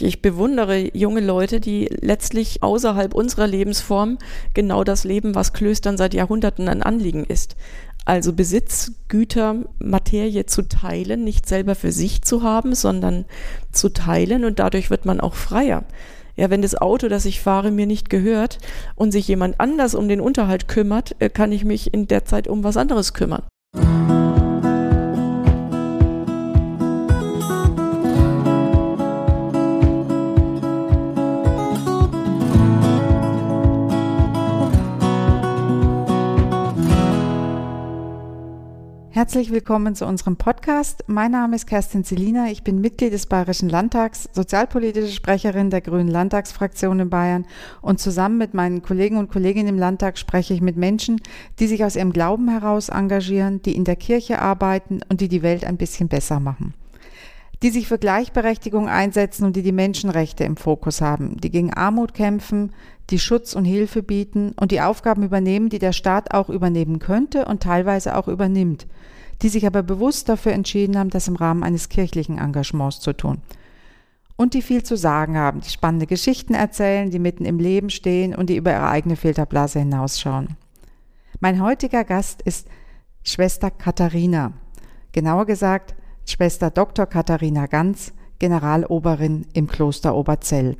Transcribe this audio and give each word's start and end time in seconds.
Ich 0.00 0.22
bewundere 0.22 0.96
junge 0.96 1.20
Leute, 1.20 1.58
die 1.58 1.88
letztlich 2.00 2.62
außerhalb 2.62 3.14
unserer 3.14 3.48
Lebensform 3.48 4.18
genau 4.54 4.84
das 4.84 5.02
leben, 5.04 5.34
was 5.34 5.52
Klöstern 5.52 5.96
seit 5.96 6.14
Jahrhunderten 6.14 6.68
ein 6.68 6.82
Anliegen 6.82 7.24
ist. 7.24 7.56
Also 8.04 8.32
Besitz, 8.32 8.92
Güter, 9.08 9.56
Materie 9.78 10.46
zu 10.46 10.62
teilen, 10.62 11.24
nicht 11.24 11.46
selber 11.46 11.74
für 11.74 11.92
sich 11.92 12.22
zu 12.22 12.42
haben, 12.42 12.74
sondern 12.74 13.24
zu 13.72 13.88
teilen 13.88 14.44
und 14.44 14.60
dadurch 14.60 14.88
wird 14.88 15.04
man 15.04 15.20
auch 15.20 15.34
freier. 15.34 15.84
Ja, 16.36 16.48
wenn 16.48 16.62
das 16.62 16.76
Auto, 16.76 17.08
das 17.08 17.24
ich 17.24 17.40
fahre, 17.40 17.72
mir 17.72 17.86
nicht 17.86 18.08
gehört 18.08 18.58
und 18.94 19.10
sich 19.10 19.26
jemand 19.26 19.58
anders 19.58 19.96
um 19.96 20.08
den 20.08 20.20
Unterhalt 20.20 20.68
kümmert, 20.68 21.16
äh, 21.18 21.28
kann 21.28 21.50
ich 21.50 21.64
mich 21.64 21.92
in 21.92 22.06
der 22.06 22.24
Zeit 22.24 22.46
um 22.46 22.62
was 22.62 22.76
anderes 22.76 23.12
kümmern. 23.12 23.42
Herzlich 39.18 39.50
willkommen 39.50 39.96
zu 39.96 40.06
unserem 40.06 40.36
Podcast. 40.36 41.02
Mein 41.08 41.32
Name 41.32 41.56
ist 41.56 41.66
Kerstin 41.66 42.04
Selina. 42.04 42.52
Ich 42.52 42.62
bin 42.62 42.80
Mitglied 42.80 43.12
des 43.12 43.26
Bayerischen 43.26 43.68
Landtags, 43.68 44.28
sozialpolitische 44.32 45.12
Sprecherin 45.12 45.70
der 45.70 45.80
Grünen 45.80 46.06
Landtagsfraktion 46.06 47.00
in 47.00 47.10
Bayern 47.10 47.44
und 47.82 47.98
zusammen 47.98 48.38
mit 48.38 48.54
meinen 48.54 48.80
Kollegen 48.80 49.16
und 49.16 49.28
Kolleginnen 49.28 49.70
im 49.70 49.76
Landtag 49.76 50.18
spreche 50.18 50.54
ich 50.54 50.60
mit 50.60 50.76
Menschen, 50.76 51.20
die 51.58 51.66
sich 51.66 51.84
aus 51.84 51.96
ihrem 51.96 52.12
Glauben 52.12 52.48
heraus 52.48 52.90
engagieren, 52.90 53.60
die 53.60 53.74
in 53.74 53.82
der 53.82 53.96
Kirche 53.96 54.40
arbeiten 54.40 55.00
und 55.08 55.20
die 55.20 55.28
die 55.28 55.42
Welt 55.42 55.64
ein 55.64 55.78
bisschen 55.78 56.06
besser 56.06 56.38
machen 56.38 56.74
die 57.62 57.70
sich 57.70 57.88
für 57.88 57.98
Gleichberechtigung 57.98 58.88
einsetzen 58.88 59.44
und 59.44 59.56
die 59.56 59.62
die 59.62 59.72
Menschenrechte 59.72 60.44
im 60.44 60.56
Fokus 60.56 61.00
haben, 61.00 61.36
die 61.38 61.50
gegen 61.50 61.74
Armut 61.74 62.14
kämpfen, 62.14 62.72
die 63.10 63.18
Schutz 63.18 63.54
und 63.54 63.64
Hilfe 63.64 64.02
bieten 64.02 64.52
und 64.60 64.70
die 64.70 64.80
Aufgaben 64.80 65.22
übernehmen, 65.22 65.68
die 65.68 65.78
der 65.78 65.92
Staat 65.92 66.34
auch 66.34 66.50
übernehmen 66.50 66.98
könnte 66.98 67.46
und 67.46 67.62
teilweise 67.62 68.16
auch 68.16 68.28
übernimmt, 68.28 68.86
die 69.42 69.48
sich 69.48 69.66
aber 69.66 69.82
bewusst 69.82 70.28
dafür 70.28 70.52
entschieden 70.52 70.98
haben, 70.98 71.10
das 71.10 71.28
im 71.28 71.36
Rahmen 71.36 71.64
eines 71.64 71.88
kirchlichen 71.88 72.38
Engagements 72.38 73.00
zu 73.00 73.12
tun. 73.12 73.38
Und 74.36 74.54
die 74.54 74.62
viel 74.62 74.84
zu 74.84 74.96
sagen 74.96 75.36
haben, 75.36 75.60
die 75.60 75.70
spannende 75.70 76.06
Geschichten 76.06 76.54
erzählen, 76.54 77.10
die 77.10 77.18
mitten 77.18 77.44
im 77.44 77.58
Leben 77.58 77.90
stehen 77.90 78.36
und 78.36 78.50
die 78.50 78.56
über 78.56 78.70
ihre 78.70 78.88
eigene 78.88 79.16
Filterblase 79.16 79.80
hinausschauen. 79.80 80.56
Mein 81.40 81.60
heutiger 81.60 82.04
Gast 82.04 82.42
ist 82.42 82.68
Schwester 83.24 83.70
Katharina. 83.70 84.52
Genauer 85.10 85.46
gesagt, 85.46 85.96
Schwester 86.28 86.70
Dr. 86.70 87.06
Katharina 87.06 87.64
Ganz, 87.64 88.12
Generaloberin 88.38 89.46
im 89.54 89.66
Kloster 89.66 90.14
Oberzell. 90.14 90.76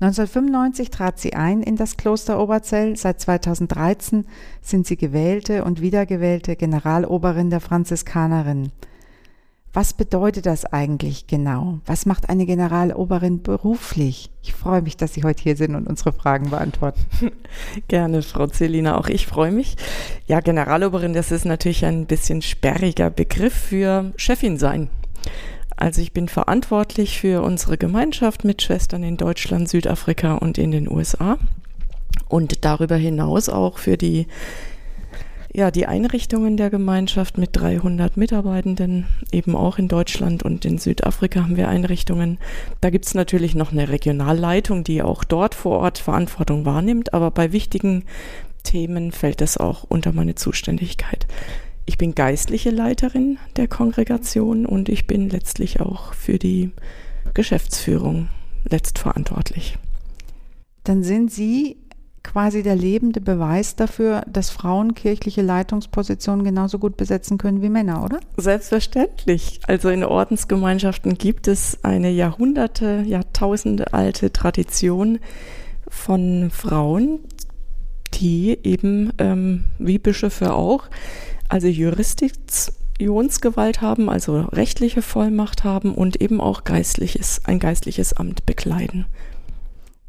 1995 0.00 0.90
trat 0.90 1.18
sie 1.18 1.32
ein 1.32 1.62
in 1.62 1.76
das 1.76 1.96
Kloster 1.96 2.38
Oberzell. 2.38 2.96
Seit 2.96 3.18
2013 3.18 4.26
sind 4.60 4.86
sie 4.86 4.98
gewählte 4.98 5.64
und 5.64 5.80
wiedergewählte 5.80 6.54
Generaloberin 6.54 7.48
der 7.48 7.60
Franziskanerin. 7.60 8.72
Was 9.72 9.92
bedeutet 9.92 10.46
das 10.46 10.64
eigentlich 10.64 11.28
genau? 11.28 11.78
Was 11.86 12.04
macht 12.04 12.28
eine 12.28 12.44
Generaloberin 12.44 13.42
beruflich? 13.42 14.30
Ich 14.42 14.52
freue 14.52 14.82
mich, 14.82 14.96
dass 14.96 15.14
Sie 15.14 15.22
heute 15.22 15.44
hier 15.44 15.56
sind 15.56 15.76
und 15.76 15.86
unsere 15.86 16.12
Fragen 16.12 16.50
beantworten. 16.50 17.00
Gerne, 17.88 18.22
Frau 18.22 18.48
Celina, 18.48 18.98
auch 18.98 19.06
ich 19.06 19.28
freue 19.28 19.52
mich. 19.52 19.76
Ja, 20.26 20.40
Generaloberin, 20.40 21.12
das 21.12 21.30
ist 21.30 21.44
natürlich 21.44 21.84
ein 21.84 22.06
bisschen 22.06 22.42
sperriger 22.42 23.10
Begriff 23.10 23.54
für 23.54 24.12
Chefin 24.16 24.58
sein. 24.58 24.90
Also 25.76 26.02
ich 26.02 26.12
bin 26.12 26.28
verantwortlich 26.28 27.20
für 27.20 27.42
unsere 27.42 27.78
Gemeinschaft 27.78 28.44
mit 28.44 28.62
Schwestern 28.62 29.04
in 29.04 29.16
Deutschland, 29.16 29.68
Südafrika 29.68 30.34
und 30.34 30.58
in 30.58 30.72
den 30.72 30.90
USA 30.90 31.38
und 32.28 32.64
darüber 32.64 32.96
hinaus 32.96 33.48
auch 33.48 33.78
für 33.78 33.96
die 33.96 34.26
ja, 35.52 35.70
die 35.70 35.86
Einrichtungen 35.86 36.56
der 36.56 36.70
Gemeinschaft 36.70 37.36
mit 37.36 37.50
300 37.52 38.16
Mitarbeitenden, 38.16 39.06
eben 39.32 39.56
auch 39.56 39.78
in 39.78 39.88
Deutschland 39.88 40.42
und 40.44 40.64
in 40.64 40.78
Südafrika 40.78 41.42
haben 41.42 41.56
wir 41.56 41.68
Einrichtungen. 41.68 42.38
Da 42.80 42.90
gibt 42.90 43.06
es 43.06 43.14
natürlich 43.14 43.54
noch 43.54 43.72
eine 43.72 43.88
Regionalleitung, 43.88 44.84
die 44.84 45.02
auch 45.02 45.24
dort 45.24 45.54
vor 45.54 45.80
Ort 45.80 45.98
Verantwortung 45.98 46.64
wahrnimmt, 46.64 47.12
aber 47.14 47.30
bei 47.30 47.52
wichtigen 47.52 48.04
Themen 48.62 49.10
fällt 49.10 49.40
das 49.40 49.56
auch 49.56 49.84
unter 49.84 50.12
meine 50.12 50.36
Zuständigkeit. 50.36 51.26
Ich 51.84 51.98
bin 51.98 52.14
geistliche 52.14 52.70
Leiterin 52.70 53.38
der 53.56 53.66
Kongregation 53.66 54.66
und 54.66 54.88
ich 54.88 55.08
bin 55.08 55.28
letztlich 55.28 55.80
auch 55.80 56.14
für 56.14 56.38
die 56.38 56.70
Geschäftsführung 57.34 58.28
letztverantwortlich. 58.68 59.78
Dann 60.84 61.02
sind 61.02 61.32
Sie 61.32 61.76
quasi 62.22 62.62
der 62.62 62.76
lebende 62.76 63.20
Beweis 63.20 63.74
dafür, 63.76 64.22
dass 64.30 64.48
Frauen 64.50 64.94
kirchliche 64.94 65.42
Leitungspositionen 65.42 66.44
genauso 66.44 66.78
gut 66.78 66.96
besetzen 66.96 67.36
können 67.38 67.60
wie 67.62 67.68
Männer, 67.68 68.04
oder? 68.04 68.20
Selbstverständlich. 68.36 69.58
Also 69.66 69.88
in 69.88 70.04
Ordensgemeinschaften 70.04 71.18
gibt 71.18 71.48
es 71.48 71.82
eine 71.82 72.10
Jahrhunderte, 72.10 73.02
Jahrtausende 73.06 73.92
alte 73.94 74.32
Tradition 74.32 75.18
von 75.88 76.50
Frauen, 76.50 77.18
die 78.14 78.56
eben, 78.62 79.12
ähm, 79.18 79.64
wie 79.78 79.98
Bischöfe 79.98 80.54
auch, 80.54 80.84
also 81.48 81.66
Jurisdiktionsgewalt 81.66 83.80
haben, 83.80 84.08
also 84.08 84.42
rechtliche 84.52 85.02
Vollmacht 85.02 85.64
haben 85.64 85.92
und 85.94 86.20
eben 86.20 86.40
auch 86.40 86.62
geistliches, 86.64 87.40
ein 87.44 87.58
geistliches 87.58 88.12
Amt 88.12 88.46
bekleiden. 88.46 89.06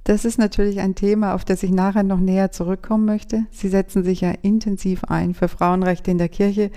Das 0.04 0.26
ist 0.26 0.40
natürlich 0.40 0.80
ein 0.80 0.96
Thema, 0.96 1.36
auf 1.36 1.46
das 1.46 1.62
ich 1.62 1.72
nachher 1.72 2.04
noch 2.04 2.20
näher 2.20 2.52
zurückkommen 2.52 3.06
möchte. 3.06 3.46
Sie 3.52 3.70
setzen 3.70 4.04
sich 4.04 4.22
ja 4.22 4.32
intensiv 4.42 5.04
ein 5.06 5.34
für 5.34 5.48
Frauenrechte 5.48 6.10
in 6.10 6.18
der 6.18 6.30
Kirche. 6.30 6.72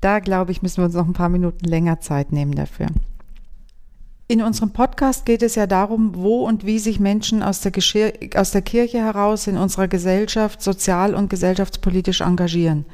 Da, 0.00 0.20
glaube 0.20 0.52
ich, 0.52 0.62
müssen 0.62 0.78
wir 0.78 0.84
uns 0.84 0.94
noch 0.94 1.06
ein 1.06 1.12
paar 1.12 1.28
Minuten 1.28 1.64
länger 1.64 2.00
Zeit 2.00 2.30
nehmen 2.30 2.54
dafür. 2.54 2.86
In 4.30 4.42
unserem 4.42 4.70
Podcast 4.70 5.24
geht 5.24 5.42
es 5.42 5.54
ja 5.54 5.66
darum, 5.66 6.14
wo 6.14 6.46
und 6.46 6.66
wie 6.66 6.78
sich 6.78 7.00
Menschen 7.00 7.42
aus 7.42 7.62
der, 7.62 7.72
aus 8.36 8.50
der 8.50 8.62
Kirche 8.62 8.98
heraus 8.98 9.46
in 9.46 9.56
unserer 9.56 9.88
Gesellschaft 9.88 10.62
sozial 10.62 11.14
und 11.14 11.30
gesellschaftspolitisch 11.30 12.20
engagieren. 12.20 12.84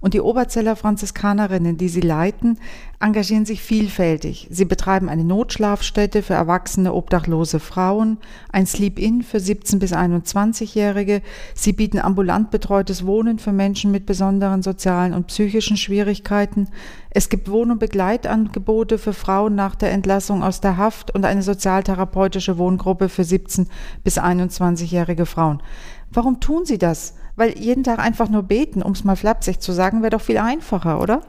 Und 0.00 0.14
die 0.14 0.20
Oberzeller 0.20 0.76
Franziskanerinnen, 0.76 1.76
die 1.76 1.88
sie 1.88 2.00
leiten, 2.00 2.58
engagieren 3.00 3.44
sich 3.44 3.62
vielfältig. 3.62 4.48
Sie 4.50 4.64
betreiben 4.64 5.08
eine 5.08 5.24
Notschlafstätte 5.24 6.22
für 6.22 6.34
erwachsene 6.34 6.94
obdachlose 6.94 7.60
Frauen, 7.60 8.18
ein 8.50 8.66
Sleep-In 8.66 9.22
für 9.22 9.38
17- 9.38 9.78
bis 9.78 9.92
21-Jährige. 9.92 11.20
Sie 11.54 11.72
bieten 11.72 11.98
ambulant 11.98 12.50
betreutes 12.50 13.04
Wohnen 13.04 13.38
für 13.38 13.52
Menschen 13.52 13.90
mit 13.90 14.06
besonderen 14.06 14.62
sozialen 14.62 15.12
und 15.12 15.26
psychischen 15.26 15.76
Schwierigkeiten. 15.76 16.68
Es 17.10 17.28
gibt 17.28 17.50
Wohn- 17.50 17.70
und 17.70 17.78
Begleitangebote 17.78 18.96
für 18.96 19.12
Frauen 19.12 19.54
nach 19.54 19.74
der 19.74 19.92
Entlassung 19.92 20.42
aus 20.42 20.60
der 20.60 20.76
Haft 20.78 21.14
und 21.14 21.24
eine 21.24 21.42
sozialtherapeutische 21.42 22.56
Wohngruppe 22.56 23.08
für 23.08 23.22
17- 23.22 23.66
bis 24.02 24.18
21-jährige 24.18 25.26
Frauen. 25.26 25.62
Warum 26.10 26.40
tun 26.40 26.64
sie 26.64 26.78
das? 26.78 27.14
Weil 27.36 27.58
jeden 27.58 27.84
Tag 27.84 27.98
einfach 27.98 28.28
nur 28.28 28.42
beten, 28.42 28.82
um 28.82 28.92
es 28.92 29.04
mal 29.04 29.16
flapsig 29.16 29.60
zu 29.60 29.72
sagen, 29.72 30.02
wäre 30.02 30.10
doch 30.10 30.20
viel 30.20 30.38
einfacher, 30.38 31.00
oder? 31.00 31.22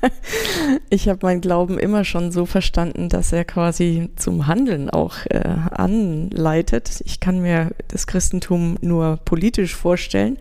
ich 0.90 1.08
habe 1.08 1.20
meinen 1.22 1.40
Glauben 1.40 1.78
immer 1.78 2.04
schon 2.04 2.32
so 2.32 2.46
verstanden, 2.46 3.08
dass 3.08 3.32
er 3.32 3.44
quasi 3.44 4.10
zum 4.16 4.46
Handeln 4.46 4.88
auch 4.88 5.16
äh, 5.26 5.40
anleitet. 5.70 7.02
Ich 7.04 7.20
kann 7.20 7.40
mir 7.40 7.70
das 7.88 8.06
Christentum 8.06 8.76
nur 8.80 9.18
politisch 9.24 9.74
vorstellen. 9.74 10.38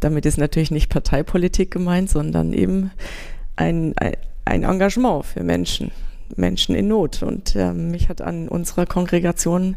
Damit 0.00 0.26
ist 0.26 0.38
natürlich 0.38 0.70
nicht 0.70 0.90
Parteipolitik 0.90 1.70
gemeint, 1.70 2.10
sondern 2.10 2.52
eben 2.52 2.90
ein, 3.56 3.94
ein 4.44 4.62
Engagement 4.62 5.24
für 5.24 5.42
Menschen, 5.42 5.90
Menschen 6.36 6.74
in 6.74 6.88
Not. 6.88 7.22
Und 7.22 7.56
äh, 7.56 7.72
mich 7.72 8.08
hat 8.08 8.20
an 8.20 8.48
unserer 8.48 8.86
Kongregation 8.86 9.76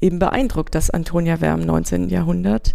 eben 0.00 0.18
beeindruckt, 0.18 0.74
dass 0.74 0.90
Antonia 0.90 1.40
Werm 1.40 1.62
im 1.62 1.66
19. 1.66 2.08
Jahrhundert 2.10 2.74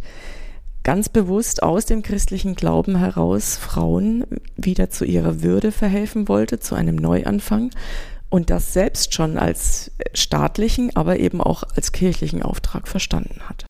ganz 0.83 1.09
bewusst 1.09 1.63
aus 1.63 1.85
dem 1.85 2.01
christlichen 2.01 2.55
Glauben 2.55 2.97
heraus 2.97 3.57
Frauen 3.57 4.25
wieder 4.55 4.89
zu 4.89 5.05
ihrer 5.05 5.41
Würde 5.41 5.71
verhelfen 5.71 6.27
wollte, 6.27 6.59
zu 6.59 6.75
einem 6.75 6.95
Neuanfang 6.95 7.71
und 8.29 8.49
das 8.49 8.73
selbst 8.73 9.13
schon 9.13 9.37
als 9.37 9.91
staatlichen, 10.13 10.95
aber 10.95 11.19
eben 11.19 11.41
auch 11.41 11.63
als 11.75 11.91
kirchlichen 11.91 12.43
Auftrag 12.43 12.87
verstanden 12.87 13.41
hat. 13.47 13.65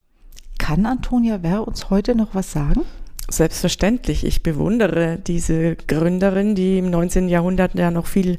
Kann 0.58 0.86
Antonia 0.86 1.42
Werr 1.42 1.68
uns 1.68 1.90
heute 1.90 2.16
noch 2.16 2.36
was 2.36 2.52
sagen? 2.52 2.82
Selbstverständlich. 3.30 4.26
Ich 4.26 4.44
bewundere 4.44 5.18
diese 5.18 5.76
Gründerin, 5.76 6.56
die 6.56 6.80
im 6.80 6.90
19. 6.90 7.30
Jahrhundert 7.30 7.76
ja 7.76 7.92
noch 7.92 8.08
viel 8.08 8.38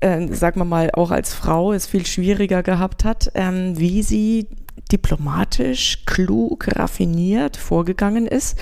äh, 0.00 0.32
sagen 0.32 0.60
wir 0.60 0.64
mal, 0.64 0.90
auch 0.92 1.10
als 1.10 1.34
Frau 1.34 1.72
es 1.72 1.86
viel 1.86 2.06
schwieriger 2.06 2.62
gehabt 2.62 3.04
hat, 3.04 3.30
ähm, 3.34 3.78
wie 3.78 4.02
sie 4.02 4.46
diplomatisch, 4.92 6.04
klug, 6.06 6.68
raffiniert 6.76 7.56
vorgegangen 7.56 8.26
ist 8.26 8.56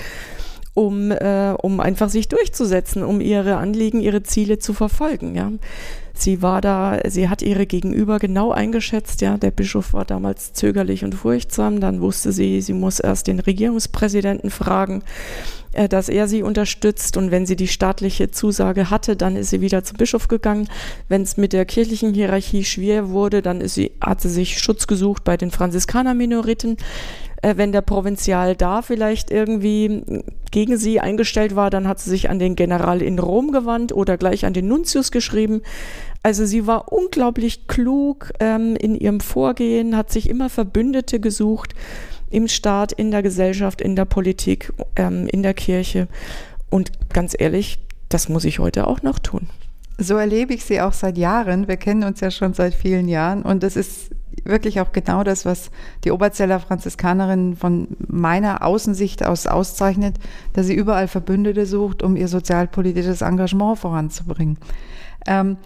um, 0.77 1.11
äh, 1.11 1.55
um 1.59 1.79
einfach 1.79 2.07
sich 2.07 2.27
durchzusetzen, 2.27 3.03
um 3.03 3.19
ihre 3.19 3.57
Anliegen, 3.57 3.99
ihre 3.99 4.21
Ziele 4.21 4.59
zu 4.59 4.73
verfolgen. 4.73 5.33
Ja. 5.33 5.51
Sie 6.19 6.41
war 6.41 6.61
da, 6.61 6.99
sie 7.07 7.29
hat 7.29 7.41
ihre 7.41 7.65
Gegenüber 7.65 8.19
genau 8.19 8.51
eingeschätzt. 8.51 9.21
Ja, 9.21 9.37
der 9.37 9.51
Bischof 9.51 9.93
war 9.93 10.05
damals 10.05 10.53
zögerlich 10.53 11.03
und 11.03 11.13
furchtsam. 11.13 11.79
Dann 11.79 12.01
wusste 12.01 12.31
sie, 12.31 12.61
sie 12.61 12.73
muss 12.73 12.99
erst 12.99 13.27
den 13.27 13.39
Regierungspräsidenten 13.39 14.49
fragen, 14.49 15.03
äh, 15.73 15.87
dass 15.87 16.09
er 16.09 16.27
sie 16.27 16.41
unterstützt. 16.41 17.17
Und 17.17 17.29
wenn 17.29 17.45
sie 17.45 17.55
die 17.55 17.67
staatliche 17.67 18.31
Zusage 18.31 18.89
hatte, 18.89 19.15
dann 19.15 19.35
ist 19.35 19.51
sie 19.51 19.61
wieder 19.61 19.83
zum 19.83 19.97
Bischof 19.97 20.27
gegangen. 20.27 20.67
Wenn 21.07 21.21
es 21.21 21.37
mit 21.37 21.53
der 21.53 21.65
kirchlichen 21.65 22.13
Hierarchie 22.13 22.63
schwer 22.63 23.09
wurde, 23.09 23.41
dann 23.41 23.61
ist 23.61 23.75
sie, 23.75 23.91
hat 24.01 24.21
sie 24.21 24.29
sich 24.29 24.59
Schutz 24.59 24.87
gesucht 24.87 25.23
bei 25.23 25.37
den 25.37 25.51
Franziskaner-Minoriten 25.51 26.77
wenn 27.55 27.71
der 27.71 27.81
Provinzial 27.81 28.55
da 28.55 28.81
vielleicht 28.81 29.31
irgendwie 29.31 30.03
gegen 30.51 30.77
sie 30.77 30.99
eingestellt 30.99 31.55
war, 31.55 31.69
dann 31.69 31.87
hat 31.87 31.99
sie 31.99 32.09
sich 32.09 32.29
an 32.29 32.39
den 32.39 32.55
General 32.55 33.01
in 33.01 33.19
Rom 33.19 33.51
gewandt 33.51 33.93
oder 33.93 34.17
gleich 34.17 34.45
an 34.45 34.53
den 34.53 34.67
Nuntius 34.67 35.11
geschrieben. 35.11 35.61
Also 36.23 36.45
sie 36.45 36.67
war 36.67 36.91
unglaublich 36.91 37.67
klug 37.67 38.33
ähm, 38.39 38.75
in 38.75 38.95
ihrem 38.95 39.19
Vorgehen, 39.19 39.95
hat 39.95 40.11
sich 40.11 40.29
immer 40.29 40.49
Verbündete 40.49 41.19
gesucht 41.19 41.73
im 42.29 42.47
Staat, 42.47 42.91
in 42.91 43.11
der 43.11 43.23
Gesellschaft, 43.23 43.81
in 43.81 43.95
der 43.95 44.05
Politik, 44.05 44.73
ähm, 44.95 45.27
in 45.27 45.43
der 45.43 45.53
Kirche. 45.53 46.07
Und 46.69 46.91
ganz 47.13 47.35
ehrlich, 47.37 47.79
das 48.09 48.29
muss 48.29 48.45
ich 48.45 48.59
heute 48.59 48.87
auch 48.87 49.03
noch 49.03 49.19
tun. 49.19 49.47
So 49.97 50.15
erlebe 50.17 50.53
ich 50.53 50.63
sie 50.65 50.81
auch 50.81 50.93
seit 50.93 51.17
Jahren. 51.17 51.67
Wir 51.67 51.77
kennen 51.77 52.03
uns 52.03 52.19
ja 52.19 52.29
schon 52.29 52.53
seit 52.53 52.73
vielen 52.73 53.07
Jahren 53.07 53.41
und 53.43 53.63
das 53.63 53.75
ist 53.75 54.11
wirklich 54.43 54.79
auch 54.79 54.91
genau 54.91 55.23
das, 55.23 55.45
was 55.45 55.71
die 56.03 56.11
Oberzeller 56.11 56.59
Franziskanerin 56.59 57.55
von 57.55 57.87
meiner 58.07 58.63
Außensicht 58.63 59.25
aus 59.25 59.47
auszeichnet, 59.47 60.15
dass 60.53 60.67
sie 60.67 60.75
überall 60.75 61.07
Verbündete 61.07 61.65
sucht, 61.65 62.03
um 62.03 62.15
ihr 62.15 62.27
sozialpolitisches 62.27 63.21
Engagement 63.21 63.79
voranzubringen. 63.79 64.57
Ähm, 65.25 65.57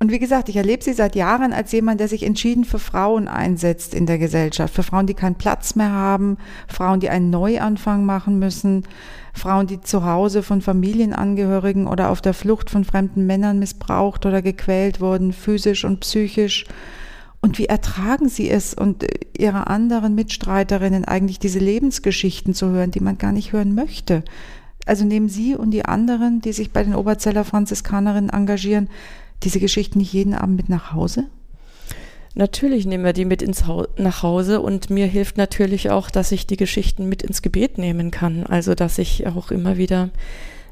und 0.00 0.10
wie 0.10 0.18
gesagt, 0.18 0.48
ich 0.48 0.56
erlebe 0.56 0.84
sie 0.84 0.92
seit 0.92 1.16
Jahren 1.16 1.52
als 1.52 1.72
jemand, 1.72 1.98
der 1.98 2.08
sich 2.08 2.24
entschieden 2.24 2.64
für 2.64 2.78
Frauen 2.78 3.26
einsetzt 3.26 3.94
in 3.94 4.04
der 4.04 4.18
Gesellschaft, 4.18 4.74
für 4.74 4.82
Frauen, 4.82 5.06
die 5.06 5.14
keinen 5.14 5.36
Platz 5.36 5.76
mehr 5.76 5.92
haben, 5.92 6.36
Frauen, 6.68 7.00
die 7.00 7.08
einen 7.08 7.30
Neuanfang 7.30 8.04
machen 8.04 8.38
müssen, 8.38 8.86
Frauen, 9.32 9.66
die 9.66 9.80
zu 9.80 10.04
Hause 10.04 10.42
von 10.42 10.60
Familienangehörigen 10.60 11.86
oder 11.86 12.10
auf 12.10 12.20
der 12.20 12.34
Flucht 12.34 12.70
von 12.70 12.84
fremden 12.84 13.26
Männern 13.26 13.58
missbraucht 13.58 14.26
oder 14.26 14.42
gequält 14.42 15.00
wurden, 15.00 15.32
physisch 15.32 15.84
und 15.84 16.00
psychisch. 16.00 16.66
Und 17.44 17.58
wie 17.58 17.66
ertragen 17.66 18.30
sie 18.30 18.48
es 18.48 18.72
und 18.72 19.04
ihre 19.36 19.66
anderen 19.66 20.14
Mitstreiterinnen 20.14 21.04
eigentlich 21.04 21.38
diese 21.38 21.58
Lebensgeschichten 21.58 22.54
zu 22.54 22.70
hören, 22.70 22.90
die 22.90 23.00
man 23.00 23.18
gar 23.18 23.32
nicht 23.32 23.52
hören 23.52 23.74
möchte? 23.74 24.24
Also 24.86 25.04
nehmen 25.04 25.28
Sie 25.28 25.54
und 25.54 25.70
die 25.70 25.84
anderen, 25.84 26.40
die 26.40 26.54
sich 26.54 26.70
bei 26.70 26.82
den 26.82 26.94
Oberzeller 26.94 27.44
Franziskanerinnen 27.44 28.30
engagieren, 28.30 28.88
diese 29.42 29.60
Geschichten 29.60 29.98
nicht 29.98 30.14
jeden 30.14 30.32
Abend 30.32 30.56
mit 30.56 30.70
nach 30.70 30.94
Hause? 30.94 31.24
Natürlich 32.34 32.86
nehmen 32.86 33.04
wir 33.04 33.12
die 33.12 33.26
mit 33.26 33.42
ins 33.42 33.66
ha 33.66 33.88
nach 33.98 34.22
Hause 34.22 34.62
und 34.62 34.88
mir 34.88 35.06
hilft 35.06 35.36
natürlich 35.36 35.90
auch, 35.90 36.08
dass 36.08 36.32
ich 36.32 36.46
die 36.46 36.56
Geschichten 36.56 37.10
mit 37.10 37.22
ins 37.22 37.42
Gebet 37.42 37.76
nehmen 37.76 38.10
kann. 38.10 38.44
Also 38.44 38.74
dass 38.74 38.96
ich 38.96 39.26
auch 39.26 39.50
immer 39.50 39.76
wieder 39.76 40.08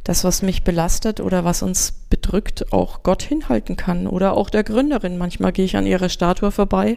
das, 0.05 0.25
was 0.25 0.43
mich 0.43 0.65
belastet 0.65 1.21
oder 1.21 1.45
was 1.45 1.63
uns 1.63 1.93
bedrückt, 2.11 2.73
auch 2.73 3.03
Gott 3.03 3.23
hinhalten 3.23 3.77
kann 3.77 4.07
oder 4.07 4.37
auch 4.37 4.51
der 4.51 4.65
Gründerin. 4.65 5.19
Manchmal 5.19 5.53
gehe 5.53 5.65
ich 5.65 5.77
an 5.77 5.87
ihrer 5.87 6.09
Statue 6.09 6.51
vorbei 6.51 6.97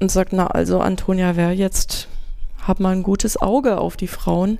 und 0.00 0.10
sage, 0.10 0.30
na 0.32 0.48
also 0.48 0.80
Antonia, 0.80 1.36
wer 1.36 1.52
jetzt, 1.52 2.08
hab 2.62 2.80
mal 2.80 2.92
ein 2.92 3.02
gutes 3.02 3.40
Auge 3.40 3.78
auf 3.78 3.96
die 3.96 4.08
Frauen. 4.08 4.58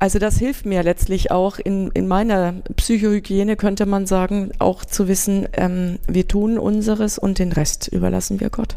Also 0.00 0.18
das 0.18 0.38
hilft 0.38 0.64
mir 0.64 0.82
letztlich 0.82 1.30
auch 1.30 1.58
in, 1.58 1.90
in 1.90 2.06
meiner 2.06 2.54
Psychohygiene, 2.76 3.56
könnte 3.56 3.84
man 3.84 4.06
sagen, 4.06 4.52
auch 4.58 4.84
zu 4.84 5.08
wissen, 5.08 5.48
ähm, 5.54 5.98
wir 6.06 6.28
tun 6.28 6.58
unseres 6.58 7.18
und 7.18 7.38
den 7.38 7.50
Rest 7.50 7.88
überlassen 7.88 8.38
wir 8.38 8.50
Gott. 8.50 8.76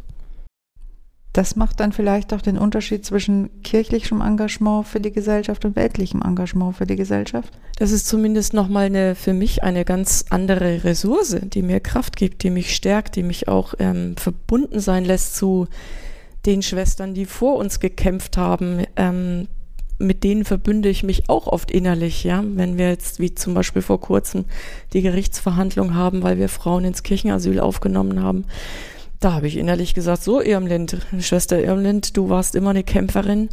Das 1.33 1.55
macht 1.55 1.79
dann 1.79 1.93
vielleicht 1.93 2.33
auch 2.33 2.41
den 2.41 2.57
Unterschied 2.57 3.05
zwischen 3.05 3.61
kirchlichem 3.63 4.19
Engagement 4.19 4.85
für 4.85 4.99
die 4.99 5.13
Gesellschaft 5.13 5.63
und 5.63 5.77
weltlichem 5.77 6.21
Engagement 6.21 6.75
für 6.75 6.85
die 6.85 6.97
Gesellschaft? 6.97 7.53
Das 7.77 7.91
ist 7.91 8.07
zumindest 8.07 8.53
nochmal 8.53 8.87
eine, 8.87 9.15
für 9.15 9.33
mich 9.33 9.63
eine 9.63 9.85
ganz 9.85 10.25
andere 10.29 10.83
Ressource, 10.83 11.37
die 11.41 11.61
mir 11.61 11.79
Kraft 11.79 12.17
gibt, 12.17 12.43
die 12.43 12.49
mich 12.49 12.75
stärkt, 12.75 13.15
die 13.15 13.23
mich 13.23 13.47
auch 13.47 13.73
ähm, 13.79 14.15
verbunden 14.17 14.81
sein 14.81 15.05
lässt 15.05 15.35
zu 15.35 15.67
den 16.45 16.61
Schwestern, 16.63 17.13
die 17.13 17.25
vor 17.25 17.55
uns 17.55 17.79
gekämpft 17.79 18.35
haben, 18.35 18.83
ähm, 18.97 19.47
mit 19.99 20.23
denen 20.23 20.45
verbünde 20.45 20.89
ich 20.89 21.03
mich 21.03 21.29
auch 21.29 21.47
oft 21.47 21.71
innerlich, 21.71 22.23
ja. 22.23 22.43
Wenn 22.43 22.77
wir 22.77 22.89
jetzt, 22.89 23.19
wie 23.19 23.35
zum 23.35 23.53
Beispiel 23.53 23.81
vor 23.83 24.01
kurzem, 24.01 24.45
die 24.93 25.01
Gerichtsverhandlung 25.01 25.93
haben, 25.95 26.23
weil 26.23 26.39
wir 26.39 26.49
Frauen 26.49 26.85
ins 26.85 27.03
Kirchenasyl 27.03 27.59
aufgenommen 27.59 28.21
haben, 28.21 28.45
da 29.21 29.33
habe 29.33 29.47
ich 29.47 29.55
innerlich 29.55 29.93
gesagt, 29.93 30.23
so 30.23 30.41
Irmlind, 30.41 30.97
Schwester 31.19 31.59
Irmlind, 31.63 32.17
du 32.17 32.29
warst 32.29 32.55
immer 32.55 32.71
eine 32.71 32.83
Kämpferin 32.83 33.49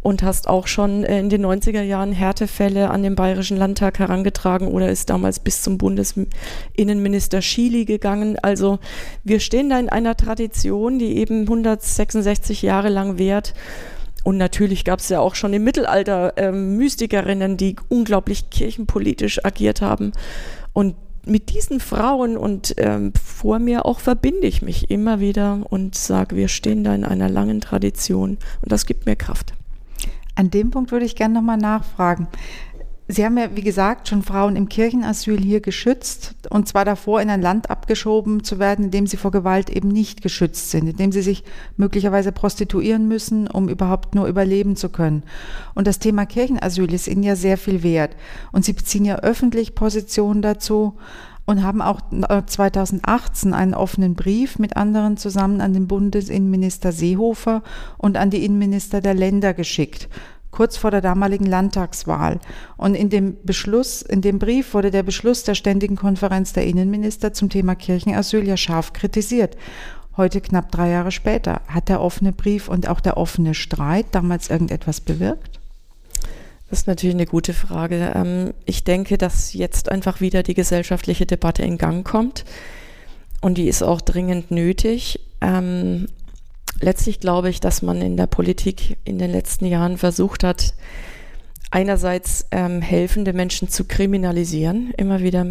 und 0.00 0.22
hast 0.22 0.48
auch 0.48 0.66
schon 0.66 1.04
äh, 1.04 1.18
in 1.18 1.30
den 1.30 1.44
90er 1.44 1.82
Jahren 1.82 2.12
Härtefälle 2.12 2.90
an 2.90 3.02
den 3.02 3.14
Bayerischen 3.14 3.56
Landtag 3.56 3.98
herangetragen 3.98 4.68
oder 4.68 4.90
ist 4.90 5.08
damals 5.08 5.40
bis 5.40 5.62
zum 5.62 5.78
Bundesinnenminister 5.78 7.40
Schili 7.40 7.84
gegangen. 7.84 8.38
Also 8.42 8.78
wir 9.24 9.40
stehen 9.40 9.70
da 9.70 9.78
in 9.78 9.88
einer 9.88 10.16
Tradition, 10.16 10.98
die 10.98 11.16
eben 11.16 11.42
166 11.42 12.62
Jahre 12.62 12.88
lang 12.88 13.18
währt 13.18 13.54
und 14.26 14.38
natürlich 14.38 14.84
gab 14.84 14.98
es 14.98 15.08
ja 15.08 15.20
auch 15.20 15.36
schon 15.36 15.52
im 15.52 15.62
Mittelalter 15.62 16.32
ähm, 16.36 16.76
Mystikerinnen, 16.76 17.56
die 17.56 17.76
unglaublich 17.88 18.50
kirchenpolitisch 18.50 19.44
agiert 19.44 19.82
haben. 19.82 20.10
Und 20.72 20.96
mit 21.26 21.52
diesen 21.52 21.80
Frauen 21.80 22.36
und 22.36 22.74
ähm, 22.78 23.12
vor 23.22 23.58
mir 23.58 23.84
auch 23.84 24.00
verbinde 24.00 24.46
ich 24.46 24.62
mich 24.62 24.90
immer 24.90 25.20
wieder 25.20 25.60
und 25.68 25.94
sage, 25.94 26.36
wir 26.36 26.48
stehen 26.48 26.84
da 26.84 26.94
in 26.94 27.04
einer 27.04 27.28
langen 27.28 27.60
Tradition 27.60 28.38
und 28.62 28.72
das 28.72 28.86
gibt 28.86 29.06
mir 29.06 29.16
Kraft. 29.16 29.52
An 30.36 30.50
dem 30.50 30.70
Punkt 30.70 30.92
würde 30.92 31.06
ich 31.06 31.16
gerne 31.16 31.34
nochmal 31.34 31.56
nachfragen. 31.56 32.28
Sie 33.08 33.24
haben 33.24 33.38
ja, 33.38 33.54
wie 33.54 33.62
gesagt, 33.62 34.08
schon 34.08 34.22
Frauen 34.22 34.56
im 34.56 34.68
Kirchenasyl 34.68 35.38
hier 35.38 35.60
geschützt 35.60 36.34
und 36.50 36.66
zwar 36.66 36.84
davor 36.84 37.20
in 37.20 37.30
ein 37.30 37.40
Land 37.40 37.70
abgeschoben 37.70 38.42
zu 38.42 38.58
werden, 38.58 38.86
in 38.86 38.90
dem 38.90 39.06
sie 39.06 39.16
vor 39.16 39.30
Gewalt 39.30 39.70
eben 39.70 39.88
nicht 39.88 40.22
geschützt 40.22 40.72
sind, 40.72 40.88
in 40.88 40.96
dem 40.96 41.12
sie 41.12 41.22
sich 41.22 41.44
möglicherweise 41.76 42.32
prostituieren 42.32 43.06
müssen, 43.06 43.46
um 43.46 43.68
überhaupt 43.68 44.16
nur 44.16 44.26
überleben 44.26 44.74
zu 44.74 44.88
können. 44.88 45.22
Und 45.76 45.86
das 45.86 46.00
Thema 46.00 46.26
Kirchenasyl 46.26 46.92
ist 46.92 47.06
Ihnen 47.06 47.22
ja 47.22 47.36
sehr 47.36 47.58
viel 47.58 47.84
wert. 47.84 48.16
Und 48.50 48.64
Sie 48.64 48.72
beziehen 48.72 49.04
ja 49.04 49.20
öffentlich 49.20 49.76
Positionen 49.76 50.42
dazu 50.42 50.96
und 51.44 51.62
haben 51.62 51.80
auch 51.80 52.00
2018 52.44 53.54
einen 53.54 53.74
offenen 53.74 54.16
Brief 54.16 54.58
mit 54.58 54.76
anderen 54.76 55.16
zusammen 55.16 55.60
an 55.60 55.74
den 55.74 55.86
Bundesinnenminister 55.86 56.90
Seehofer 56.90 57.62
und 57.98 58.16
an 58.16 58.30
die 58.30 58.44
Innenminister 58.44 59.00
der 59.00 59.14
Länder 59.14 59.54
geschickt 59.54 60.08
kurz 60.56 60.78
vor 60.78 60.90
der 60.90 61.02
damaligen 61.02 61.44
Landtagswahl. 61.44 62.40
Und 62.78 62.94
in 62.94 63.10
dem 63.10 63.36
Beschluss, 63.44 64.00
in 64.00 64.22
dem 64.22 64.38
Brief 64.38 64.72
wurde 64.72 64.90
der 64.90 65.02
Beschluss 65.02 65.44
der 65.44 65.54
Ständigen 65.54 65.96
Konferenz 65.96 66.54
der 66.54 66.66
Innenminister 66.66 67.34
zum 67.34 67.50
Thema 67.50 67.74
Kirchenasyl 67.74 68.48
ja 68.48 68.56
scharf 68.56 68.94
kritisiert. 68.94 69.56
Heute, 70.16 70.40
knapp 70.40 70.72
drei 70.72 70.88
Jahre 70.88 71.12
später, 71.12 71.60
hat 71.68 71.90
der 71.90 72.00
offene 72.00 72.32
Brief 72.32 72.68
und 72.68 72.88
auch 72.88 73.00
der 73.00 73.18
offene 73.18 73.52
Streit 73.52 74.06
damals 74.12 74.48
irgendetwas 74.48 75.02
bewirkt? 75.02 75.60
Das 76.70 76.80
ist 76.80 76.86
natürlich 76.86 77.14
eine 77.16 77.26
gute 77.26 77.52
Frage. 77.52 78.12
Ähm, 78.14 78.54
ich 78.64 78.82
denke, 78.82 79.18
dass 79.18 79.52
jetzt 79.52 79.92
einfach 79.92 80.22
wieder 80.22 80.42
die 80.42 80.54
gesellschaftliche 80.54 81.26
Debatte 81.26 81.62
in 81.64 81.76
Gang 81.76 82.04
kommt. 82.04 82.46
Und 83.42 83.58
die 83.58 83.68
ist 83.68 83.82
auch 83.82 84.00
dringend 84.00 84.50
nötig. 84.50 85.20
Ähm, 85.42 86.06
letztlich 86.80 87.20
glaube 87.20 87.48
ich, 87.48 87.60
dass 87.60 87.82
man 87.82 88.00
in 88.00 88.16
der 88.16 88.26
Politik 88.26 88.98
in 89.04 89.18
den 89.18 89.30
letzten 89.30 89.66
Jahren 89.66 89.98
versucht 89.98 90.44
hat, 90.44 90.74
einerseits 91.70 92.46
ähm, 92.50 92.80
helfende 92.80 93.32
Menschen 93.32 93.68
zu 93.68 93.84
kriminalisieren, 93.84 94.92
immer 94.96 95.20
wieder, 95.20 95.46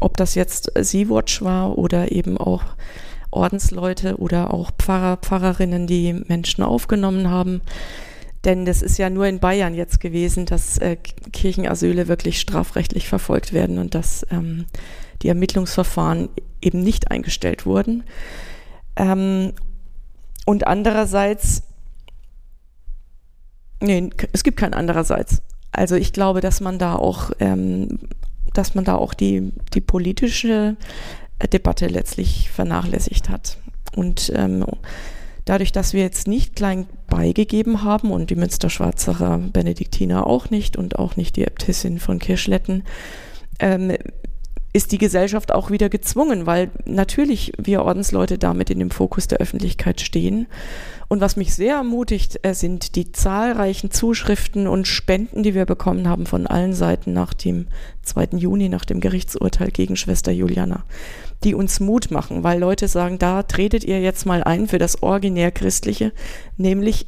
ob 0.00 0.16
das 0.16 0.34
jetzt 0.34 0.72
Sea-Watch 0.78 1.42
war 1.42 1.78
oder 1.78 2.12
eben 2.12 2.38
auch 2.38 2.64
Ordensleute 3.30 4.16
oder 4.16 4.52
auch 4.54 4.70
Pfarrer, 4.78 5.18
Pfarrerinnen, 5.18 5.86
die 5.86 6.12
Menschen 6.12 6.64
aufgenommen 6.64 7.30
haben. 7.30 7.60
Denn 8.44 8.64
das 8.64 8.80
ist 8.80 8.98
ja 8.98 9.10
nur 9.10 9.26
in 9.26 9.40
Bayern 9.40 9.74
jetzt 9.74 10.00
gewesen, 10.00 10.46
dass 10.46 10.78
äh, 10.78 10.96
Kirchenasyle 11.32 12.08
wirklich 12.08 12.40
strafrechtlich 12.40 13.08
verfolgt 13.08 13.52
werden 13.52 13.78
und 13.78 13.94
dass 13.94 14.24
ähm, 14.30 14.66
die 15.22 15.28
Ermittlungsverfahren 15.28 16.28
eben 16.62 16.80
nicht 16.80 17.10
eingestellt 17.10 17.66
wurden. 17.66 18.04
Ähm, 18.96 19.52
und 20.46 20.66
andererseits, 20.66 21.62
nee, 23.82 24.08
es 24.32 24.42
gibt 24.42 24.56
kein 24.56 24.72
andererseits. 24.72 25.42
Also 25.72 25.94
ich 25.94 26.14
glaube, 26.14 26.40
dass 26.40 26.62
man 26.62 26.78
da 26.78 26.96
auch, 26.96 27.32
ähm, 27.38 27.98
dass 28.54 28.74
man 28.74 28.86
da 28.86 28.94
auch 28.94 29.12
die, 29.12 29.52
die 29.74 29.82
politische 29.82 30.76
Debatte 31.52 31.88
letztlich 31.88 32.50
vernachlässigt 32.50 33.28
hat. 33.28 33.58
Und 33.94 34.32
ähm, 34.34 34.64
Dadurch, 35.46 35.70
dass 35.70 35.92
wir 35.92 36.02
jetzt 36.02 36.26
nicht 36.26 36.56
klein 36.56 36.88
beigegeben 37.06 37.84
haben 37.84 38.10
und 38.10 38.30
die 38.30 38.34
Münster-Schwarzacher 38.34 39.38
Benediktiner 39.38 40.26
auch 40.26 40.50
nicht 40.50 40.76
und 40.76 40.98
auch 40.98 41.14
nicht 41.14 41.36
die 41.36 41.44
Äbtissin 41.44 42.00
von 42.00 42.18
Kirschletten, 42.18 42.82
ähm, 43.60 43.92
ist 44.76 44.92
die 44.92 44.98
Gesellschaft 44.98 45.52
auch 45.52 45.70
wieder 45.70 45.88
gezwungen, 45.88 46.44
weil 46.44 46.70
natürlich 46.84 47.54
wir 47.56 47.82
Ordensleute 47.82 48.36
damit 48.36 48.68
in 48.68 48.78
dem 48.78 48.90
Fokus 48.90 49.26
der 49.26 49.38
Öffentlichkeit 49.38 50.02
stehen. 50.02 50.48
Und 51.08 51.22
was 51.22 51.36
mich 51.36 51.54
sehr 51.54 51.76
ermutigt, 51.76 52.40
äh, 52.42 52.52
sind 52.52 52.94
die 52.94 53.10
zahlreichen 53.10 53.90
Zuschriften 53.90 54.66
und 54.66 54.86
Spenden, 54.86 55.42
die 55.42 55.54
wir 55.54 55.64
bekommen 55.64 56.06
haben 56.06 56.26
von 56.26 56.46
allen 56.46 56.74
Seiten 56.74 57.14
nach 57.14 57.32
dem 57.32 57.68
2. 58.02 58.36
Juni, 58.36 58.68
nach 58.68 58.84
dem 58.84 59.00
Gerichtsurteil 59.00 59.70
gegen 59.70 59.96
Schwester 59.96 60.30
Juliana, 60.30 60.84
die 61.42 61.54
uns 61.54 61.80
Mut 61.80 62.10
machen, 62.10 62.44
weil 62.44 62.60
Leute 62.60 62.86
sagen, 62.86 63.18
da 63.18 63.44
tretet 63.44 63.82
ihr 63.82 64.02
jetzt 64.02 64.26
mal 64.26 64.44
ein 64.44 64.68
für 64.68 64.78
das 64.78 65.02
originär 65.02 65.52
Christliche, 65.52 66.12
nämlich 66.58 67.06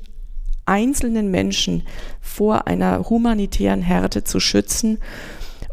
einzelnen 0.64 1.30
Menschen 1.30 1.82
vor 2.22 2.66
einer 2.66 3.10
humanitären 3.10 3.82
Härte 3.82 4.24
zu 4.24 4.40
schützen 4.40 4.98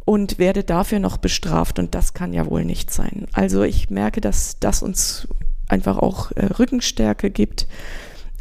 und 0.06 0.38
werde 0.38 0.64
dafür 0.64 1.00
noch 1.00 1.18
bestraft 1.18 1.80
und 1.80 1.96
das 1.96 2.14
kann 2.14 2.32
ja 2.32 2.50
wohl 2.50 2.64
nicht 2.64 2.92
sein. 2.92 3.26
Also 3.34 3.64
ich 3.64 3.90
merke, 3.90 4.22
dass 4.22 4.60
das 4.60 4.84
uns 4.84 5.28
einfach 5.68 5.98
auch 5.98 6.32
äh, 6.32 6.46
Rückenstärke 6.46 7.32
gibt, 7.32 7.68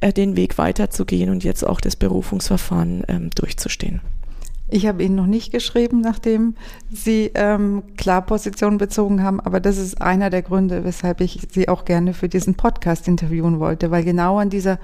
äh, 0.01 0.13
den 0.13 0.37
Weg 0.37 0.59
weiterzugehen 0.59 1.31
und 1.31 1.43
jetzt 1.43 1.67
auch 1.67 1.81
das 1.81 1.97
Berufungsverfahren 1.97 3.05
ähm, 3.09 3.31
durchzustehen. 3.31 4.03
Ich 4.69 4.87
habe 4.87 5.03
Ihnen 5.03 5.15
noch 5.15 5.27
nicht 5.27 5.53
geschrieben, 5.53 6.01
nachdem 6.01 6.55
Sie 6.91 7.31
ähm, 7.35 7.83
klar 7.97 8.23
Position 8.23 8.79
bezogen 8.79 9.23
haben, 9.23 9.41
aber 9.41 9.61
das 9.61 9.79
ist 9.79 10.01
einer 10.01 10.31
der 10.31 10.43
Gründe, 10.43 10.85
weshalb 10.85 11.21
ich 11.21 11.41
Sie 11.51 11.69
auch 11.69 11.85
gerne 11.85 12.13
für 12.13 12.29
diesen 12.29 12.55
Podcast 12.55 13.07
interviewen 13.07 13.61
wollte, 13.61 13.91
weil 13.91 14.05
genau 14.05 14.39
an 14.39 14.51
dieser 14.51 14.79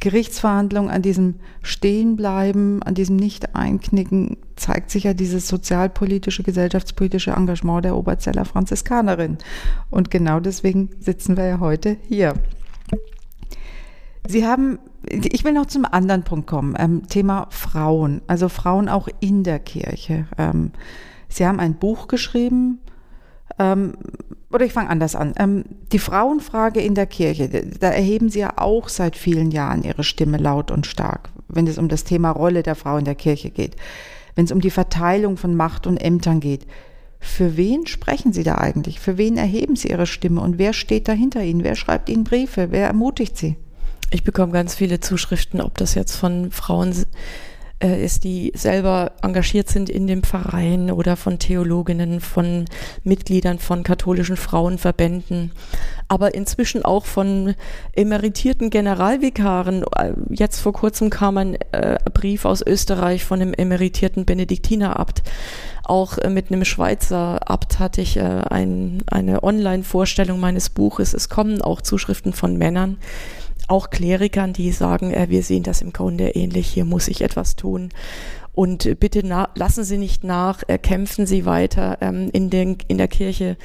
Gerichtsverhandlung, 0.00 0.90
an 0.90 1.02
diesem 1.02 1.34
Stehenbleiben, 1.62 2.82
an 2.82 2.94
diesem 2.94 3.16
Nicht-Einknicken 3.16 4.38
zeigt 4.56 4.90
sich 4.90 5.04
ja 5.04 5.14
dieses 5.14 5.46
sozialpolitische, 5.46 6.42
gesellschaftspolitische 6.42 7.32
Engagement 7.32 7.84
der 7.84 7.96
Oberzeller 7.96 8.46
Franziskanerin. 8.46 9.38
Und 9.90 10.10
genau 10.10 10.40
deswegen 10.40 10.90
sitzen 10.98 11.36
wir 11.36 11.46
ja 11.46 11.60
heute 11.60 11.98
hier. 12.08 12.34
Sie 14.26 14.46
haben, 14.46 14.78
ich 15.06 15.44
will 15.44 15.52
noch 15.52 15.66
zum 15.66 15.84
anderen 15.84 16.22
Punkt 16.24 16.46
kommen, 16.46 16.74
ähm, 16.78 17.06
Thema 17.08 17.46
Frauen, 17.50 18.22
also 18.26 18.48
Frauen 18.48 18.88
auch 18.88 19.08
in 19.20 19.44
der 19.44 19.58
Kirche. 19.58 20.26
Ähm, 20.38 20.72
Sie 21.28 21.46
haben 21.46 21.60
ein 21.60 21.74
Buch 21.74 22.08
geschrieben, 22.08 22.80
ähm, 23.58 23.94
oder 24.52 24.64
ich 24.64 24.72
fange 24.72 24.90
anders 24.90 25.14
an. 25.14 25.34
Ähm, 25.38 25.64
die 25.92 25.98
Frauenfrage 25.98 26.80
in 26.80 26.94
der 26.94 27.06
Kirche, 27.06 27.48
da 27.48 27.90
erheben 27.90 28.28
Sie 28.28 28.40
ja 28.40 28.54
auch 28.56 28.88
seit 28.88 29.16
vielen 29.16 29.50
Jahren 29.50 29.82
Ihre 29.82 30.04
Stimme 30.04 30.38
laut 30.38 30.70
und 30.70 30.86
stark, 30.86 31.30
wenn 31.48 31.66
es 31.66 31.78
um 31.78 31.88
das 31.88 32.04
Thema 32.04 32.30
Rolle 32.30 32.62
der 32.62 32.74
Frau 32.74 32.96
in 32.96 33.04
der 33.04 33.14
Kirche 33.14 33.50
geht, 33.50 33.76
wenn 34.34 34.44
es 34.44 34.52
um 34.52 34.60
die 34.60 34.70
Verteilung 34.70 35.36
von 35.36 35.54
Macht 35.54 35.86
und 35.86 35.96
Ämtern 35.96 36.40
geht. 36.40 36.66
Für 37.20 37.56
wen 37.56 37.86
sprechen 37.86 38.32
Sie 38.32 38.42
da 38.42 38.56
eigentlich? 38.56 38.98
Für 38.98 39.18
wen 39.18 39.36
erheben 39.36 39.76
Sie 39.76 39.88
Ihre 39.88 40.06
Stimme 40.06 40.40
und 40.40 40.58
wer 40.58 40.72
steht 40.72 41.06
da 41.06 41.12
hinter 41.12 41.42
Ihnen? 41.42 41.64
Wer 41.64 41.74
schreibt 41.74 42.08
Ihnen 42.08 42.24
Briefe? 42.24 42.68
Wer 42.70 42.86
ermutigt 42.86 43.36
Sie? 43.36 43.56
Ich 44.10 44.24
bekomme 44.24 44.52
ganz 44.52 44.74
viele 44.74 45.00
Zuschriften, 45.00 45.60
ob 45.60 45.76
das 45.76 45.94
jetzt 45.94 46.16
von 46.16 46.50
Frauen 46.50 46.94
ist, 47.86 48.24
die 48.24 48.52
selber 48.54 49.12
engagiert 49.22 49.68
sind 49.68 49.88
in 49.88 50.06
dem 50.06 50.22
Verein 50.22 50.90
oder 50.90 51.16
von 51.16 51.38
Theologinnen, 51.38 52.20
von 52.20 52.66
Mitgliedern 53.04 53.58
von 53.58 53.82
katholischen 53.82 54.36
Frauenverbänden, 54.36 55.52
aber 56.08 56.34
inzwischen 56.34 56.84
auch 56.84 57.06
von 57.06 57.54
emeritierten 57.94 58.70
Generalvikaren. 58.70 59.84
Äh, 59.96 60.12
jetzt 60.30 60.60
vor 60.60 60.72
kurzem 60.72 61.08
kam 61.10 61.38
ein 61.38 61.56
äh, 61.72 61.98
Brief 62.12 62.44
aus 62.44 62.62
Österreich 62.62 63.24
von 63.24 63.40
einem 63.40 63.54
emeritierten 63.54 64.24
Benediktinerabt. 64.24 65.22
Auch 65.84 66.18
äh, 66.18 66.30
mit 66.30 66.52
einem 66.52 66.64
Schweizer 66.64 67.50
Abt 67.50 67.78
hatte 67.78 68.00
ich 68.00 68.16
äh, 68.16 68.20
ein, 68.20 69.02
eine 69.10 69.42
Online-Vorstellung 69.42 70.38
meines 70.38 70.70
Buches. 70.70 71.14
Es 71.14 71.28
kommen 71.28 71.62
auch 71.62 71.80
Zuschriften 71.80 72.32
von 72.32 72.56
Männern, 72.56 72.98
auch 73.68 73.90
Klerikern, 73.90 74.52
die 74.52 74.72
sagen, 74.72 75.12
äh, 75.12 75.26
wir 75.28 75.42
sehen 75.42 75.62
das 75.62 75.82
im 75.82 75.92
Grunde 75.92 76.30
ähnlich, 76.30 76.68
hier 76.68 76.84
muss 76.84 77.08
ich 77.08 77.22
etwas 77.22 77.56
tun. 77.56 77.90
Und 78.52 78.98
bitte 78.98 79.22
lassen 79.54 79.84
Sie 79.84 79.96
nicht 79.96 80.24
nach, 80.24 80.62
äh, 80.66 80.76
kämpfen 80.76 81.24
Sie 81.24 81.46
weiter. 81.46 81.98
Ähm, 82.00 82.30
in, 82.32 82.50
den, 82.50 82.78
in 82.88 82.98
der 82.98 83.08
Kirche 83.08 83.56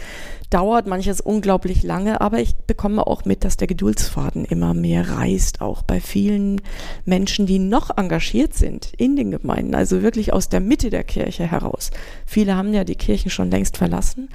dauert 0.52 0.86
manches 0.86 1.22
unglaublich 1.22 1.84
lange, 1.84 2.22
aber 2.22 2.40
ich 2.40 2.56
bekomme 2.56 3.06
auch 3.06 3.26
mit, 3.26 3.44
dass 3.44 3.58
der 3.58 3.68
Geduldsfaden 3.68 4.46
immer 4.46 4.74
mehr 4.74 5.10
reißt, 5.10 5.60
auch 5.60 5.82
bei 5.82 6.00
vielen 6.00 6.62
Menschen, 7.04 7.48
die 7.48 7.60
noch 7.60 7.98
engagiert 7.98 8.54
sind 8.54 8.94
in 8.96 9.16
den 9.16 9.32
Gemeinden, 9.32 9.76
also 9.76 10.02
wirklich 10.04 10.34
aus 10.34 10.50
der 10.50 10.60
Mitte 10.60 10.92
der 10.92 11.04
Kirche 11.04 11.50
heraus. 11.50 11.90
Viele 12.26 12.56
haben 12.56 12.74
ja 12.74 12.84
die 12.84 12.96
Kirchen 12.96 13.32
schon 13.32 13.50
längst 13.50 13.78
verlassen. 13.78 14.30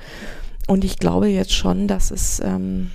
Und 0.66 0.84
ich 0.84 0.98
glaube 0.98 1.28
jetzt 1.28 1.52
schon, 1.52 1.88
dass 1.88 2.10
es 2.10 2.40
ähm, 2.44 2.90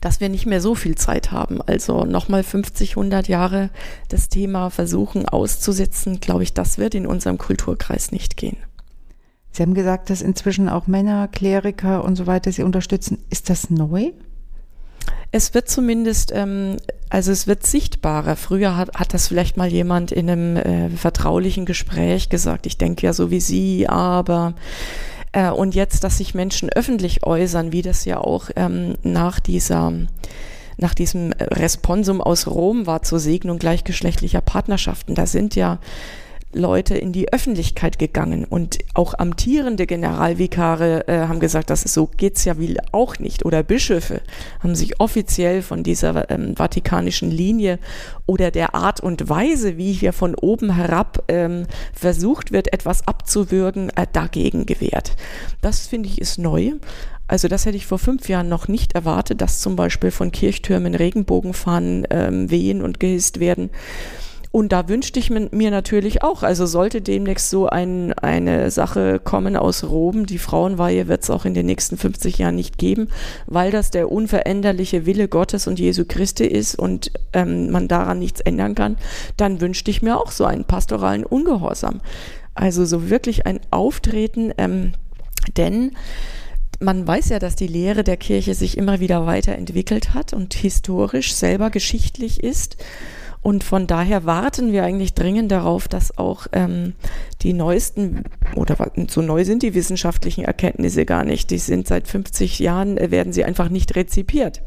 dass 0.00 0.20
wir 0.20 0.28
nicht 0.28 0.46
mehr 0.46 0.60
so 0.60 0.74
viel 0.74 0.94
Zeit 0.94 1.32
haben. 1.32 1.60
Also 1.62 2.04
nochmal 2.04 2.42
50, 2.42 2.90
100 2.90 3.28
Jahre 3.28 3.70
das 4.08 4.28
Thema 4.28 4.70
versuchen 4.70 5.28
auszusetzen, 5.28 6.20
glaube 6.20 6.42
ich, 6.42 6.54
das 6.54 6.78
wird 6.78 6.94
in 6.94 7.06
unserem 7.06 7.38
Kulturkreis 7.38 8.12
nicht 8.12 8.36
gehen. 8.36 8.56
Sie 9.50 9.62
haben 9.62 9.74
gesagt, 9.74 10.10
dass 10.10 10.22
inzwischen 10.22 10.68
auch 10.68 10.86
Männer, 10.86 11.26
Kleriker 11.28 12.04
und 12.04 12.16
so 12.16 12.26
weiter 12.26 12.52
Sie 12.52 12.62
unterstützen. 12.62 13.18
Ist 13.30 13.50
das 13.50 13.70
neu? 13.70 14.12
Es 15.30 15.52
wird 15.52 15.68
zumindest, 15.68 16.32
ähm, 16.34 16.76
also 17.10 17.32
es 17.32 17.46
wird 17.46 17.66
sichtbarer. 17.66 18.36
Früher 18.36 18.76
hat, 18.76 18.94
hat 18.94 19.12
das 19.12 19.28
vielleicht 19.28 19.56
mal 19.56 19.68
jemand 19.68 20.10
in 20.10 20.30
einem 20.30 20.56
äh, 20.56 20.90
vertraulichen 20.90 21.66
Gespräch 21.66 22.28
gesagt, 22.28 22.66
ich 22.66 22.78
denke 22.78 23.06
ja 23.06 23.12
so 23.12 23.30
wie 23.30 23.40
Sie, 23.40 23.88
aber 23.88 24.54
äh, 25.32 25.50
und 25.50 25.74
jetzt, 25.74 26.04
dass 26.04 26.18
sich 26.18 26.34
Menschen 26.34 26.70
öffentlich 26.70 27.24
äußern, 27.24 27.72
wie 27.72 27.82
das 27.82 28.04
ja 28.04 28.18
auch 28.18 28.50
ähm, 28.56 28.96
nach 29.02 29.40
dieser 29.40 29.92
nach 30.80 30.94
diesem 30.94 31.32
Responsum 31.32 32.20
aus 32.20 32.46
Rom 32.46 32.86
war 32.86 33.02
zur 33.02 33.18
Segnung 33.18 33.58
gleichgeschlechtlicher 33.58 34.40
Partnerschaften. 34.40 35.16
Da 35.16 35.26
sind 35.26 35.56
ja 35.56 35.80
Leute 36.52 36.96
in 36.96 37.12
die 37.12 37.32
Öffentlichkeit 37.32 37.98
gegangen 37.98 38.44
und 38.44 38.78
auch 38.94 39.14
amtierende 39.18 39.86
Generalvikare 39.86 41.06
äh, 41.06 41.26
haben 41.26 41.40
gesagt, 41.40 41.68
dass 41.68 41.84
es 41.84 41.92
so 41.92 42.06
geht's 42.06 42.44
ja 42.46 42.58
wie 42.58 42.76
auch 42.92 43.18
nicht 43.18 43.44
oder 43.44 43.62
Bischöfe 43.62 44.22
haben 44.60 44.74
sich 44.74 44.98
offiziell 44.98 45.60
von 45.60 45.82
dieser 45.82 46.30
ähm, 46.30 46.56
vatikanischen 46.56 47.30
Linie 47.30 47.78
oder 48.26 48.50
der 48.50 48.74
Art 48.74 49.00
und 49.00 49.28
Weise, 49.28 49.76
wie 49.76 49.92
hier 49.92 50.12
von 50.12 50.34
oben 50.34 50.74
herab 50.74 51.24
ähm, 51.28 51.66
versucht 51.92 52.50
wird, 52.50 52.72
etwas 52.72 53.06
abzuwürgen, 53.06 53.90
äh, 53.90 54.06
dagegen 54.10 54.64
gewehrt. 54.64 55.16
Das 55.60 55.86
finde 55.86 56.08
ich 56.08 56.18
ist 56.18 56.38
neu. 56.38 56.72
Also 57.26 57.48
das 57.48 57.66
hätte 57.66 57.76
ich 57.76 57.86
vor 57.86 57.98
fünf 57.98 58.28
Jahren 58.30 58.48
noch 58.48 58.68
nicht 58.68 58.94
erwartet, 58.94 59.42
dass 59.42 59.60
zum 59.60 59.76
Beispiel 59.76 60.10
von 60.10 60.32
Kirchtürmen 60.32 60.94
Regenbogenfahnen 60.94 62.06
ähm, 62.10 62.50
wehen 62.50 62.80
und 62.80 63.00
gehisst 63.00 63.38
werden. 63.38 63.68
Und 64.50 64.72
da 64.72 64.88
wünschte 64.88 65.18
ich 65.18 65.30
mir 65.30 65.70
natürlich 65.70 66.22
auch, 66.22 66.42
also 66.42 66.64
sollte 66.66 67.02
demnächst 67.02 67.50
so 67.50 67.68
ein, 67.68 68.12
eine 68.14 68.70
Sache 68.70 69.20
kommen 69.22 69.56
aus 69.56 69.84
Rom, 69.84 70.26
die 70.26 70.38
Frauenweihe 70.38 71.06
wird 71.06 71.22
es 71.22 71.30
auch 71.30 71.44
in 71.44 71.54
den 71.54 71.66
nächsten 71.66 71.98
50 71.98 72.38
Jahren 72.38 72.54
nicht 72.54 72.78
geben, 72.78 73.08
weil 73.46 73.70
das 73.70 73.90
der 73.90 74.10
unveränderliche 74.10 75.04
Wille 75.04 75.28
Gottes 75.28 75.66
und 75.66 75.78
Jesu 75.78 76.04
Christi 76.06 76.46
ist 76.46 76.78
und 76.78 77.12
ähm, 77.34 77.70
man 77.70 77.88
daran 77.88 78.18
nichts 78.18 78.40
ändern 78.40 78.74
kann, 78.74 78.96
dann 79.36 79.60
wünschte 79.60 79.90
ich 79.90 80.02
mir 80.02 80.18
auch 80.18 80.30
so 80.30 80.44
einen 80.44 80.64
pastoralen 80.64 81.24
Ungehorsam. 81.24 82.00
Also 82.54 82.84
so 82.86 83.10
wirklich 83.10 83.46
ein 83.46 83.60
Auftreten, 83.70 84.52
ähm, 84.56 84.92
denn 85.56 85.92
man 86.80 87.06
weiß 87.06 87.30
ja, 87.30 87.38
dass 87.38 87.56
die 87.56 87.66
Lehre 87.66 88.04
der 88.04 88.16
Kirche 88.16 88.54
sich 88.54 88.78
immer 88.78 89.00
wieder 89.00 89.26
weiterentwickelt 89.26 90.14
hat 90.14 90.32
und 90.32 90.54
historisch 90.54 91.34
selber 91.34 91.70
geschichtlich 91.70 92.42
ist. 92.42 92.76
Und 93.40 93.64
von 93.64 93.86
daher 93.86 94.24
warten 94.24 94.72
wir 94.72 94.84
eigentlich 94.84 95.14
dringend 95.14 95.50
darauf, 95.52 95.88
dass 95.88 96.18
auch 96.18 96.46
ähm, 96.52 96.94
die 97.42 97.52
neuesten, 97.52 98.24
oder 98.56 98.76
so 99.08 99.22
neu 99.22 99.44
sind 99.44 99.62
die 99.62 99.74
wissenschaftlichen 99.74 100.44
Erkenntnisse 100.44 101.04
gar 101.04 101.24
nicht, 101.24 101.50
die 101.50 101.58
sind 101.58 101.86
seit 101.86 102.08
50 102.08 102.58
Jahren, 102.58 102.98
äh, 102.98 103.10
werden 103.10 103.32
sie 103.32 103.44
einfach 103.44 103.68
nicht 103.68 103.94
rezipiert. 103.96 104.62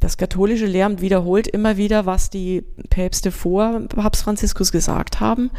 Das 0.00 0.18
katholische 0.18 0.66
Lehramt 0.66 1.00
wiederholt 1.00 1.48
immer 1.48 1.78
wieder, 1.78 2.04
was 2.04 2.28
die 2.28 2.62
Päpste 2.90 3.32
vor 3.32 3.80
Papst 3.88 4.22
Franziskus 4.22 4.70
gesagt 4.70 5.20
haben 5.20 5.50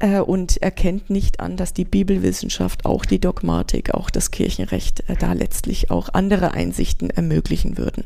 äh, 0.00 0.18
und 0.18 0.60
erkennt 0.60 1.08
nicht 1.08 1.38
an, 1.38 1.56
dass 1.56 1.72
die 1.72 1.84
Bibelwissenschaft, 1.84 2.84
auch 2.84 3.04
die 3.04 3.20
Dogmatik, 3.20 3.94
auch 3.94 4.10
das 4.10 4.32
Kirchenrecht 4.32 5.08
äh, 5.08 5.14
da 5.16 5.34
letztlich 5.34 5.90
auch 5.90 6.08
andere 6.12 6.52
Einsichten 6.52 7.10
ermöglichen 7.10 7.78
würden. 7.78 8.04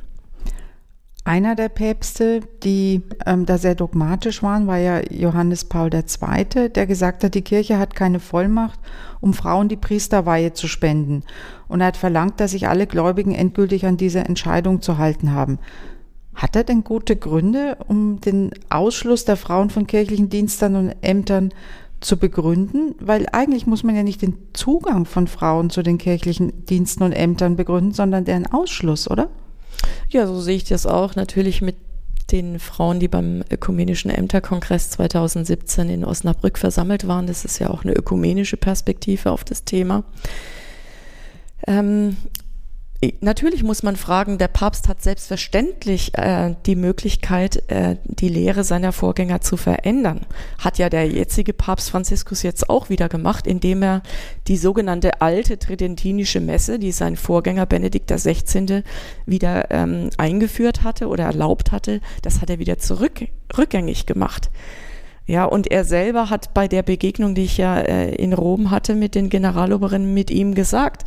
Einer 1.26 1.54
der 1.54 1.71
Päpste, 1.71 2.40
die 2.62 3.00
ähm, 3.25 3.47
da 3.47 3.57
sehr 3.57 3.75
dogmatisch 3.75 4.43
waren, 4.43 4.66
war 4.66 4.76
ja 4.76 5.00
Johannes 5.11 5.64
Paul 5.64 5.88
II., 5.95 6.69
der 6.69 6.87
gesagt 6.87 7.25
hat, 7.25 7.35
die 7.35 7.40
Kirche 7.40 7.78
hat 7.78 7.95
keine 7.95 8.21
Vollmacht, 8.21 8.78
um 9.23 9.33
Frauen 9.33 9.71
die 9.71 9.78
Priesterweihe 9.78 10.52
zu 10.52 10.69
spenden. 10.69 11.23
Und 11.66 11.81
er 11.81 11.87
hat 11.88 11.97
verlangt, 11.97 12.40
dass 12.40 12.50
sich 12.50 12.69
alle 12.69 12.87
Gläubigen 12.87 13.35
endgültig 13.35 13.87
an 13.87 13.97
diese 13.97 14.19
Entscheidung 14.19 14.83
zu 14.83 14.99
halten 14.99 15.33
haben. 15.33 15.59
Hat 16.35 16.57
er 16.57 16.64
denn 16.64 16.85
gute 16.85 17.16
Gründe, 17.16 17.78
um 17.88 18.21
den 18.21 18.50
Ausschluss 18.69 19.25
der 19.25 19.37
Frauen 19.38 19.71
von 19.71 19.87
kirchlichen 19.87 20.28
Diensten 20.28 20.76
und 20.76 20.95
Ämtern 21.00 21.54
zu 22.00 22.19
begründen? 22.19 22.97
Weil 23.00 23.28
eigentlich 23.33 23.66
muss 23.66 23.83
man 23.83 23.97
ja 23.97 24.02
nicht 24.02 24.21
den 24.21 24.37
Zugang 24.52 25.07
von 25.07 25.26
Frauen 25.26 25.71
zu 25.71 25.83
den 25.83 25.97
kirchlichen 25.97 26.66
Diensten 26.66 27.02
und 27.02 27.12
Ämtern 27.12 27.57
begründen, 27.57 27.93
sondern 27.93 28.26
deren 28.26 28.52
Ausschluss, 28.52 29.11
oder? 29.11 29.31
Ja, 30.09 30.26
so 30.26 30.40
sehe 30.40 30.57
ich 30.57 30.64
das 30.64 30.87
auch. 30.87 31.14
Natürlich 31.14 31.62
mit 31.62 31.76
den 32.31 32.59
Frauen, 32.59 33.00
die 33.00 33.09
beim 33.09 33.45
Ökumenischen 33.50 34.11
Ämterkongress 34.11 34.90
2017 34.90 35.90
in 35.90 36.04
Osnabrück 36.04 36.59
versammelt 36.59 37.07
waren. 37.07 37.26
Das 37.26 37.45
ist 37.45 37.59
ja 37.59 37.71
auch 37.71 37.85
eine 37.85 37.93
ökumenische 37.93 38.57
Perspektive 38.57 39.31
auf 39.31 39.45
das 39.45 39.64
Thema. 39.64 40.04
Ähm, 41.66 42.16
Natürlich 43.20 43.62
muss 43.62 43.82
man 43.82 43.96
fragen, 43.96 44.38
der 44.38 44.49
Papst 44.49 44.88
hat 44.88 45.02
selbstverständlich 45.02 46.16
äh, 46.16 46.54
die 46.66 46.76
Möglichkeit, 46.76 47.62
äh, 47.70 47.96
die 48.04 48.28
Lehre 48.28 48.64
seiner 48.64 48.92
Vorgänger 48.92 49.40
zu 49.40 49.56
verändern. 49.56 50.26
Hat 50.58 50.78
ja 50.78 50.88
der 50.88 51.06
jetzige 51.06 51.52
Papst 51.52 51.90
Franziskus 51.90 52.42
jetzt 52.42 52.70
auch 52.70 52.88
wieder 52.88 53.08
gemacht, 53.08 53.46
indem 53.46 53.82
er 53.82 54.02
die 54.46 54.56
sogenannte 54.56 55.20
alte 55.20 55.58
tridentinische 55.58 56.40
Messe, 56.40 56.78
die 56.78 56.92
sein 56.92 57.16
Vorgänger 57.16 57.66
Benedikt 57.66 58.11
XVI. 58.11 58.82
wieder 59.26 59.70
ähm, 59.70 60.11
eingeführt 60.16 60.82
hatte 60.82 61.08
oder 61.08 61.25
erlaubt 61.25 61.73
hatte, 61.73 62.00
das 62.23 62.40
hat 62.40 62.50
er 62.50 62.58
wieder 62.58 62.78
zurück, 62.78 63.26
rückgängig 63.56 64.06
gemacht. 64.06 64.50
Ja, 65.26 65.46
und 65.46 65.70
er 65.70 65.84
selber 65.84 66.28
hat 66.28 66.52
bei 66.52 66.68
der 66.68 66.82
Begegnung, 66.82 67.34
die 67.34 67.44
ich 67.44 67.56
ja 67.56 67.80
äh, 67.80 68.14
in 68.14 68.34
Rom 68.34 68.70
hatte 68.70 68.94
mit 68.94 69.14
den 69.14 69.30
Generaloberinnen, 69.30 70.12
mit 70.12 70.30
ihm 70.30 70.54
gesagt, 70.54 71.04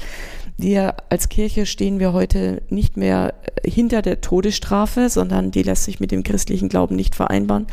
wir 0.58 0.96
als 1.10 1.30
Kirche 1.30 1.66
stehen 1.66 2.00
wir 2.00 2.14
heute 2.14 2.64
nicht 2.70 2.98
mehr 2.98 3.36
hinter 3.64 4.02
der 4.02 4.22
Todesstrafe, 4.22 5.10
sondern 5.10 5.52
die 5.52 5.64
lässt 5.64 5.84
sich 5.84 6.00
mit 6.00 6.12
dem 6.12 6.24
christlichen 6.24 6.68
Glauben 6.68 6.96
nicht 6.96 7.16
vereinbaren. 7.16 7.68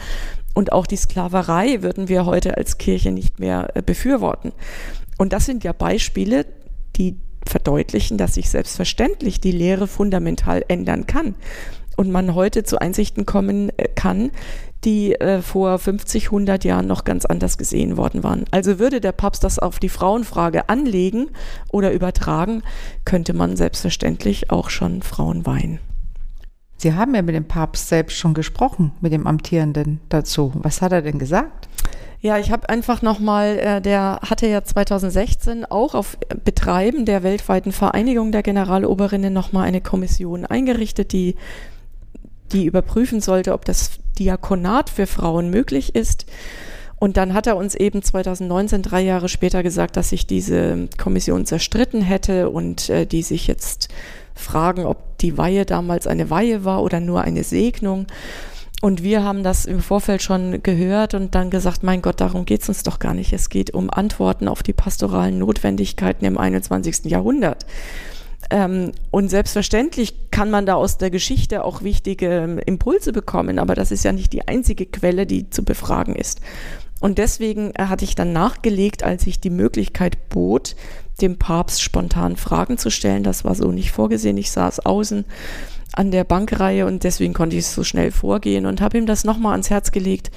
Und 0.54 0.72
auch 0.72 0.86
die 0.86 0.96
Sklaverei 0.96 1.82
würden 1.82 2.08
wir 2.08 2.26
heute 2.26 2.56
als 2.56 2.78
Kirche 2.78 3.10
nicht 3.10 3.40
mehr 3.40 3.70
äh, 3.74 3.82
befürworten. 3.82 4.52
Und 5.18 5.32
das 5.32 5.46
sind 5.46 5.64
ja 5.64 5.72
Beispiele, 5.72 6.46
die 6.96 7.16
verdeutlichen, 7.46 8.18
dass 8.18 8.34
sich 8.34 8.50
selbstverständlich 8.50 9.40
die 9.40 9.52
Lehre 9.52 9.86
fundamental 9.86 10.64
ändern 10.68 11.06
kann 11.06 11.34
und 11.96 12.10
man 12.10 12.34
heute 12.34 12.64
zu 12.64 12.80
Einsichten 12.80 13.26
kommen 13.26 13.70
äh, 13.78 13.88
kann, 13.94 14.30
die 14.84 15.14
äh, 15.14 15.42
vor 15.42 15.78
50, 15.78 16.26
100 16.26 16.64
Jahren 16.64 16.86
noch 16.86 17.04
ganz 17.04 17.24
anders 17.24 17.58
gesehen 17.58 17.96
worden 17.96 18.22
waren. 18.22 18.44
Also 18.50 18.78
würde 18.78 19.00
der 19.00 19.12
Papst 19.12 19.44
das 19.44 19.58
auf 19.58 19.78
die 19.78 19.88
Frauenfrage 19.88 20.68
anlegen 20.68 21.30
oder 21.72 21.92
übertragen, 21.92 22.62
könnte 23.04 23.34
man 23.34 23.56
selbstverständlich 23.56 24.50
auch 24.50 24.70
schon 24.70 25.02
Frauen 25.02 25.46
weihen. 25.46 25.78
Sie 26.76 26.92
haben 26.92 27.14
ja 27.14 27.22
mit 27.22 27.34
dem 27.34 27.46
Papst 27.46 27.88
selbst 27.88 28.16
schon 28.16 28.34
gesprochen, 28.34 28.92
mit 29.00 29.12
dem 29.12 29.26
Amtierenden 29.26 30.00
dazu. 30.08 30.52
Was 30.54 30.82
hat 30.82 30.92
er 30.92 31.02
denn 31.02 31.18
gesagt? 31.18 31.68
Ja, 32.20 32.38
ich 32.38 32.50
habe 32.50 32.70
einfach 32.70 33.02
nochmal, 33.02 33.58
äh, 33.58 33.80
der 33.82 34.20
hatte 34.22 34.46
ja 34.46 34.64
2016 34.64 35.66
auch 35.66 35.94
auf 35.94 36.16
Betreiben 36.42 37.04
der 37.04 37.22
weltweiten 37.22 37.70
Vereinigung 37.70 38.32
der 38.32 38.42
Generaloberinnen 38.42 39.32
nochmal 39.32 39.66
eine 39.66 39.82
Kommission 39.82 40.46
eingerichtet, 40.46 41.12
die 41.12 41.36
die 42.54 42.64
überprüfen 42.64 43.20
sollte, 43.20 43.52
ob 43.52 43.64
das 43.64 43.98
Diakonat 44.18 44.88
für 44.88 45.06
Frauen 45.06 45.50
möglich 45.50 45.94
ist. 45.94 46.26
Und 46.96 47.16
dann 47.16 47.34
hat 47.34 47.46
er 47.46 47.56
uns 47.56 47.74
eben 47.74 48.02
2019, 48.02 48.82
drei 48.82 49.02
Jahre 49.02 49.28
später, 49.28 49.62
gesagt, 49.62 49.96
dass 49.96 50.10
sich 50.10 50.26
diese 50.26 50.88
Kommission 50.96 51.44
zerstritten 51.44 52.00
hätte 52.00 52.48
und 52.48 52.88
äh, 52.88 53.04
die 53.04 53.22
sich 53.22 53.46
jetzt 53.46 53.88
fragen, 54.34 54.86
ob 54.86 55.18
die 55.18 55.36
Weihe 55.36 55.66
damals 55.66 56.06
eine 56.06 56.30
Weihe 56.30 56.64
war 56.64 56.82
oder 56.82 57.00
nur 57.00 57.22
eine 57.22 57.44
Segnung. 57.44 58.06
Und 58.80 59.02
wir 59.02 59.22
haben 59.22 59.42
das 59.42 59.64
im 59.64 59.80
Vorfeld 59.80 60.22
schon 60.22 60.62
gehört 60.62 61.14
und 61.14 61.34
dann 61.34 61.50
gesagt, 61.50 61.82
mein 61.82 62.02
Gott, 62.02 62.20
darum 62.20 62.44
geht 62.44 62.62
es 62.62 62.68
uns 62.68 62.82
doch 62.82 62.98
gar 62.98 63.14
nicht. 63.14 63.32
Es 63.32 63.48
geht 63.48 63.72
um 63.72 63.88
Antworten 63.90 64.46
auf 64.46 64.62
die 64.62 64.72
pastoralen 64.72 65.38
Notwendigkeiten 65.38 66.24
im 66.24 66.36
21. 66.36 67.06
Jahrhundert. 67.06 67.64
Ähm, 68.50 68.92
und 69.10 69.28
selbstverständlich 69.28 70.30
kann 70.30 70.50
man 70.50 70.66
da 70.66 70.74
aus 70.74 70.98
der 70.98 71.10
Geschichte 71.10 71.64
auch 71.64 71.82
wichtige 71.82 72.28
ähm, 72.28 72.58
Impulse 72.58 73.12
bekommen, 73.12 73.58
aber 73.58 73.74
das 73.74 73.90
ist 73.90 74.04
ja 74.04 74.12
nicht 74.12 74.32
die 74.32 74.46
einzige 74.46 74.86
Quelle, 74.86 75.26
die 75.26 75.50
zu 75.50 75.64
befragen 75.64 76.14
ist. 76.14 76.40
Und 77.00 77.18
deswegen 77.18 77.72
äh, 77.74 77.86
hatte 77.86 78.04
ich 78.04 78.14
dann 78.14 78.32
nachgelegt, 78.32 79.02
als 79.02 79.26
ich 79.26 79.40
die 79.40 79.50
Möglichkeit 79.50 80.28
bot, 80.28 80.76
dem 81.20 81.38
Papst 81.38 81.82
spontan 81.82 82.36
Fragen 82.36 82.78
zu 82.78 82.90
stellen. 82.90 83.22
Das 83.22 83.44
war 83.44 83.54
so 83.54 83.70
nicht 83.70 83.92
vorgesehen. 83.92 84.36
Ich 84.36 84.50
saß 84.50 84.84
außen 84.84 85.24
an 85.92 86.10
der 86.10 86.24
Bankreihe 86.24 86.86
und 86.86 87.04
deswegen 87.04 87.34
konnte 87.34 87.56
ich 87.56 87.66
so 87.66 87.84
schnell 87.84 88.10
vorgehen 88.10 88.66
und 88.66 88.80
habe 88.80 88.98
ihm 88.98 89.06
das 89.06 89.24
nochmal 89.24 89.52
ans 89.52 89.70
Herz 89.70 89.92
gelegt, 89.92 90.30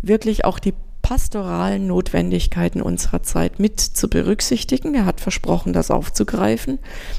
wirklich 0.00 0.44
auch 0.44 0.58
die 0.58 0.74
pastoralen 1.12 1.88
Notwendigkeiten 1.88 2.80
unserer 2.80 3.22
Zeit 3.22 3.58
mit 3.58 3.78
zu 3.78 4.08
berücksichtigen. 4.08 4.94
Er 4.94 5.04
hat 5.04 5.20
versprochen, 5.20 5.74
das 5.74 5.90
aufzugreifen, 5.90 6.78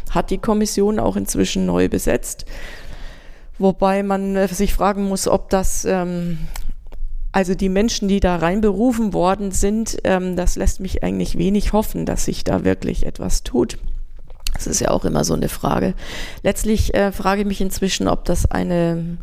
hat 0.10 0.32
die 0.32 0.40
Kommission 0.40 0.98
auch 0.98 1.16
inzwischen 1.16 1.68
neu 1.68 1.90
besetzt, 1.90 2.46
wobei 3.60 4.02
man 4.02 4.36
äh, 4.36 4.48
sich 4.48 4.74
fragen 4.74 5.04
muss, 5.04 5.28
ob 5.28 5.52
das 5.52 5.86
ähm, 5.86 6.40
also 7.32 7.54
die 7.54 7.70
Menschen, 7.70 8.08
die 8.08 8.20
da 8.20 8.38
reinberufen 8.38 9.14
worden 9.14 9.52
sind, 9.52 10.00
ähm, 10.06 10.36
das 10.36 10.56
lässt 10.56 10.80
mich 10.80 11.04
eigentlich 11.04 11.38
wenig 11.38 11.72
hoffen, 11.72 12.08
dass 12.08 12.26
sich 12.26 12.44
da 12.44 12.64
wirklich 12.64 13.06
etwas 13.06 13.44
tut. 13.44 13.78
Das 14.56 14.66
ist 14.66 14.80
ja 14.80 14.90
auch 14.90 15.06
immer 15.06 15.24
so 15.24 15.36
eine 15.36 15.50
Frage. 15.50 15.94
Letztlich 16.42 16.96
äh, 16.96 17.12
frage 17.12 17.42
ich 17.42 17.48
mich 17.48 17.62
inzwischen, 17.62 18.08
ob 18.08 18.26
das 18.26 18.50
eine 18.50 19.20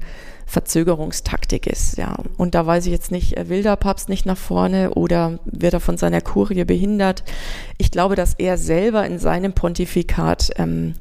Verzögerungstaktik 0.50 1.68
ist. 1.68 1.96
Ja. 1.96 2.16
Und 2.36 2.56
da 2.56 2.66
weiß 2.66 2.86
ich 2.86 2.92
jetzt 2.92 3.12
nicht, 3.12 3.36
will 3.48 3.62
der 3.62 3.76
Papst 3.76 4.08
nicht 4.08 4.26
nach 4.26 4.36
vorne 4.36 4.94
oder 4.94 5.38
wird 5.44 5.74
er 5.74 5.80
von 5.80 5.96
seiner 5.96 6.20
Kurie 6.20 6.64
behindert? 6.64 7.22
Ich 7.78 7.92
glaube, 7.92 8.16
dass 8.16 8.34
er 8.34 8.58
selber 8.58 9.06
in 9.06 9.20
seinem 9.20 9.52
Pontifikat 9.52 10.50
ähm, 10.56 10.94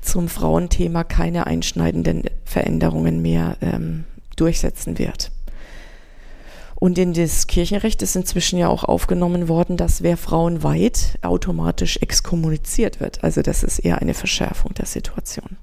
zum 0.00 0.28
Frauenthema 0.28 1.04
keine 1.04 1.46
einschneidenden 1.46 2.22
Veränderungen 2.46 3.20
mehr 3.20 3.58
ähm, 3.60 4.04
durchsetzen 4.36 4.98
wird. 4.98 5.30
Und 6.76 6.96
in 6.96 7.12
das 7.12 7.46
Kirchenrecht 7.46 8.00
ist 8.00 8.16
inzwischen 8.16 8.58
ja 8.58 8.68
auch 8.68 8.84
aufgenommen 8.84 9.48
worden, 9.48 9.76
dass 9.76 10.02
wer 10.02 10.16
Frauen 10.16 10.62
weiht, 10.62 11.18
automatisch 11.20 11.98
exkommuniziert 11.98 13.00
wird. 13.00 13.22
Also 13.22 13.42
das 13.42 13.62
ist 13.62 13.80
eher 13.80 14.00
eine 14.00 14.14
Verschärfung 14.14 14.72
der 14.74 14.86
Situation. 14.86 15.58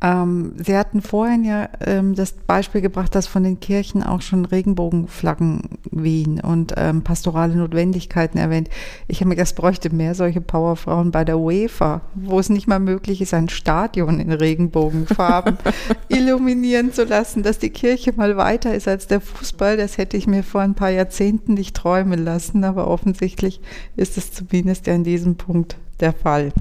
Ähm, 0.00 0.52
Sie 0.56 0.76
hatten 0.76 1.02
vorhin 1.02 1.44
ja 1.44 1.68
ähm, 1.84 2.14
das 2.14 2.32
Beispiel 2.32 2.80
gebracht, 2.80 3.14
dass 3.14 3.26
von 3.26 3.42
den 3.42 3.58
Kirchen 3.58 4.04
auch 4.04 4.22
schon 4.22 4.44
Regenbogenflaggen 4.44 5.62
wehen 5.90 6.40
und 6.40 6.74
ähm, 6.76 7.02
pastorale 7.02 7.56
Notwendigkeiten 7.56 8.38
erwähnt. 8.38 8.68
Ich 9.08 9.20
habe 9.20 9.28
mir 9.28 9.34
gedacht, 9.34 9.48
es 9.48 9.54
bräuchte 9.54 9.90
mehr 9.92 10.14
solche 10.14 10.40
Powerfrauen 10.40 11.10
bei 11.10 11.24
der 11.24 11.38
UEFA, 11.38 12.02
wo 12.14 12.38
es 12.38 12.48
nicht 12.48 12.68
mal 12.68 12.78
möglich 12.78 13.20
ist, 13.20 13.34
ein 13.34 13.48
Stadion 13.48 14.20
in 14.20 14.30
Regenbogenfarben 14.30 15.58
illuminieren 16.08 16.92
zu 16.92 17.02
lassen, 17.02 17.42
dass 17.42 17.58
die 17.58 17.70
Kirche 17.70 18.12
mal 18.12 18.36
weiter 18.36 18.74
ist 18.74 18.86
als 18.86 19.08
der 19.08 19.20
Fußball. 19.20 19.76
Das 19.76 19.98
hätte 19.98 20.16
ich 20.16 20.28
mir 20.28 20.44
vor 20.44 20.60
ein 20.60 20.74
paar 20.74 20.90
Jahrzehnten 20.90 21.54
nicht 21.54 21.74
träumen 21.74 22.24
lassen, 22.24 22.62
aber 22.62 22.86
offensichtlich 22.86 23.60
ist 23.96 24.16
es 24.16 24.32
zumindest 24.32 24.86
ja 24.86 24.94
in 24.94 25.02
diesem 25.02 25.34
Punkt 25.34 25.76
der 25.98 26.12
Fall. 26.12 26.52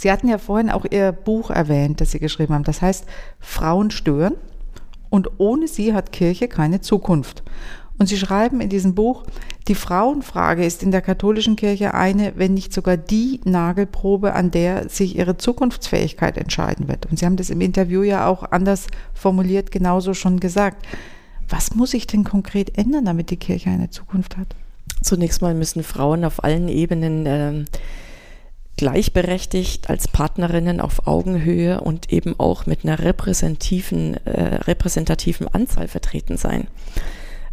Sie 0.00 0.10
hatten 0.10 0.28
ja 0.28 0.38
vorhin 0.38 0.70
auch 0.70 0.86
Ihr 0.90 1.12
Buch 1.12 1.50
erwähnt, 1.50 2.00
das 2.00 2.10
Sie 2.10 2.20
geschrieben 2.20 2.54
haben. 2.54 2.64
Das 2.64 2.80
heißt, 2.80 3.04
Frauen 3.38 3.90
stören 3.90 4.34
und 5.10 5.28
ohne 5.38 5.68
sie 5.68 5.92
hat 5.92 6.10
Kirche 6.10 6.48
keine 6.48 6.80
Zukunft. 6.80 7.42
Und 7.98 8.06
Sie 8.06 8.16
schreiben 8.16 8.62
in 8.62 8.70
diesem 8.70 8.94
Buch, 8.94 9.24
die 9.68 9.74
Frauenfrage 9.74 10.64
ist 10.64 10.82
in 10.82 10.90
der 10.90 11.02
katholischen 11.02 11.54
Kirche 11.54 11.92
eine, 11.92 12.32
wenn 12.36 12.54
nicht 12.54 12.72
sogar 12.72 12.96
die 12.96 13.42
Nagelprobe, 13.44 14.32
an 14.32 14.50
der 14.50 14.88
sich 14.88 15.18
ihre 15.18 15.36
Zukunftsfähigkeit 15.36 16.38
entscheiden 16.38 16.88
wird. 16.88 17.04
Und 17.04 17.18
Sie 17.18 17.26
haben 17.26 17.36
das 17.36 17.50
im 17.50 17.60
Interview 17.60 18.02
ja 18.02 18.26
auch 18.26 18.50
anders 18.52 18.86
formuliert, 19.12 19.70
genauso 19.70 20.14
schon 20.14 20.40
gesagt. 20.40 20.86
Was 21.46 21.74
muss 21.74 21.90
sich 21.90 22.06
denn 22.06 22.24
konkret 22.24 22.78
ändern, 22.78 23.04
damit 23.04 23.28
die 23.28 23.36
Kirche 23.36 23.68
eine 23.68 23.90
Zukunft 23.90 24.38
hat? 24.38 24.56
Zunächst 25.02 25.42
mal 25.42 25.54
müssen 25.54 25.82
Frauen 25.82 26.24
auf 26.24 26.42
allen 26.42 26.68
Ebenen 26.68 27.26
äh, 27.26 27.64
gleichberechtigt 28.80 29.90
als 29.90 30.08
Partnerinnen 30.08 30.80
auf 30.80 31.06
Augenhöhe 31.06 31.82
und 31.82 32.10
eben 32.10 32.34
auch 32.40 32.64
mit 32.64 32.82
einer 32.82 32.98
repräsentativen, 32.98 34.14
äh, 34.24 34.54
repräsentativen 34.54 35.48
Anzahl 35.48 35.86
vertreten 35.86 36.38
sein. 36.38 36.66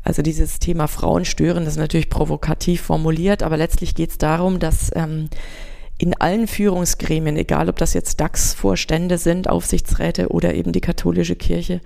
Also 0.06 0.22
dieses 0.22 0.60
Thema 0.60 0.88
Frauen 0.88 1.26
stören, 1.26 1.66
das 1.66 1.74
ist 1.74 1.80
natürlich 1.80 2.10
provokativ 2.10 2.80
formuliert, 2.80 3.44
aber 3.44 3.58
letztlich 3.58 3.94
geht 3.94 4.12
es 4.12 4.18
darum, 4.18 4.60
dass 4.60 4.90
ähm, 4.96 5.28
in 5.98 6.14
allen 6.14 6.48
Führungsgremien, 6.48 7.36
egal 7.36 7.68
ob 7.68 7.76
das 7.76 7.94
jetzt 7.94 8.22
DAX-Vorstände 8.22 9.18
sind, 9.18 9.50
Aufsichtsräte 9.50 10.30
oder 10.30 10.54
eben 10.54 10.72
die 10.72 10.80
katholische 10.80 11.36
Kirche, 11.36 11.82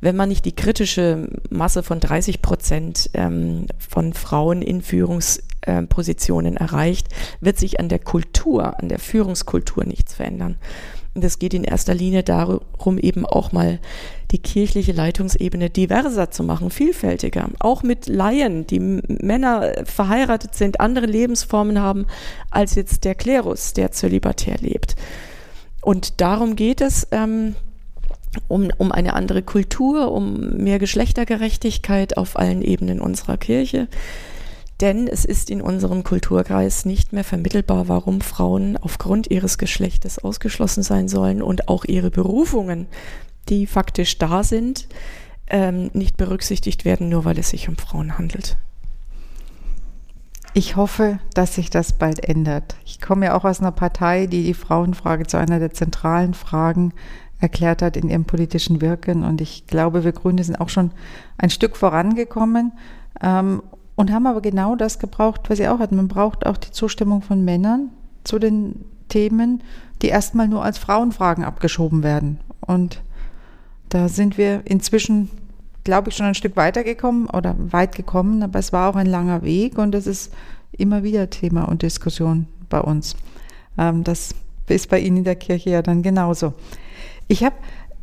wenn 0.00 0.16
man 0.16 0.30
nicht 0.30 0.46
die 0.46 0.56
kritische 0.56 1.28
Masse 1.50 1.82
von 1.82 2.00
30 2.00 2.40
Prozent 2.40 3.10
ähm, 3.12 3.66
von 3.78 4.14
Frauen 4.14 4.62
in 4.62 4.80
Führungs 4.80 5.42
äh, 5.66 5.82
Positionen 5.82 6.56
erreicht, 6.56 7.08
wird 7.40 7.58
sich 7.58 7.78
an 7.80 7.88
der 7.88 7.98
Kultur, 7.98 8.80
an 8.80 8.88
der 8.88 8.98
Führungskultur 8.98 9.84
nichts 9.84 10.14
verändern. 10.14 10.56
Und 11.16 11.24
es 11.24 11.38
geht 11.38 11.54
in 11.54 11.64
erster 11.64 11.94
Linie 11.94 12.22
darum, 12.22 12.98
eben 12.98 13.24
auch 13.24 13.50
mal 13.50 13.78
die 14.32 14.38
kirchliche 14.38 14.92
Leitungsebene 14.92 15.70
diverser 15.70 16.30
zu 16.30 16.44
machen, 16.44 16.68
vielfältiger. 16.70 17.48
Auch 17.58 17.82
mit 17.82 18.06
Laien, 18.06 18.66
die 18.66 18.80
Männer 18.80 19.72
verheiratet 19.84 20.54
sind, 20.54 20.78
andere 20.78 21.06
Lebensformen 21.06 21.80
haben 21.80 22.06
als 22.50 22.74
jetzt 22.74 23.04
der 23.04 23.14
Klerus, 23.14 23.72
der 23.72 23.92
zölibatär 23.92 24.56
lebt. 24.60 24.94
Und 25.80 26.20
darum 26.20 26.54
geht 26.54 26.82
es, 26.82 27.08
ähm, 27.12 27.54
um, 28.48 28.68
um 28.76 28.92
eine 28.92 29.14
andere 29.14 29.40
Kultur, 29.40 30.12
um 30.12 30.56
mehr 30.58 30.78
Geschlechtergerechtigkeit 30.78 32.18
auf 32.18 32.38
allen 32.38 32.60
Ebenen 32.60 33.00
unserer 33.00 33.38
Kirche. 33.38 33.88
Denn 34.80 35.08
es 35.08 35.24
ist 35.24 35.50
in 35.50 35.62
unserem 35.62 36.04
Kulturkreis 36.04 36.84
nicht 36.84 37.12
mehr 37.12 37.24
vermittelbar, 37.24 37.88
warum 37.88 38.20
Frauen 38.20 38.76
aufgrund 38.76 39.30
ihres 39.30 39.56
Geschlechtes 39.56 40.18
ausgeschlossen 40.18 40.82
sein 40.82 41.08
sollen 41.08 41.42
und 41.42 41.68
auch 41.68 41.84
ihre 41.84 42.10
Berufungen, 42.10 42.86
die 43.48 43.66
faktisch 43.66 44.18
da 44.18 44.42
sind, 44.42 44.88
ähm, 45.48 45.90
nicht 45.94 46.16
berücksichtigt 46.16 46.84
werden, 46.84 47.08
nur 47.08 47.24
weil 47.24 47.38
es 47.38 47.50
sich 47.50 47.68
um 47.68 47.76
Frauen 47.76 48.18
handelt. 48.18 48.56
Ich 50.52 50.76
hoffe, 50.76 51.18
dass 51.34 51.54
sich 51.54 51.70
das 51.70 51.92
bald 51.92 52.24
ändert. 52.24 52.76
Ich 52.84 53.00
komme 53.00 53.26
ja 53.26 53.34
auch 53.36 53.44
aus 53.44 53.60
einer 53.60 53.72
Partei, 53.72 54.26
die 54.26 54.42
die 54.42 54.54
Frauenfrage 54.54 55.26
zu 55.26 55.36
einer 55.36 55.58
der 55.58 55.72
zentralen 55.72 56.34
Fragen 56.34 56.92
erklärt 57.38 57.82
hat 57.82 57.96
in 57.96 58.08
ihrem 58.08 58.24
politischen 58.24 58.80
Wirken. 58.80 59.22
Und 59.22 59.40
ich 59.40 59.66
glaube, 59.66 60.02
wir 60.02 60.12
Grüne 60.12 60.42
sind 60.42 60.56
auch 60.56 60.70
schon 60.70 60.92
ein 61.36 61.50
Stück 61.50 61.76
vorangekommen. 61.76 62.72
Und 63.96 64.12
haben 64.12 64.26
aber 64.26 64.42
genau 64.42 64.76
das 64.76 64.98
gebraucht, 64.98 65.48
was 65.48 65.56
sie 65.56 65.68
auch 65.68 65.78
hatten. 65.78 65.96
Man 65.96 66.08
braucht 66.08 66.46
auch 66.46 66.58
die 66.58 66.70
Zustimmung 66.70 67.22
von 67.22 67.44
Männern 67.44 67.90
zu 68.24 68.38
den 68.38 68.84
Themen, 69.08 69.62
die 70.02 70.08
erstmal 70.08 70.48
nur 70.48 70.62
als 70.62 70.76
Frauenfragen 70.76 71.44
abgeschoben 71.44 72.02
werden. 72.02 72.38
Und 72.60 73.02
da 73.88 74.08
sind 74.08 74.36
wir 74.36 74.62
inzwischen, 74.66 75.30
glaube 75.84 76.10
ich, 76.10 76.16
schon 76.16 76.26
ein 76.26 76.34
Stück 76.34 76.56
weitergekommen 76.56 77.30
oder 77.30 77.54
weit 77.58 77.94
gekommen, 77.94 78.42
aber 78.42 78.58
es 78.58 78.72
war 78.72 78.90
auch 78.90 78.96
ein 78.96 79.06
langer 79.06 79.42
Weg 79.42 79.78
und 79.78 79.94
es 79.94 80.06
ist 80.06 80.34
immer 80.72 81.02
wieder 81.02 81.30
Thema 81.30 81.64
und 81.64 81.80
Diskussion 81.80 82.46
bei 82.68 82.80
uns. 82.80 83.16
Ähm, 83.78 84.04
das 84.04 84.34
ist 84.68 84.90
bei 84.90 84.98
Ihnen 84.98 85.18
in 85.18 85.24
der 85.24 85.36
Kirche 85.36 85.70
ja 85.70 85.80
dann 85.80 86.02
genauso. 86.02 86.52
Ich 87.28 87.44
habe 87.44 87.56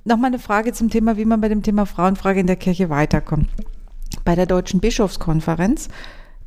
noch 0.05 0.17
mal 0.17 0.27
eine 0.27 0.39
Frage 0.39 0.73
zum 0.73 0.89
Thema, 0.89 1.17
wie 1.17 1.25
man 1.25 1.41
bei 1.41 1.49
dem 1.49 1.61
Thema 1.61 1.85
Frauenfrage 1.85 2.39
in 2.39 2.47
der 2.47 2.55
Kirche 2.55 2.89
weiterkommt 2.89 3.49
bei 4.23 4.35
der 4.35 4.45
Deutschen 4.45 4.79
Bischofskonferenz. 4.79 5.89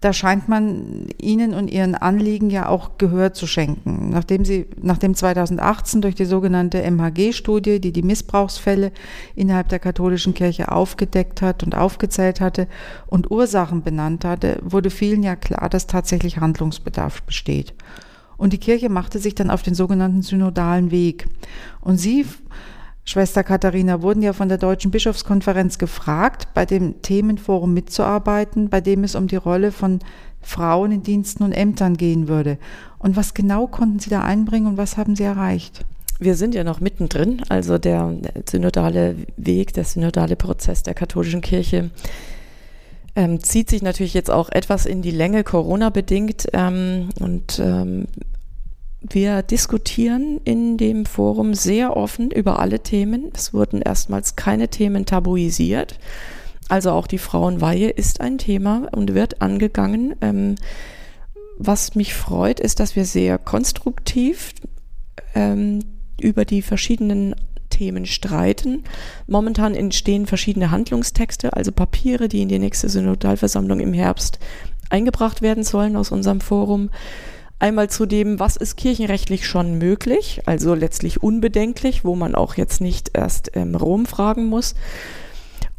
Da 0.01 0.13
scheint 0.13 0.49
man 0.49 1.09
ihnen 1.21 1.55
und 1.55 1.69
ihren 1.69 1.95
Anliegen 1.95 2.51
ja 2.51 2.69
auch 2.69 2.99
Gehör 2.99 3.33
zu 3.33 3.47
schenken. 3.47 4.11
Nachdem 4.11 4.45
sie, 4.45 4.67
nachdem 4.81 5.15
2018 5.15 6.03
durch 6.03 6.15
die 6.15 6.27
sogenannte 6.27 6.83
MHG-Studie, 6.83 7.81
die 7.81 7.93
die 7.93 8.03
Missbrauchsfälle 8.03 8.93
innerhalb 9.35 9.71
der 9.71 9.79
katholischen 9.79 10.35
Kirche 10.35 10.71
aufgedeckt 10.71 11.41
hat 11.41 11.63
und 11.63 11.75
aufgezählt 11.75 12.41
hatte 12.41 12.69
und 13.07 13.31
Ursachen 13.31 13.83
benannt 13.83 14.25
hatte, 14.27 14.59
wurde 14.63 14.91
vielen 14.91 15.23
ja 15.23 15.35
klar, 15.35 15.71
dass 15.71 15.87
tatsächlich 15.87 16.39
Handlungsbedarf 16.39 17.23
besteht. 17.23 17.73
Und 18.37 18.53
die 18.53 18.59
Kirche 18.59 18.91
machte 18.91 19.19
sich 19.19 19.35
dann 19.35 19.51
auf 19.51 19.63
den 19.63 19.75
sogenannten 19.75 20.21
synodalen 20.21 20.91
Weg. 20.91 21.27
Und 21.81 21.97
sie 21.97 22.27
Schwester 23.09 23.45
Katharina, 23.45 24.03
wurden 24.03 24.21
ja 24.21 24.33
von 24.33 24.49
der 24.49 24.59
Deutschen 24.59 24.91
Bischofskonferenz 24.91 25.79
gefragt, 25.79 26.49
bei 26.55 26.67
dem 26.67 27.01
Themenforum 27.03 27.73
mitzuarbeiten, 27.73 28.69
bei 28.69 28.81
dem 28.81 29.05
es 29.05 29.15
um 29.15 29.29
die 29.29 29.37
Rolle 29.37 29.73
von 29.73 30.01
Frauen 30.43 30.93
in 30.93 31.03
Diensten 31.03 31.45
und 31.45 31.53
Ämtern 31.53 31.97
gehen 31.97 32.29
würde. 32.29 32.59
Und 32.99 33.17
was 33.17 33.33
genau 33.33 33.69
konnten 33.69 34.01
Sie 34.01 34.11
da 34.11 34.23
einbringen 34.23 34.67
und 34.67 34.77
was 34.77 34.97
haben 34.97 35.17
Sie 35.17 35.23
erreicht? 35.23 35.85
Wir 36.19 36.35
sind 36.35 36.55
ja 36.55 36.65
noch 36.65 36.81
mittendrin, 36.81 37.43
also 37.49 37.79
der 37.79 38.13
synodale 38.51 39.17
Weg, 39.37 39.73
der 39.75 39.85
synodale 39.85 40.35
Prozess 40.35 40.83
der 40.83 40.95
katholischen 40.95 41.43
Kirche 41.43 41.91
ähm, 43.17 43.43
zieht 43.43 43.71
sich 43.71 43.83
natürlich 43.83 44.15
jetzt 44.15 44.31
auch 44.31 44.51
etwas 44.51 44.85
in 44.87 45.01
die 45.01 45.11
Länge, 45.11 45.43
Corona 45.43 45.89
bedingt. 45.89 46.47
Ähm, 46.53 47.09
und 47.19 47.59
ähm, 47.59 48.07
wir 49.01 49.43
diskutieren 49.43 50.41
in 50.45 50.77
dem 50.77 51.07
Forum 51.07 51.55
sehr 51.55 51.97
offen 51.97 52.31
über 52.31 52.59
alle 52.59 52.81
Themen. 52.81 53.31
Es 53.35 53.53
wurden 53.53 53.83
erstmals 53.83 54.37
keine 54.37 54.69
Themen 54.69 55.07
tabuisiert. 55.07 55.99
Also 56.69 56.91
auch 56.91 57.07
die 57.07 57.19
Frauenweihe 57.19 57.91
ist 57.91 58.21
ein 58.21 58.39
Thema 58.39 58.89
und 58.93 59.15
wird 59.15 59.41
angegangen. 59.43 60.17
Ähm, 60.21 60.57
was 61.59 61.95
mich 61.95 62.15
freut, 62.15 62.61
ist, 62.61 62.81
dass 62.81 62.97
wir 62.97 63.05
sehr 63.05 63.39
konstruktiv 63.39 64.53
ähm, 65.35 65.81
über 66.21 66.45
die 66.45 66.63
verschiedenen 66.63 67.35
Themen 67.71 68.07
streiten. 68.07 68.85
Momentan 69.27 69.75
entstehen 69.75 70.27
verschiedene 70.27 70.71
Handlungstexte, 70.71 71.53
also 71.53 71.73
Papiere, 71.73 72.29
die 72.29 72.43
in 72.43 72.49
die 72.49 72.59
nächste 72.59 72.89
Synodalversammlung 72.89 73.81
im 73.81 73.93
Herbst 73.93 74.39
eingebracht 74.91 75.43
werden 75.43 75.65
sollen 75.65 75.97
aus 75.97 76.11
unserem 76.11 76.41
Forum. 76.41 76.91
Einmal 77.59 77.89
zu 77.89 78.05
dem, 78.05 78.39
was 78.39 78.57
ist 78.57 78.77
kirchenrechtlich 78.77 79.47
schon 79.47 79.79
möglich, 79.79 80.43
also 80.45 80.75
letztlich 80.75 81.23
unbedenklich, 81.23 82.05
wo 82.05 82.15
man 82.15 82.35
auch 82.35 82.57
jetzt 82.57 82.83
nicht 82.83 83.13
erst 83.15 83.53
ähm, 83.55 83.75
Rom 83.75 84.05
fragen 84.05 84.47
muss. 84.47 84.75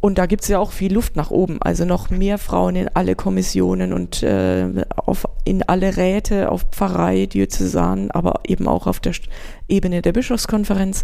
Und 0.00 0.18
da 0.18 0.26
gibt 0.26 0.42
es 0.42 0.48
ja 0.48 0.60
auch 0.60 0.70
viel 0.70 0.92
Luft 0.92 1.16
nach 1.16 1.30
oben, 1.32 1.60
also 1.60 1.84
noch 1.84 2.08
mehr 2.08 2.38
Frauen 2.38 2.76
in 2.76 2.88
alle 2.94 3.16
Kommissionen 3.16 3.92
und 3.92 4.22
äh, 4.22 4.84
auf, 4.94 5.26
in 5.44 5.64
alle 5.64 5.96
Räte, 5.96 6.52
auf 6.52 6.66
Pfarrei, 6.70 7.26
Diözesan, 7.26 8.12
aber 8.12 8.42
eben 8.46 8.68
auch 8.68 8.86
auf 8.86 9.00
der 9.00 9.12
Ebene 9.66 10.00
der 10.00 10.12
Bischofskonferenz. 10.12 11.02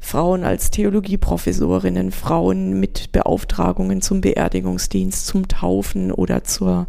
Frauen 0.00 0.44
als 0.44 0.70
Theologieprofessorinnen, 0.70 2.10
Frauen 2.10 2.78
mit 2.78 3.12
Beauftragungen 3.12 4.02
zum 4.02 4.20
Beerdigungsdienst, 4.20 5.26
zum 5.26 5.46
Taufen 5.48 6.10
oder 6.10 6.44
zur 6.44 6.88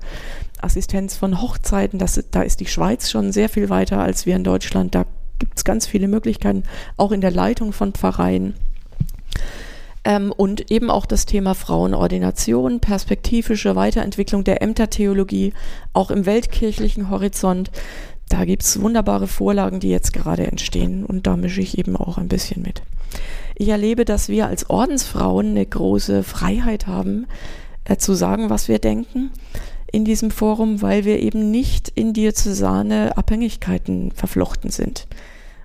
Assistenz 0.62 1.16
von 1.16 1.42
Hochzeiten. 1.42 2.00
Das, 2.00 2.24
da 2.32 2.42
ist 2.42 2.60
die 2.60 2.66
Schweiz 2.66 3.10
schon 3.10 3.32
sehr 3.32 3.50
viel 3.50 3.70
weiter 3.70 4.00
als 4.00 4.26
wir 4.26 4.36
in 4.36 4.44
Deutschland. 4.44 4.96
Da 4.96 5.06
gibt 5.40 5.58
es 5.58 5.64
ganz 5.64 5.86
viele 5.86 6.08
Möglichkeiten, 6.08 6.64
auch 6.98 7.12
in 7.12 7.22
der 7.22 7.32
Leitung 7.32 7.74
von 7.74 7.94
Pfarreien. 7.94 8.54
Ähm, 10.04 10.32
und 10.32 10.72
eben 10.72 10.90
auch 10.90 11.06
das 11.06 11.26
Thema 11.26 11.56
Frauenordination, 11.56 12.80
perspektivische 12.80 13.76
Weiterentwicklung 13.76 14.44
der 14.44 14.62
Ämtertheologie, 14.62 15.54
auch 15.94 16.12
im 16.12 16.26
weltkirchlichen 16.26 17.10
Horizont. 17.10 17.72
Da 18.30 18.46
gibt 18.46 18.64
es 18.64 18.82
wunderbare 18.82 19.28
Vorlagen, 19.28 19.80
die 19.80 19.90
jetzt 19.90 20.14
gerade 20.14 20.48
entstehen 20.48 21.06
und 21.06 21.28
da 21.28 21.36
mische 21.36 21.62
ich 21.62 21.78
eben 21.78 21.96
auch 21.96 22.18
ein 22.18 22.28
bisschen 22.28 22.62
mit. 22.62 22.82
Ich 23.56 23.70
erlebe, 23.70 24.06
dass 24.06 24.30
wir 24.30 24.48
als 24.48 24.70
Ordensfrauen 24.70 25.52
eine 25.52 25.66
große 25.66 26.24
Freiheit 26.24 26.88
haben, 26.88 27.28
äh, 27.86 27.98
zu 27.98 28.14
sagen, 28.14 28.50
was 28.50 28.68
wir 28.68 28.80
denken 28.80 29.32
in 29.96 30.04
diesem 30.04 30.30
Forum, 30.30 30.82
weil 30.82 31.06
wir 31.06 31.22
eben 31.22 31.52
nicht 31.52 31.88
in 31.88 32.12
diözesane 32.12 33.16
Abhängigkeiten 33.16 34.12
verflochten 34.12 34.70
sind. 34.70 35.08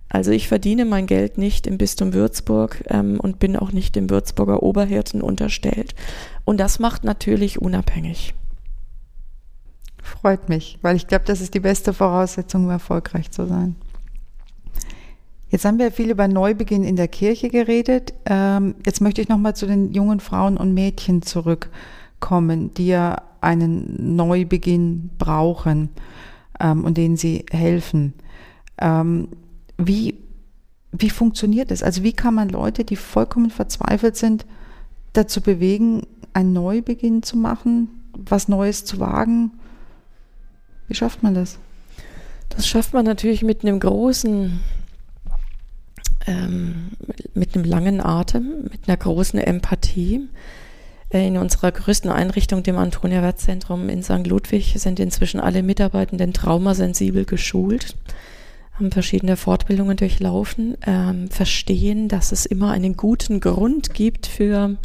Also 0.09 0.31
ich 0.31 0.47
verdiene 0.47 0.85
mein 0.85 1.07
Geld 1.07 1.37
nicht 1.37 1.67
im 1.67 1.79
Bistum 1.79 2.15
Würzburg 2.15 2.85
ähm, 2.87 3.19
und 3.19 3.41
bin 3.41 3.57
auch 3.57 3.73
nicht 3.73 3.97
dem 3.97 4.09
Würzburger 4.09 4.63
Oberhirten 4.63 5.21
unterstellt. 5.21 5.97
Und 6.45 6.59
das 6.59 6.79
macht 6.79 7.03
natürlich 7.03 7.61
unabhängig. 7.61 8.35
Freut 10.01 10.49
mich, 10.49 10.79
weil 10.81 10.95
ich 10.95 11.09
glaube, 11.09 11.25
das 11.27 11.41
ist 11.41 11.55
die 11.55 11.61
beste 11.61 11.93
Voraussetzung, 11.93 12.67
um 12.67 12.71
erfolgreich 12.71 13.33
zu 13.33 13.47
sein. 13.47 13.75
Jetzt 15.49 15.65
haben 15.65 15.81
wir 15.81 15.91
viel 15.91 16.11
über 16.11 16.29
Neubeginn 16.29 16.85
in 16.85 16.95
der 16.95 17.09
Kirche 17.09 17.49
geredet. 17.49 18.15
Ähm, 18.27 18.77
jetzt 18.87 19.01
möchte 19.01 19.21
ich 19.23 19.29
nochmal 19.29 19.57
zu 19.57 19.67
den 19.67 19.93
jungen 19.93 20.21
Frauen 20.21 20.57
und 20.57 20.73
Mädchen 20.73 21.23
zurückkommen, 21.23 22.73
die 22.75 22.87
ja 22.87 23.23
einen 23.41 24.17
Neubeginn 24.17 25.11
brauchen 25.19 25.91
ähm, 26.59 26.85
und 26.85 26.97
denen 26.97 27.17
sie 27.17 27.47
helfen. 27.51 28.15
Ähm, 28.79 29.29
wie, 29.77 30.15
wie 30.93 31.11
funktioniert 31.11 31.71
das? 31.71 31.83
Also 31.83 32.03
wie 32.03 32.13
kann 32.13 32.35
man 32.35 32.49
Leute, 32.49 32.85
die 32.85 32.97
vollkommen 32.97 33.51
verzweifelt 33.51 34.17
sind, 34.17 34.47
dazu 35.13 35.41
bewegen, 35.41 36.07
einen 36.33 36.53
Neubeginn 36.53 37.23
zu 37.23 37.37
machen, 37.37 37.89
was 38.13 38.49
Neues 38.49 38.85
zu 38.85 39.01
wagen? 39.01 39.53
Wie 40.89 40.95
schafft 40.95 41.23
man 41.23 41.35
das? 41.35 41.59
Das 42.49 42.67
schafft 42.67 42.95
man 42.95 43.05
natürlich 43.05 43.43
mit 43.43 43.63
einem 43.63 43.79
großen, 43.81 44.61
ähm, 46.27 46.91
mit 47.35 47.55
einem 47.55 47.65
langen 47.65 48.01
Atem, 48.01 48.65
mit 48.65 48.89
einer 48.89 48.97
großen 48.97 49.39
Empathie. 49.39 50.29
Äh, 51.11 51.27
in 51.27 51.37
unserer 51.37 51.73
größten 51.73 52.11
Einrichtung, 52.11 52.63
dem 52.63 52.79
Antonia 52.79 53.23
Wertzentrum 53.23 53.89
in 53.89 54.03
St. 54.03 54.27
Ludwig, 54.27 54.75
sind 54.77 55.01
inzwischen 55.01 55.41
alle 55.41 55.63
Mitarbeitenden 55.63 56.33
traumasensibel 56.33 57.25
geschult, 57.25 57.97
haben 58.75 58.93
verschiedene 58.93 59.37
Fortbildungen 59.37 59.97
durchlaufen, 59.97 60.77
ähm, 60.87 61.29
verstehen, 61.29 62.09
dass 62.09 62.33
es 62.33 62.47
immer 62.47 62.71
einen 62.71 62.97
guten 62.97 63.41
Grund 63.41 63.93
gibt 63.93 64.27
für 64.27 64.77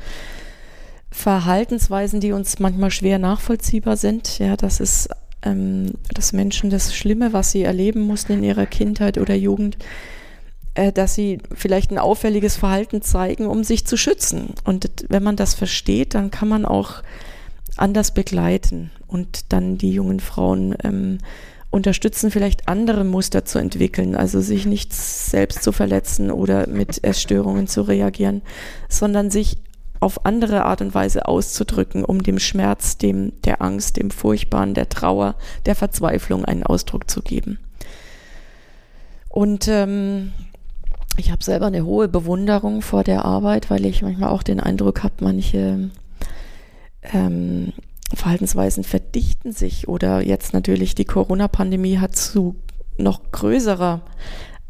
Verhaltensweisen, 1.12 2.20
die 2.20 2.34
uns 2.34 2.60
manchmal 2.60 2.92
schwer 2.92 3.20
nachvollziehbar 3.20 3.96
sind. 3.96 4.40
Ja, 4.40 4.58
dass 4.58 4.80
es 4.82 5.08
ähm, 5.46 5.94
dass 6.14 6.34
Menschen 6.34 6.70
das 6.70 6.96
Schlimme, 6.96 7.32
was 7.32 7.52
sie 7.52 7.64
erleben 7.64 8.02
mussten 8.02 8.34
in 8.34 8.44
ihrer 8.44 8.66
Kindheit 8.66 9.18
oder 9.18 9.36
Jugend, 9.36 9.78
dass 10.94 11.16
sie 11.16 11.40
vielleicht 11.54 11.92
ein 11.92 11.98
auffälliges 11.98 12.58
Verhalten 12.58 13.02
zeigen, 13.02 13.48
um 13.48 13.64
sich 13.64 13.86
zu 13.86 13.98
schützen. 13.98 14.54
Und 14.64 14.90
wenn 15.10 15.24
man 15.24 15.36
das 15.36 15.54
versteht, 15.54 16.14
dann 16.14 16.32
kann 16.32 16.48
man 16.48 16.66
auch 16.66 17.02
anders 17.78 18.14
begleiten 18.14 18.92
und 19.08 19.52
dann 19.54 19.78
die 19.78 19.92
jungen 19.92 20.20
Frauen 20.20 20.76
ähm, 20.84 21.20
unterstützen, 21.70 22.32
vielleicht 22.32 22.68
andere 22.70 23.04
Muster 23.04 23.44
zu 23.44 23.60
entwickeln, 23.60 24.16
also 24.16 24.40
sich 24.40 24.66
nicht 24.66 24.94
selbst 24.94 25.62
zu 25.62 25.72
verletzen 25.72 26.32
oder 26.32 26.68
mit 26.68 27.04
Essstörungen 27.04 27.68
zu 27.68 27.82
reagieren, 27.82 28.42
sondern 28.88 29.30
sich 29.30 29.58
auf 30.00 30.26
andere 30.26 30.66
Art 30.66 30.82
und 30.82 30.94
Weise 30.94 31.28
auszudrücken, 31.28 32.06
um 32.06 32.24
dem 32.24 32.40
Schmerz, 32.40 32.98
dem 32.98 33.34
der 33.42 33.62
Angst, 33.62 33.98
dem 33.98 34.12
Furchtbaren, 34.12 34.74
der 34.74 34.88
Trauer, 34.90 35.36
der 35.66 35.76
Verzweiflung 35.76 36.46
einen 36.46 36.64
Ausdruck 36.64 37.10
zu 37.10 37.22
geben. 37.22 37.60
Und 39.30 39.68
ähm, 39.68 40.32
ich 41.18 41.32
habe 41.32 41.44
selber 41.44 41.68
eine 41.68 41.86
hohe 41.86 42.08
Bewunderung 42.08 42.82
vor 42.82 43.04
der 43.04 43.26
Arbeit, 43.26 43.70
weil 43.70 43.86
ich 43.86 44.02
manchmal 44.02 44.30
auch 44.30 44.44
den 44.44 44.60
Eindruck 44.60 45.04
habe, 45.04 45.16
manche 45.22 45.90
ähm, 47.14 47.74
Verhaltensweisen 48.14 48.84
verdichten 48.84 49.52
sich 49.52 49.88
oder 49.88 50.22
jetzt 50.22 50.54
natürlich 50.54 50.96
die 50.96 51.06
Corona-Pandemie 51.06 52.00
hat 52.00 52.16
zu 52.16 52.56
noch 52.98 53.32
größerer 53.32 54.02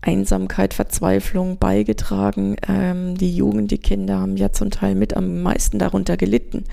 Einsamkeit, 0.01 0.73
Verzweiflung 0.73 1.57
beigetragen. 1.57 2.55
Ähm, 2.67 3.17
die 3.17 3.35
Jugend, 3.35 3.71
die 3.71 3.77
Kinder 3.77 4.19
haben 4.19 4.37
ja 4.37 4.51
zum 4.51 4.71
Teil 4.71 4.95
mit 4.95 5.15
am 5.15 5.41
meisten 5.41 5.79
darunter 5.79 6.15
gelitten, 6.15 6.63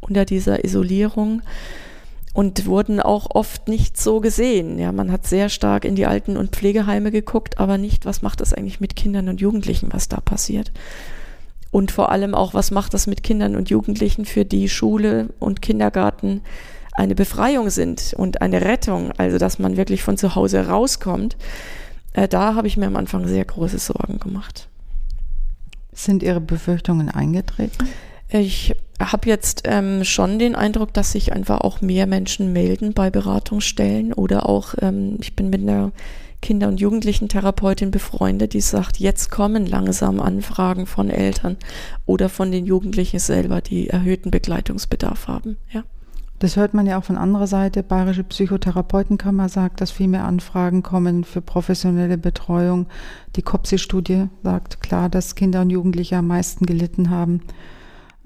unter 0.00 0.24
dieser 0.24 0.64
Isolierung 0.64 1.42
und 2.32 2.66
wurden 2.66 3.00
auch 3.00 3.28
oft 3.34 3.68
nicht 3.68 4.00
so 4.00 4.20
gesehen. 4.20 4.78
Ja, 4.78 4.92
man 4.92 5.12
hat 5.12 5.26
sehr 5.26 5.48
stark 5.48 5.84
in 5.84 5.94
die 5.94 6.06
Alten- 6.06 6.36
und 6.36 6.56
Pflegeheime 6.56 7.10
geguckt, 7.10 7.58
aber 7.58 7.78
nicht, 7.78 8.06
was 8.06 8.22
macht 8.22 8.40
das 8.40 8.54
eigentlich 8.54 8.80
mit 8.80 8.96
Kindern 8.96 9.28
und 9.28 9.40
Jugendlichen, 9.40 9.92
was 9.92 10.08
da 10.08 10.20
passiert. 10.20 10.72
Und 11.70 11.90
vor 11.90 12.10
allem 12.10 12.34
auch, 12.34 12.54
was 12.54 12.70
macht 12.70 12.94
das 12.94 13.06
mit 13.06 13.22
Kindern 13.22 13.56
und 13.56 13.70
Jugendlichen, 13.70 14.24
für 14.24 14.44
die 14.44 14.68
Schule 14.68 15.28
und 15.38 15.62
Kindergarten 15.62 16.42
eine 16.92 17.14
Befreiung 17.14 17.70
sind 17.70 18.14
und 18.16 18.42
eine 18.42 18.60
Rettung, 18.62 19.12
also 19.16 19.38
dass 19.38 19.58
man 19.58 19.76
wirklich 19.76 20.02
von 20.02 20.18
zu 20.18 20.34
Hause 20.34 20.68
rauskommt. 20.68 21.36
Äh, 22.12 22.28
da 22.28 22.54
habe 22.54 22.66
ich 22.66 22.76
mir 22.76 22.86
am 22.86 22.96
Anfang 22.96 23.26
sehr 23.26 23.44
große 23.44 23.78
Sorgen 23.78 24.18
gemacht. 24.18 24.68
Sind 25.92 26.22
Ihre 26.22 26.40
Befürchtungen 26.40 27.08
eingetreten? 27.08 27.88
Ich 28.32 28.74
habe 28.98 29.28
jetzt 29.28 29.62
ähm, 29.64 30.04
schon 30.04 30.38
den 30.38 30.54
Eindruck, 30.54 30.94
dass 30.94 31.12
sich 31.12 31.32
einfach 31.32 31.60
auch 31.60 31.80
mehr 31.80 32.06
Menschen 32.06 32.52
melden 32.52 32.94
bei 32.94 33.10
Beratungsstellen 33.10 34.12
oder 34.12 34.48
auch, 34.48 34.74
ähm, 34.80 35.18
ich 35.20 35.36
bin 35.36 35.50
mit 35.50 35.60
einer 35.60 35.92
Kinder- 36.40 36.68
und 36.68 36.80
Jugendlichen-Therapeutin 36.80 37.90
befreundet, 37.90 38.54
die 38.54 38.60
sagt, 38.60 38.98
jetzt 38.98 39.30
kommen 39.30 39.66
langsam 39.66 40.20
Anfragen 40.20 40.86
von 40.86 41.10
Eltern 41.10 41.56
oder 42.06 42.28
von 42.28 42.50
den 42.50 42.66
Jugendlichen 42.66 43.20
selber, 43.20 43.60
die 43.60 43.88
erhöhten 43.88 44.30
Begleitungsbedarf 44.30 45.28
haben. 45.28 45.56
Ja. 45.70 45.84
Das 46.40 46.56
hört 46.56 46.74
man 46.74 46.86
ja 46.86 46.98
auch 46.98 47.04
von 47.04 47.16
anderer 47.16 47.46
Seite. 47.46 47.84
Bayerische 47.84 48.24
Psychotherapeutenkammer 48.24 49.48
sagt, 49.48 49.80
dass 49.80 49.92
viel 49.92 50.08
mehr 50.08 50.24
Anfragen 50.24 50.82
kommen 50.82 51.22
für 51.22 51.40
professionelle 51.40 52.18
Betreuung. 52.18 52.86
Die 53.36 53.42
COPSI-Studie 53.42 54.24
sagt 54.42 54.80
klar, 54.80 55.08
dass 55.08 55.36
Kinder 55.36 55.60
und 55.60 55.70
Jugendliche 55.70 56.16
am 56.16 56.26
meisten 56.26 56.66
gelitten 56.66 57.10
haben. 57.10 57.42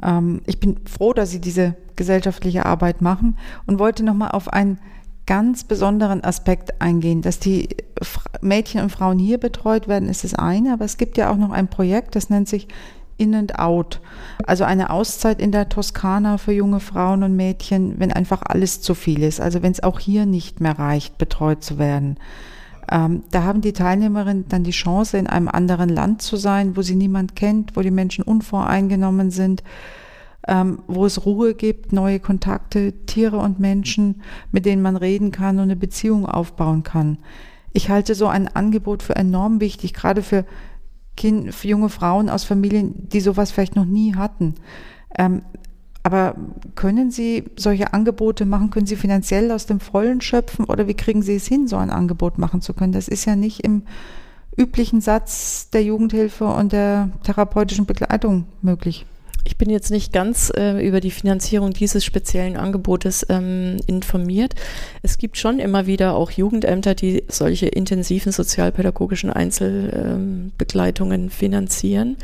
Ähm, 0.02 0.42
ich 0.46 0.61
bin 0.61 0.76
froh, 0.87 1.12
dass 1.12 1.30
Sie 1.30 1.40
diese 1.40 1.74
gesellschaftliche 1.96 2.66
Arbeit 2.66 3.00
machen 3.00 3.38
und 3.66 3.78
wollte 3.78 4.04
nochmal 4.04 4.32
auf 4.32 4.52
einen 4.52 4.78
ganz 5.26 5.64
besonderen 5.64 6.22
Aspekt 6.24 6.80
eingehen. 6.80 7.22
Dass 7.22 7.38
die 7.38 7.68
Mädchen 8.40 8.82
und 8.82 8.90
Frauen 8.90 9.18
hier 9.18 9.38
betreut 9.38 9.88
werden, 9.88 10.09
ist 10.09 10.24
das 10.24 10.35
eine, 10.35 10.72
aber 10.72 10.85
es 10.85 10.96
gibt 10.96 11.16
ja 11.18 11.30
auch 11.30 11.37
noch 11.37 11.50
ein 11.50 11.68
Projekt, 11.68 12.14
das 12.14 12.30
nennt 12.30 12.48
sich 12.48 12.68
In 13.18 13.35
and 13.35 13.59
Out. 13.59 14.00
Also 14.46 14.64
eine 14.64 14.90
Auszeit 14.90 15.40
in 15.40 15.50
der 15.50 15.68
Toskana 15.68 16.38
für 16.38 16.52
junge 16.52 16.80
Frauen 16.80 17.22
und 17.22 17.35
Mädchen, 17.35 17.98
wenn 17.98 18.12
einfach 18.12 18.42
alles 18.42 18.82
zu 18.82 18.94
viel 18.94 19.22
ist. 19.22 19.40
Also 19.40 19.62
wenn 19.62 19.72
es 19.72 19.82
auch 19.82 19.98
hier 19.98 20.26
nicht 20.26 20.61
mehr 20.61 20.78
reicht, 20.78 21.18
betreut 21.18 21.64
zu 21.64 21.78
werden. 21.78 22.18
Ähm, 22.90 23.25
da 23.31 23.42
haben 23.42 23.61
die 23.61 23.72
Teilnehmerinnen 23.72 24.46
dann 24.49 24.64
die 24.64 24.70
Chance, 24.70 25.18
in 25.18 25.27
einem 25.27 25.49
anderen 25.49 25.88
Land 25.88 26.22
zu 26.22 26.37
sein, 26.37 26.77
wo 26.77 26.83
sie 26.83 26.94
niemand 26.94 27.37
kennt, 27.37 27.77
wo 27.77 27.81
die 27.81 27.90
Menschen 27.90 28.22
unvoreingenommen 28.22 29.31
sind, 29.31 29.62
ähm, 30.46 30.81
wo 30.87 31.07
es 31.07 31.27
Ruhe 31.27 31.55
gibt, 31.55 31.92
neue 31.92 32.20
Kontakte, 32.20 32.92
Tiere 33.07 33.38
und 33.38 33.59
Menschen, 33.59 34.22
mit 34.53 34.66
denen 34.66 34.83
man 34.83 34.96
reden 34.96 35.33
kann 35.33 35.57
und 35.57 35.64
eine 35.64 35.77
Beziehung 35.77 36.27
aufbauen 36.27 36.83
kann. 36.83 37.18
Ich 37.72 37.90
halte 37.90 38.14
so 38.14 38.29
ein 38.29 38.49
Angebot 38.49 39.03
für 39.03 39.16
enorm 39.16 39.61
wichtig, 39.61 39.92
gerade 39.92 40.22
für, 40.22 40.44
kind, 41.16 41.55
für 41.55 41.68
junge 41.68 41.88
Frauen 41.88 42.31
aus 42.31 42.44
Familien, 42.44 43.09
die 43.09 43.20
sowas 43.20 43.51
vielleicht 43.51 43.77
noch 43.77 43.85
nie 43.85 44.14
hatten. 44.14 44.55
Ähm, 45.18 45.42
aber 46.07 46.37
können 46.77 47.11
Sie 47.11 47.42
solche 47.57 47.92
Angebote 47.92 48.47
machen? 48.47 48.71
Können 48.71 48.87
Sie 48.87 48.95
finanziell 48.95 49.51
aus 49.51 49.66
dem 49.66 49.81
Vollen 49.81 50.21
schöpfen 50.21 50.64
oder 50.64 50.87
wie 50.87 50.95
kriegen 50.95 51.21
Sie 51.21 51.35
es 51.35 51.49
hin, 51.49 51.66
so 51.66 51.75
ein 51.75 51.90
Angebot 51.90 52.38
machen 52.38 52.62
zu 52.62 52.75
können? 52.75 52.92
Das 52.92 53.09
ist 53.09 53.25
ja 53.25 53.35
nicht 53.35 53.64
im 53.64 53.83
üblichen 54.57 55.01
Satz 55.01 55.69
der 55.71 55.83
Jugendhilfe 55.83 56.45
und 56.45 56.71
der 56.71 57.11
therapeutischen 57.25 57.87
Begleitung 57.87 58.47
möglich. 58.62 59.05
Ich 59.42 59.57
bin 59.59 59.69
jetzt 59.69 59.90
nicht 59.90 60.12
ganz 60.12 60.53
äh, 60.57 60.87
über 60.87 61.01
die 61.01 61.11
Finanzierung 61.11 61.73
dieses 61.73 62.05
speziellen 62.05 62.57
Angebotes 62.57 63.27
ähm, 63.29 63.79
informiert. 63.88 64.55
Es 65.03 65.19
gibt 65.19 65.38
schon 65.38 65.59
immer 65.59 65.88
wieder 65.88 66.14
auch 66.14 66.31
Jugendämter, 66.31 66.95
die 66.95 67.25
solche 67.27 67.66
intensiven 67.66 68.31
sozialpädagogischen 68.31 69.31
Einzelbegleitungen 69.31 71.23
ähm, 71.23 71.31
finanzieren. 71.31 72.16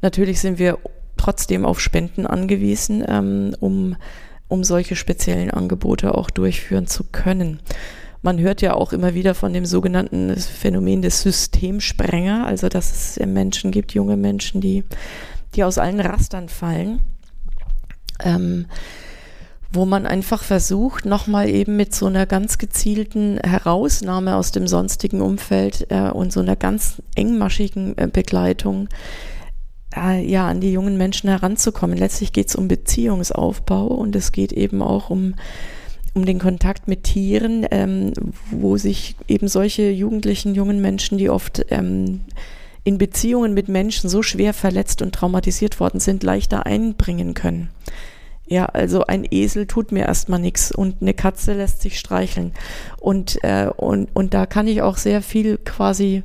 Natürlich 0.00 0.40
sind 0.40 0.60
wir 0.60 0.78
trotzdem 1.16 1.64
auf 1.64 1.80
Spenden 1.80 2.26
angewiesen, 2.26 3.04
ähm, 3.06 3.54
um, 3.60 3.96
um 4.48 4.64
solche 4.64 4.96
speziellen 4.96 5.50
Angebote 5.50 6.14
auch 6.14 6.30
durchführen 6.30 6.86
zu 6.86 7.04
können. 7.04 7.60
Man 8.22 8.40
hört 8.40 8.60
ja 8.60 8.74
auch 8.74 8.92
immer 8.92 9.14
wieder 9.14 9.34
von 9.34 9.52
dem 9.52 9.66
sogenannten 9.66 10.36
Phänomen 10.36 11.02
des 11.02 11.22
Systemsprenger, 11.22 12.46
also 12.46 12.68
dass 12.68 13.16
es 13.18 13.26
Menschen 13.26 13.70
gibt, 13.70 13.92
junge 13.92 14.16
Menschen, 14.16 14.60
die 14.60 14.84
die 15.54 15.64
aus 15.64 15.78
allen 15.78 16.00
Rastern 16.00 16.48
fallen, 16.48 17.00
ähm, 18.22 18.66
wo 19.72 19.84
man 19.84 20.06
einfach 20.06 20.42
versucht, 20.42 21.04
nochmal 21.04 21.48
eben 21.48 21.76
mit 21.76 21.94
so 21.94 22.06
einer 22.06 22.26
ganz 22.26 22.58
gezielten 22.58 23.38
Herausnahme 23.38 24.36
aus 24.36 24.52
dem 24.52 24.66
sonstigen 24.66 25.20
Umfeld 25.20 25.86
äh, 25.90 26.10
und 26.10 26.32
so 26.32 26.40
einer 26.40 26.56
ganz 26.56 27.02
engmaschigen 27.14 27.96
äh, 27.98 28.06
Begleitung 28.06 28.86
äh, 28.86 29.35
ja, 29.96 30.48
an 30.48 30.60
die 30.60 30.72
jungen 30.72 30.96
Menschen 30.96 31.30
heranzukommen. 31.30 31.96
Letztlich 31.96 32.32
geht 32.32 32.48
es 32.48 32.56
um 32.56 32.68
Beziehungsaufbau 32.68 33.86
und 33.86 34.14
es 34.14 34.32
geht 34.32 34.52
eben 34.52 34.82
auch 34.82 35.10
um 35.10 35.34
um 36.16 36.24
den 36.24 36.38
Kontakt 36.38 36.88
mit 36.88 37.04
Tieren, 37.04 37.66
ähm, 37.70 38.14
wo 38.50 38.78
sich 38.78 39.16
eben 39.28 39.48
solche 39.48 39.90
jugendlichen, 39.90 40.54
jungen 40.54 40.80
Menschen, 40.80 41.18
die 41.18 41.28
oft 41.28 41.66
ähm, 41.68 42.22
in 42.84 42.96
Beziehungen 42.96 43.52
mit 43.52 43.68
Menschen 43.68 44.08
so 44.08 44.22
schwer 44.22 44.54
verletzt 44.54 45.02
und 45.02 45.14
traumatisiert 45.14 45.78
worden 45.78 46.00
sind, 46.00 46.22
leichter 46.22 46.64
einbringen 46.64 47.34
können. 47.34 47.68
Ja, 48.46 48.64
also 48.64 49.04
ein 49.04 49.26
Esel 49.30 49.66
tut 49.66 49.92
mir 49.92 50.06
erstmal 50.06 50.38
nichts 50.38 50.72
und 50.72 51.02
eine 51.02 51.12
Katze 51.12 51.52
lässt 51.52 51.82
sich 51.82 51.98
streicheln. 51.98 52.52
Und, 52.98 53.42
äh, 53.42 53.68
und, 53.76 54.08
und 54.14 54.32
da 54.32 54.46
kann 54.46 54.68
ich 54.68 54.80
auch 54.80 54.96
sehr 54.96 55.20
viel 55.20 55.58
quasi 55.58 56.22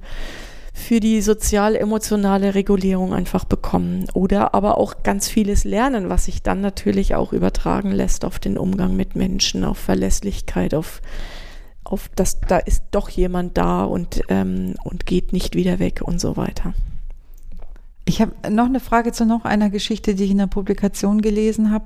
für 0.73 0.99
die 0.99 1.21
sozial-emotionale 1.21 2.55
Regulierung 2.55 3.13
einfach 3.13 3.45
bekommen. 3.45 4.05
Oder 4.13 4.53
aber 4.53 4.77
auch 4.77 5.03
ganz 5.03 5.27
vieles 5.27 5.63
lernen, 5.63 6.09
was 6.09 6.25
sich 6.25 6.41
dann 6.41 6.61
natürlich 6.61 7.15
auch 7.15 7.33
übertragen 7.33 7.91
lässt 7.91 8.23
auf 8.25 8.39
den 8.39 8.57
Umgang 8.57 8.95
mit 8.95 9.15
Menschen, 9.15 9.63
auf 9.63 9.77
Verlässlichkeit, 9.77 10.73
auf 10.73 11.01
auf 11.83 12.09
dass 12.15 12.39
da 12.39 12.57
ist 12.57 12.83
doch 12.91 13.09
jemand 13.09 13.57
da 13.57 13.83
und, 13.83 14.21
ähm, 14.29 14.75
und 14.83 15.05
geht 15.05 15.33
nicht 15.33 15.55
wieder 15.55 15.79
weg 15.79 16.01
und 16.03 16.21
so 16.21 16.37
weiter. 16.37 16.73
Ich 18.05 18.21
habe 18.21 18.33
noch 18.49 18.65
eine 18.65 18.79
Frage 18.79 19.11
zu 19.11 19.25
noch 19.25 19.45
einer 19.45 19.69
Geschichte, 19.69 20.15
die 20.15 20.25
ich 20.25 20.31
in 20.31 20.37
der 20.39 20.47
Publikation 20.47 21.21
gelesen 21.21 21.71
habe, 21.71 21.85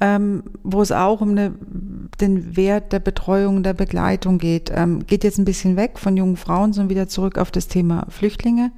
ähm, 0.00 0.42
wo 0.62 0.82
es 0.82 0.92
auch 0.92 1.20
um 1.20 1.30
eine, 1.30 1.52
den 2.20 2.56
Wert 2.56 2.92
der 2.92 3.00
Betreuung, 3.00 3.62
der 3.62 3.74
Begleitung 3.74 4.38
geht. 4.38 4.72
Ähm, 4.74 5.06
geht 5.06 5.24
jetzt 5.24 5.38
ein 5.38 5.44
bisschen 5.44 5.76
weg 5.76 5.98
von 5.98 6.16
jungen 6.16 6.36
Frauen, 6.36 6.72
sondern 6.72 6.90
wieder 6.90 7.08
zurück 7.08 7.38
auf 7.38 7.50
das 7.50 7.68
Thema 7.68 8.06
Flüchtlinge. 8.08 8.72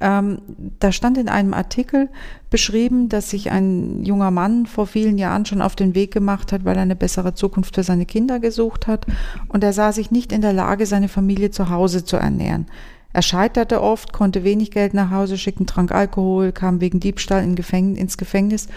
Ähm, 0.00 0.38
da 0.78 0.92
stand 0.92 1.18
in 1.18 1.28
einem 1.28 1.54
Artikel 1.54 2.08
beschrieben, 2.50 3.08
dass 3.08 3.30
sich 3.30 3.50
ein 3.50 4.04
junger 4.04 4.30
Mann 4.30 4.66
vor 4.66 4.86
vielen 4.86 5.18
Jahren 5.18 5.44
schon 5.44 5.60
auf 5.60 5.74
den 5.74 5.94
Weg 5.94 6.12
gemacht 6.12 6.52
hat, 6.52 6.64
weil 6.64 6.76
er 6.76 6.82
eine 6.82 6.96
bessere 6.96 7.34
Zukunft 7.34 7.74
für 7.74 7.82
seine 7.82 8.06
Kinder 8.06 8.38
gesucht 8.38 8.86
hat. 8.86 9.06
Und 9.48 9.64
er 9.64 9.72
sah 9.72 9.90
sich 9.90 10.10
nicht 10.10 10.32
in 10.32 10.40
der 10.40 10.52
Lage, 10.52 10.86
seine 10.86 11.08
Familie 11.08 11.50
zu 11.50 11.68
Hause 11.68 12.04
zu 12.04 12.16
ernähren. 12.16 12.66
Er 13.12 13.22
scheiterte 13.22 13.82
oft, 13.82 14.12
konnte 14.12 14.44
wenig 14.44 14.70
Geld 14.70 14.94
nach 14.94 15.10
Hause 15.10 15.38
schicken, 15.38 15.66
trank 15.66 15.92
Alkohol, 15.92 16.52
kam 16.52 16.80
wegen 16.80 17.00
Diebstahl 17.00 17.42
in 17.42 17.56
Gefäng 17.56 17.96
ins 17.96 18.18
Gefängnis. 18.18 18.68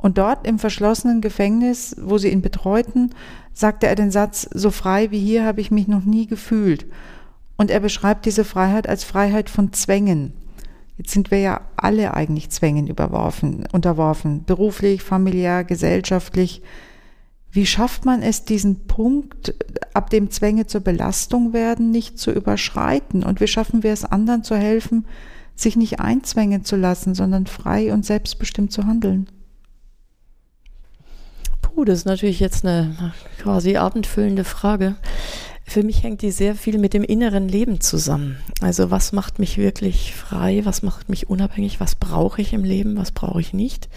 Und 0.00 0.16
dort 0.16 0.46
im 0.46 0.58
verschlossenen 0.58 1.20
Gefängnis, 1.20 1.94
wo 2.00 2.16
sie 2.16 2.30
ihn 2.30 2.40
betreuten, 2.40 3.10
sagte 3.52 3.86
er 3.86 3.96
den 3.96 4.10
Satz, 4.10 4.48
so 4.50 4.70
frei 4.70 5.10
wie 5.10 5.18
hier 5.18 5.44
habe 5.44 5.60
ich 5.60 5.70
mich 5.70 5.88
noch 5.88 6.04
nie 6.04 6.26
gefühlt. 6.26 6.86
Und 7.58 7.70
er 7.70 7.80
beschreibt 7.80 8.24
diese 8.24 8.44
Freiheit 8.44 8.88
als 8.88 9.04
Freiheit 9.04 9.50
von 9.50 9.74
Zwängen. 9.74 10.32
Jetzt 10.96 11.12
sind 11.12 11.30
wir 11.30 11.40
ja 11.40 11.60
alle 11.76 12.14
eigentlich 12.14 12.48
Zwängen 12.48 12.86
überworfen, 12.86 13.66
unterworfen, 13.72 14.44
beruflich, 14.44 15.02
familiär, 15.02 15.64
gesellschaftlich. 15.64 16.62
Wie 17.50 17.66
schafft 17.66 18.06
man 18.06 18.22
es, 18.22 18.46
diesen 18.46 18.86
Punkt, 18.86 19.54
ab 19.92 20.08
dem 20.08 20.30
Zwänge 20.30 20.66
zur 20.66 20.80
Belastung 20.80 21.52
werden, 21.52 21.90
nicht 21.90 22.18
zu 22.18 22.30
überschreiten? 22.30 23.22
Und 23.22 23.42
wie 23.42 23.48
schaffen 23.48 23.82
wir 23.82 23.92
es 23.92 24.06
anderen 24.06 24.44
zu 24.44 24.56
helfen, 24.56 25.04
sich 25.54 25.76
nicht 25.76 26.00
einzwängen 26.00 26.64
zu 26.64 26.76
lassen, 26.76 27.14
sondern 27.14 27.46
frei 27.46 27.92
und 27.92 28.06
selbstbestimmt 28.06 28.72
zu 28.72 28.86
handeln? 28.86 29.28
Puh, 31.80 31.86
das 31.86 32.00
ist 32.00 32.04
natürlich 32.04 32.40
jetzt 32.40 32.66
eine 32.66 33.14
quasi 33.40 33.78
abendfüllende 33.78 34.44
Frage. 34.44 34.96
Für 35.64 35.82
mich 35.82 36.02
hängt 36.02 36.20
die 36.20 36.30
sehr 36.30 36.54
viel 36.54 36.76
mit 36.76 36.92
dem 36.92 37.02
inneren 37.02 37.48
Leben 37.48 37.80
zusammen. 37.80 38.36
Also 38.60 38.90
was 38.90 39.12
macht 39.12 39.38
mich 39.38 39.56
wirklich 39.56 40.14
frei, 40.14 40.60
was 40.64 40.82
macht 40.82 41.08
mich 41.08 41.30
unabhängig, 41.30 41.80
was 41.80 41.94
brauche 41.94 42.42
ich 42.42 42.52
im 42.52 42.64
Leben, 42.64 42.98
was 42.98 43.12
brauche 43.12 43.40
ich 43.40 43.54
nicht. 43.54 43.88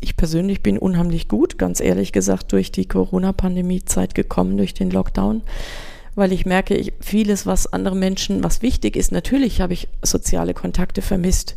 Ich 0.00 0.16
persönlich 0.16 0.62
bin 0.62 0.78
unheimlich 0.78 1.28
gut, 1.28 1.58
ganz 1.58 1.80
ehrlich 1.80 2.12
gesagt, 2.12 2.50
durch 2.52 2.72
die 2.72 2.86
Corona-Pandemie-Zeit 2.86 4.14
gekommen, 4.14 4.56
durch 4.56 4.72
den 4.72 4.90
Lockdown, 4.90 5.42
weil 6.14 6.32
ich 6.32 6.46
merke, 6.46 6.76
ich, 6.76 6.94
vieles, 6.98 7.44
was 7.44 7.70
andere 7.70 7.94
Menschen, 7.94 8.42
was 8.42 8.62
wichtig 8.62 8.96
ist, 8.96 9.12
natürlich 9.12 9.60
habe 9.60 9.74
ich 9.74 9.88
soziale 10.02 10.54
Kontakte 10.54 11.02
vermisst. 11.02 11.56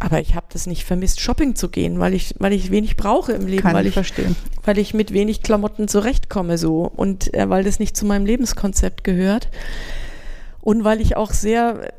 Aber 0.00 0.20
ich 0.20 0.34
habe 0.34 0.46
das 0.52 0.66
nicht 0.66 0.84
vermisst, 0.84 1.20
shopping 1.20 1.56
zu 1.56 1.68
gehen, 1.68 1.98
weil 1.98 2.14
ich, 2.14 2.34
weil 2.38 2.52
ich 2.52 2.70
wenig 2.70 2.96
brauche 2.96 3.32
im 3.32 3.46
Leben, 3.46 3.62
Kann 3.62 3.74
weil 3.74 3.86
ich, 3.86 3.94
verstehen. 3.94 4.36
weil 4.64 4.78
ich 4.78 4.94
mit 4.94 5.12
wenig 5.12 5.42
Klamotten 5.42 5.88
zurechtkomme 5.88 6.56
so 6.56 6.82
und 6.84 7.34
äh, 7.34 7.48
weil 7.48 7.64
das 7.64 7.78
nicht 7.80 7.96
zu 7.96 8.06
meinem 8.06 8.24
Lebenskonzept 8.26 9.02
gehört. 9.02 9.48
Und 10.60 10.84
weil 10.84 11.00
ich 11.00 11.16
auch 11.16 11.32
sehr 11.32 11.92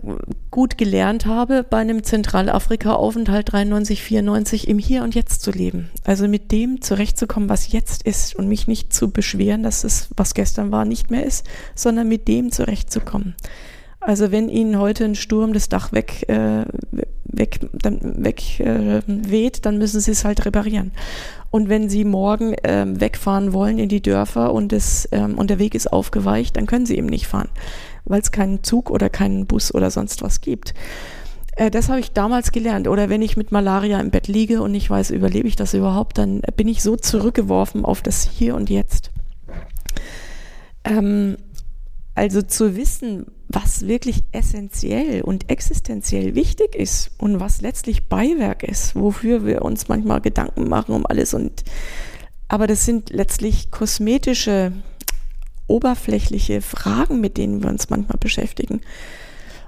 gut 0.52 0.78
gelernt 0.78 1.26
habe, 1.26 1.64
bei 1.68 1.78
einem 1.78 2.04
Zentralafrika-Aufenthalt 2.04 3.52
93, 3.52 4.04
94 4.04 4.68
im 4.68 4.78
Hier 4.78 5.02
und 5.04 5.16
Jetzt 5.16 5.42
zu 5.42 5.50
leben. 5.52 5.90
Also 6.04 6.28
mit 6.28 6.52
dem 6.52 6.82
zurechtzukommen, 6.82 7.50
was 7.50 7.72
jetzt 7.72 8.04
ist 8.04 8.36
und 8.36 8.48
mich 8.48 8.68
nicht 8.68 8.94
zu 8.94 9.10
beschweren, 9.10 9.64
dass 9.64 9.84
es, 9.84 10.10
was 10.16 10.36
gestern 10.36 10.72
war, 10.72 10.86
nicht 10.86 11.10
mehr 11.10 11.26
ist, 11.26 11.48
sondern 11.74 12.10
mit 12.10 12.28
dem 12.28 12.52
zurechtzukommen. 12.52 13.34
Also 14.02 14.32
wenn 14.32 14.50
Ihnen 14.50 14.78
heute 14.78 15.06
ein 15.06 15.16
Sturm 15.16 15.54
das 15.54 15.70
Dach 15.70 15.92
weg, 15.92 16.26
äh, 16.30 16.66
weg, 17.40 17.60
dann 17.74 18.24
weg 18.24 18.60
äh, 18.60 19.02
weht, 19.08 19.66
dann 19.66 19.78
müssen 19.78 20.00
Sie 20.00 20.12
es 20.12 20.26
halt 20.26 20.46
reparieren. 20.46 20.92
Und 21.50 21.70
wenn 21.70 21.90
Sie 21.90 22.06
morgen 22.06 22.54
äh, 22.54 22.86
wegfahren 22.88 23.54
wollen 23.54 23.80
in 23.80 23.90
die 23.90 24.02
Dörfer 24.02 24.54
und, 24.54 24.72
es, 24.72 25.10
ähm, 25.12 25.38
und 25.38 25.50
der 25.50 25.58
Weg 25.58 25.74
ist 25.74 25.92
aufgeweicht, 25.92 26.58
dann 26.58 26.68
können 26.68 26.86
Sie 26.86 26.98
eben 26.98 27.08
nicht 27.08 27.28
fahren, 27.28 27.50
weil 28.06 28.22
es 28.22 28.32
keinen 28.32 28.64
Zug 28.64 28.92
oder 28.92 29.10
keinen 29.10 29.48
Bus 29.48 29.74
oder 29.74 29.90
sonst 29.90 30.22
was 30.22 30.42
gibt. 30.42 30.76
Äh, 31.56 31.72
das 31.72 31.90
habe 31.90 32.00
ich 32.00 32.12
damals 32.12 32.52
gelernt. 32.52 32.88
Oder 32.88 33.10
wenn 33.10 33.22
ich 33.22 33.36
mit 33.36 33.52
Malaria 33.52 34.00
im 34.00 34.12
Bett 34.12 34.28
liege 34.28 34.62
und 34.62 34.74
ich 34.76 34.90
weiß, 34.90 35.10
überlebe 35.12 35.48
ich 35.48 35.56
das 35.56 35.74
überhaupt, 35.74 36.18
dann 36.18 36.42
bin 36.56 36.68
ich 36.68 36.84
so 36.84 36.96
zurückgeworfen 36.96 37.84
auf 37.84 38.02
das 38.02 38.24
Hier 38.24 38.56
und 38.56 38.70
Jetzt. 38.70 39.12
Ähm, 40.84 41.38
also 42.16 42.42
zu 42.42 42.76
wissen, 42.76 43.26
was 43.50 43.88
wirklich 43.88 44.24
essentiell 44.32 45.22
und 45.22 45.50
existenziell 45.50 46.36
wichtig 46.36 46.76
ist 46.76 47.12
und 47.18 47.40
was 47.40 47.62
letztlich 47.62 48.08
Beiwerk 48.08 48.64
ist, 48.64 48.96
wofür 48.96 49.46
wir 49.46 49.64
uns 49.64 49.88
manchmal 49.88 50.22
Gedanken 50.22 50.70
machen 50.70 50.94
um 50.94 51.06
alles 51.06 51.34
und 51.34 51.64
aber 52.48 52.66
das 52.66 52.86
sind 52.86 53.12
letztlich 53.12 53.70
kosmetische, 53.70 54.72
oberflächliche 55.68 56.62
Fragen, 56.62 57.22
mit 57.22 57.38
denen 57.38 57.62
wir 57.62 57.70
uns 57.70 57.92
manchmal 57.92 58.18
beschäftigen. 58.20 58.82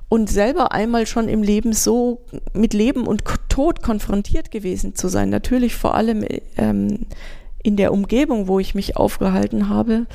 Und 0.10 0.30
selber 0.30 0.72
einmal 0.72 1.06
schon 1.06 1.30
im 1.30 1.44
Leben 1.44 1.74
so 1.74 2.26
mit 2.54 2.74
Leben 2.74 3.06
und 3.08 3.24
Tod 3.50 3.84
konfrontiert 3.84 4.52
gewesen 4.52 4.96
zu 4.96 5.08
sein, 5.08 5.30
natürlich 5.30 5.76
vor 5.76 5.94
allem 5.94 6.26
ähm, 6.58 7.06
in 7.64 7.78
der 7.78 7.94
Umgebung, 7.94 8.48
wo 8.48 8.60
ich 8.60 8.76
mich 8.76 8.98
aufgehalten 8.98 9.70
habe, 9.70 10.08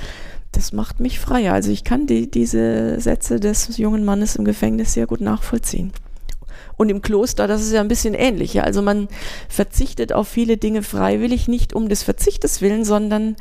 das 0.53 0.73
macht 0.73 1.01
mich 1.01 1.21
freier. 1.21 1.53
Also 1.53 1.71
ich 1.71 1.85
kann 1.85 2.07
die, 2.07 2.31
diese 2.31 3.01
Sätze 3.01 3.41
des 3.41 3.77
jungen 3.77 4.05
Mannes 4.05 4.37
im 4.37 4.45
Gefängnis 4.45 4.95
sehr 4.95 5.07
gut 5.07 5.21
nachvollziehen. 5.21 5.93
Und 6.77 6.91
im 6.91 7.03
Kloster, 7.03 7.47
das 7.47 7.63
ist 7.63 7.73
ja 7.73 7.81
ein 7.81 7.89
bisschen 7.89 8.15
ähnlich. 8.15 8.55
Ja? 8.55 8.65
Also 8.65 8.83
man 8.83 9.09
verzichtet 9.49 10.13
auf 10.13 10.29
viele 10.29 10.57
Dinge 10.57 10.83
freiwillig, 10.83 11.49
nicht 11.49 11.75
um 11.75 11.89
des 11.89 12.03
Verzichtes 12.03 12.61
willen, 12.61 12.85
sondern 12.85 13.37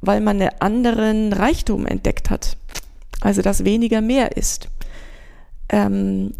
weil 0.00 0.20
man 0.20 0.40
einen 0.40 0.50
anderen 0.60 1.32
Reichtum 1.32 1.86
entdeckt 1.86 2.30
hat. 2.30 2.56
Also 3.20 3.42
dass 3.42 3.64
weniger 3.64 4.00
mehr 4.00 4.36
ist. 4.36 4.68
Ähm, 5.70 6.32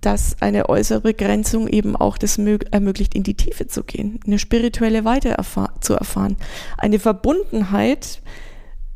dass 0.00 0.36
eine 0.40 0.68
äußere 0.68 1.00
Begrenzung 1.00 1.68
eben 1.68 1.94
auch 1.94 2.18
das 2.18 2.36
ermöglicht, 2.36 3.14
in 3.14 3.22
die 3.22 3.34
Tiefe 3.34 3.68
zu 3.68 3.84
gehen, 3.84 4.18
eine 4.26 4.40
spirituelle 4.40 5.04
Weite 5.04 5.36
zu 5.80 5.94
erfahren, 5.94 6.36
eine 6.76 6.98
Verbundenheit, 6.98 8.20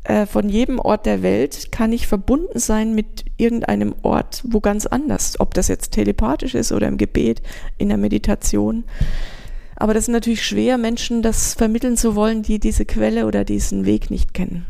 äh, 0.07 0.25
von 0.25 0.47
jedem 0.47 0.79
Ort 0.79 1.05
der 1.05 1.21
Welt 1.21 1.69
kann 1.73 1.91
ich 1.91 2.07
verbunden 2.07 2.59
sein 2.59 2.95
mit 2.95 3.25
irgendeinem 3.35 3.93
Ort 4.03 4.41
wo 4.47 4.61
ganz 4.61 4.85
anders, 4.85 5.37
ob 5.39 5.53
das 5.53 5.67
jetzt 5.67 5.91
telepathisch 5.91 6.55
ist 6.55 6.71
oder 6.71 6.87
im 6.87 6.97
Gebet, 6.97 7.41
in 7.77 7.89
der 7.89 7.97
Meditation. 7.97 8.85
Aber 9.75 9.93
das 9.93 10.05
ist 10.05 10.13
natürlich 10.13 10.45
schwer, 10.45 10.77
Menschen 10.77 11.21
das 11.21 11.55
vermitteln 11.55 11.97
zu 11.97 12.15
wollen, 12.15 12.41
die 12.41 12.57
diese 12.57 12.85
Quelle 12.85 13.25
oder 13.25 13.43
diesen 13.43 13.85
Weg 13.85 14.09
nicht 14.09 14.33
kennen. 14.33 14.65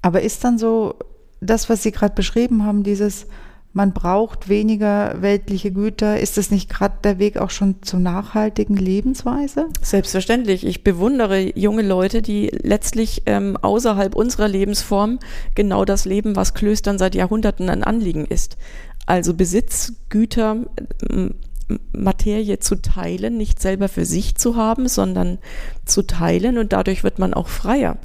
Aber 0.00 0.22
ist 0.22 0.42
dann 0.42 0.56
so 0.58 0.94
das, 1.40 1.68
was 1.68 1.82
Sie 1.82 1.92
gerade 1.92 2.14
beschrieben 2.14 2.64
haben, 2.64 2.82
dieses 2.82 3.26
man 3.74 3.92
braucht 3.92 4.48
weniger 4.48 5.20
weltliche 5.20 5.72
Güter. 5.72 6.20
Ist 6.20 6.36
das 6.36 6.52
nicht 6.52 6.70
gerade 6.70 6.94
der 7.02 7.18
Weg 7.18 7.36
auch 7.36 7.50
schon 7.50 7.82
zur 7.82 7.98
nachhaltigen 7.98 8.76
Lebensweise? 8.76 9.66
Selbstverständlich. 9.82 10.64
Ich 10.64 10.84
bewundere 10.84 11.58
junge 11.58 11.82
Leute, 11.82 12.22
die 12.22 12.50
letztlich 12.62 13.22
ähm, 13.26 13.56
außerhalb 13.60 14.14
unserer 14.14 14.46
Lebensform 14.46 15.18
genau 15.56 15.84
das 15.84 16.04
leben, 16.04 16.36
was 16.36 16.54
Klöstern 16.54 16.98
seit 16.98 17.16
Jahrhunderten 17.16 17.68
ein 17.68 17.82
Anliegen 17.82 18.24
ist. 18.24 18.56
Also 19.06 19.34
Besitz, 19.34 19.92
Güter, 20.08 20.58
Materie 21.92 22.60
zu 22.60 22.80
teilen, 22.80 23.36
nicht 23.36 23.60
selber 23.60 23.88
für 23.88 24.04
sich 24.04 24.36
zu 24.36 24.54
haben, 24.54 24.86
sondern 24.86 25.38
zu 25.84 26.02
teilen 26.02 26.58
und 26.58 26.72
dadurch 26.72 27.02
wird 27.02 27.18
man 27.18 27.34
auch 27.34 27.48
freier. 27.48 27.98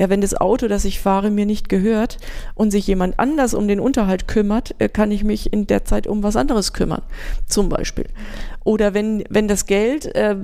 Ja, 0.00 0.08
wenn 0.08 0.22
das 0.22 0.34
Auto, 0.34 0.66
das 0.66 0.86
ich 0.86 0.98
fahre, 0.98 1.30
mir 1.30 1.44
nicht 1.44 1.68
gehört 1.68 2.16
und 2.54 2.70
sich 2.70 2.86
jemand 2.86 3.18
anders 3.18 3.52
um 3.52 3.68
den 3.68 3.80
Unterhalt 3.80 4.26
kümmert, 4.28 4.74
äh, 4.78 4.88
kann 4.88 5.10
ich 5.10 5.24
mich 5.24 5.52
in 5.52 5.66
der 5.66 5.84
Zeit 5.84 6.06
um 6.06 6.22
was 6.22 6.36
anderes 6.36 6.72
kümmern, 6.72 7.02
zum 7.46 7.68
Beispiel. 7.68 8.06
Oder 8.62 8.92
wenn, 8.92 9.24
wenn 9.30 9.48
das 9.48 9.66
Geld, 9.66 10.14
äh, 10.14 10.36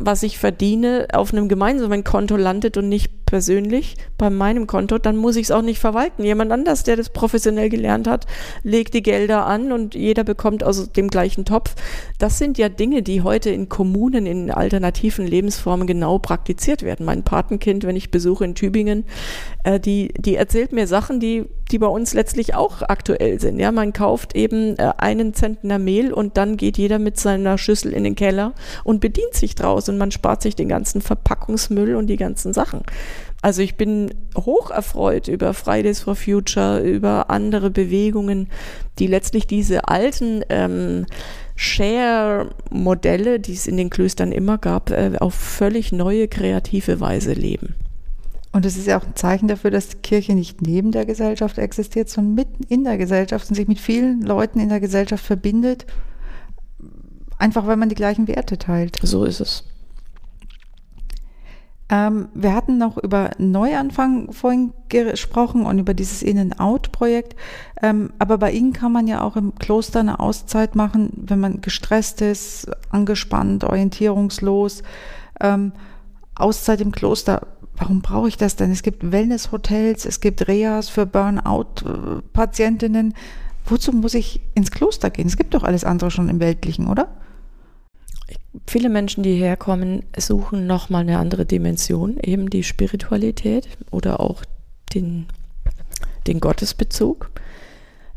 was 0.00 0.22
ich 0.22 0.38
verdiene, 0.38 1.08
auf 1.12 1.32
einem 1.32 1.48
gemeinsamen 1.48 2.04
Konto 2.04 2.36
landet 2.36 2.76
und 2.76 2.88
nicht 2.88 3.26
persönlich 3.26 3.96
bei 4.18 4.30
meinem 4.30 4.68
Konto, 4.68 4.98
dann 4.98 5.16
muss 5.16 5.34
ich 5.34 5.44
es 5.44 5.50
auch 5.50 5.62
nicht 5.62 5.80
verwalten. 5.80 6.22
Jemand 6.22 6.52
anders, 6.52 6.84
der 6.84 6.94
das 6.94 7.10
professionell 7.10 7.68
gelernt 7.68 8.06
hat, 8.06 8.26
legt 8.62 8.94
die 8.94 9.02
Gelder 9.02 9.46
an 9.46 9.72
und 9.72 9.96
jeder 9.96 10.22
bekommt 10.22 10.62
aus 10.62 10.92
dem 10.92 11.08
gleichen 11.08 11.44
Topf. 11.44 11.74
Das 12.20 12.38
sind 12.38 12.56
ja 12.56 12.68
Dinge, 12.68 13.02
die 13.02 13.22
heute 13.22 13.50
in 13.50 13.68
Kommunen, 13.68 14.26
in 14.26 14.52
alternativen 14.52 15.26
Lebensformen 15.26 15.88
genau 15.88 16.18
praktiziert 16.18 16.82
werden. 16.82 17.04
Mein 17.04 17.24
Patenkind, 17.24 17.84
wenn 17.84 17.96
ich 17.96 18.12
besuche 18.12 18.44
in 18.44 18.54
Tübingen, 18.54 19.04
äh, 19.66 19.80
die, 19.80 20.14
die 20.16 20.36
erzählt 20.36 20.72
mir 20.72 20.86
Sachen, 20.86 21.18
die, 21.18 21.44
die 21.72 21.78
bei 21.78 21.88
uns 21.88 22.14
letztlich 22.14 22.54
auch 22.54 22.82
aktuell 22.82 23.40
sind. 23.40 23.58
Ja, 23.58 23.72
man 23.72 23.92
kauft 23.92 24.36
eben 24.36 24.78
äh, 24.78 24.92
einen 24.96 25.34
Zentner 25.34 25.80
Mehl 25.80 26.12
und 26.12 26.36
dann 26.36 26.56
geht 26.56 26.78
jeder 26.78 27.00
mit 27.00 27.18
seiner 27.18 27.58
Schüssel 27.58 27.92
in 27.92 28.04
den 28.04 28.14
Keller 28.14 28.54
und 28.84 29.00
bedient 29.00 29.34
sich 29.34 29.56
draus 29.56 29.88
und 29.88 29.98
man 29.98 30.12
spart 30.12 30.40
sich 30.40 30.54
den 30.54 30.68
ganzen 30.68 31.00
Verpackungsmüll 31.00 31.96
und 31.96 32.06
die 32.06 32.16
ganzen 32.16 32.52
Sachen. 32.52 32.82
Also 33.42 33.60
ich 33.60 33.76
bin 33.76 34.14
hoch 34.36 34.70
erfreut 34.70 35.26
über 35.26 35.52
Fridays 35.52 36.00
for 36.00 36.14
Future, 36.14 36.80
über 36.80 37.28
andere 37.28 37.70
Bewegungen, 37.70 38.48
die 39.00 39.08
letztlich 39.08 39.48
diese 39.48 39.88
alten 39.88 40.44
ähm, 40.48 41.06
Share-Modelle, 41.56 43.40
die 43.40 43.54
es 43.54 43.66
in 43.66 43.76
den 43.76 43.90
Klöstern 43.90 44.30
immer 44.30 44.58
gab, 44.58 44.90
äh, 44.90 45.16
auf 45.18 45.34
völlig 45.34 45.90
neue 45.90 46.28
kreative 46.28 47.00
Weise 47.00 47.32
leben. 47.32 47.74
Und 48.52 48.64
es 48.64 48.76
ist 48.76 48.86
ja 48.86 48.98
auch 48.98 49.04
ein 49.04 49.16
Zeichen 49.16 49.48
dafür, 49.48 49.70
dass 49.70 49.88
die 49.88 49.96
Kirche 49.98 50.34
nicht 50.34 50.62
neben 50.62 50.92
der 50.92 51.04
Gesellschaft 51.04 51.58
existiert, 51.58 52.08
sondern 52.08 52.34
mitten 52.34 52.62
in 52.64 52.84
der 52.84 52.96
Gesellschaft 52.96 53.48
und 53.48 53.54
sich 53.54 53.68
mit 53.68 53.78
vielen 53.78 54.22
Leuten 54.22 54.60
in 54.60 54.68
der 54.68 54.80
Gesellschaft 54.80 55.24
verbindet, 55.24 55.86
einfach 57.38 57.66
weil 57.66 57.76
man 57.76 57.88
die 57.88 57.94
gleichen 57.94 58.28
Werte 58.28 58.56
teilt. 58.56 58.98
So 59.02 59.24
ist 59.24 59.40
es. 59.40 59.64
Ähm, 61.88 62.28
wir 62.34 62.52
hatten 62.52 62.78
noch 62.78 62.98
über 62.98 63.30
Neuanfang 63.38 64.32
vorhin 64.32 64.72
gesprochen 64.88 65.64
und 65.64 65.78
über 65.78 65.94
dieses 65.94 66.22
In-and-Out-Projekt. 66.22 67.36
Ähm, 67.80 68.12
aber 68.18 68.38
bei 68.38 68.50
Ihnen 68.50 68.72
kann 68.72 68.90
man 68.90 69.06
ja 69.06 69.22
auch 69.22 69.36
im 69.36 69.54
Kloster 69.56 70.00
eine 70.00 70.18
Auszeit 70.18 70.74
machen, 70.74 71.10
wenn 71.14 71.38
man 71.38 71.60
gestresst 71.60 72.22
ist, 72.22 72.68
angespannt, 72.90 73.62
orientierungslos. 73.62 74.82
Ähm, 75.40 75.72
Auszeit 76.34 76.80
im 76.80 76.92
Kloster. 76.92 77.46
Warum 77.76 78.00
brauche 78.00 78.28
ich 78.28 78.36
das 78.36 78.56
denn? 78.56 78.70
Es 78.70 78.82
gibt 78.82 79.12
Wellness-Hotels, 79.12 80.06
es 80.06 80.20
gibt 80.20 80.48
Reas 80.48 80.88
für 80.88 81.06
Burnout-Patientinnen. 81.06 83.14
Wozu 83.66 83.92
muss 83.92 84.14
ich 84.14 84.40
ins 84.54 84.70
Kloster 84.70 85.10
gehen? 85.10 85.26
Es 85.26 85.36
gibt 85.36 85.54
doch 85.54 85.62
alles 85.62 85.84
andere 85.84 86.10
schon 86.10 86.28
im 86.28 86.40
Weltlichen, 86.40 86.88
oder? 86.88 87.08
viele 88.66 88.88
Menschen, 88.88 89.22
die 89.22 89.34
herkommen, 89.34 90.04
suchen 90.16 90.66
nochmal 90.66 91.02
eine 91.02 91.18
andere 91.18 91.44
Dimension, 91.44 92.18
eben 92.22 92.50
die 92.50 92.62
Spiritualität 92.62 93.68
oder 93.90 94.20
auch 94.20 94.42
den, 94.94 95.26
den 96.26 96.40
Gottesbezug. 96.40 97.30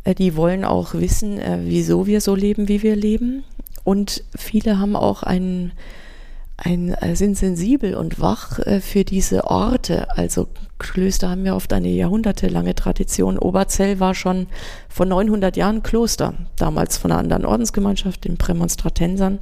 Äh, 0.04 0.16
die 0.16 0.36
wollen 0.36 0.64
auch 0.64 0.94
wissen, 0.94 1.40
äh, 1.40 1.60
wieso 1.64 2.08
wir 2.08 2.22
so 2.22 2.36
leben, 2.36 2.68
wie 2.68 2.84
wir 2.84 2.96
leben. 2.96 3.44
Und 3.84 4.24
viele 4.36 4.80
haben 4.80 4.96
auch 4.96 5.24
einen 5.24 5.72
ein, 6.64 6.94
äh, 6.94 7.16
sind 7.16 7.38
sensibel 7.38 7.96
und 7.96 8.20
wach 8.20 8.60
äh, 8.60 8.82
für 8.82 9.04
diese 9.04 9.46
Orte. 9.46 10.10
Also 10.18 10.48
Klöster 10.78 11.30
haben 11.30 11.46
ja 11.46 11.56
oft 11.56 11.72
eine 11.74 11.90
jahrhundertelange 11.90 12.76
Tradition. 12.76 13.38
Oberzell 13.38 14.00
war 14.00 14.14
schon 14.14 14.48
vor 14.88 15.06
900 15.06 15.58
Jahren 15.58 15.84
Kloster, 15.84 16.34
damals 16.58 16.98
von 16.98 17.12
einer 17.12 17.20
anderen 17.20 17.46
Ordensgemeinschaft, 17.46 18.26
den 18.26 18.38
Prämonstratensern. 18.38 19.40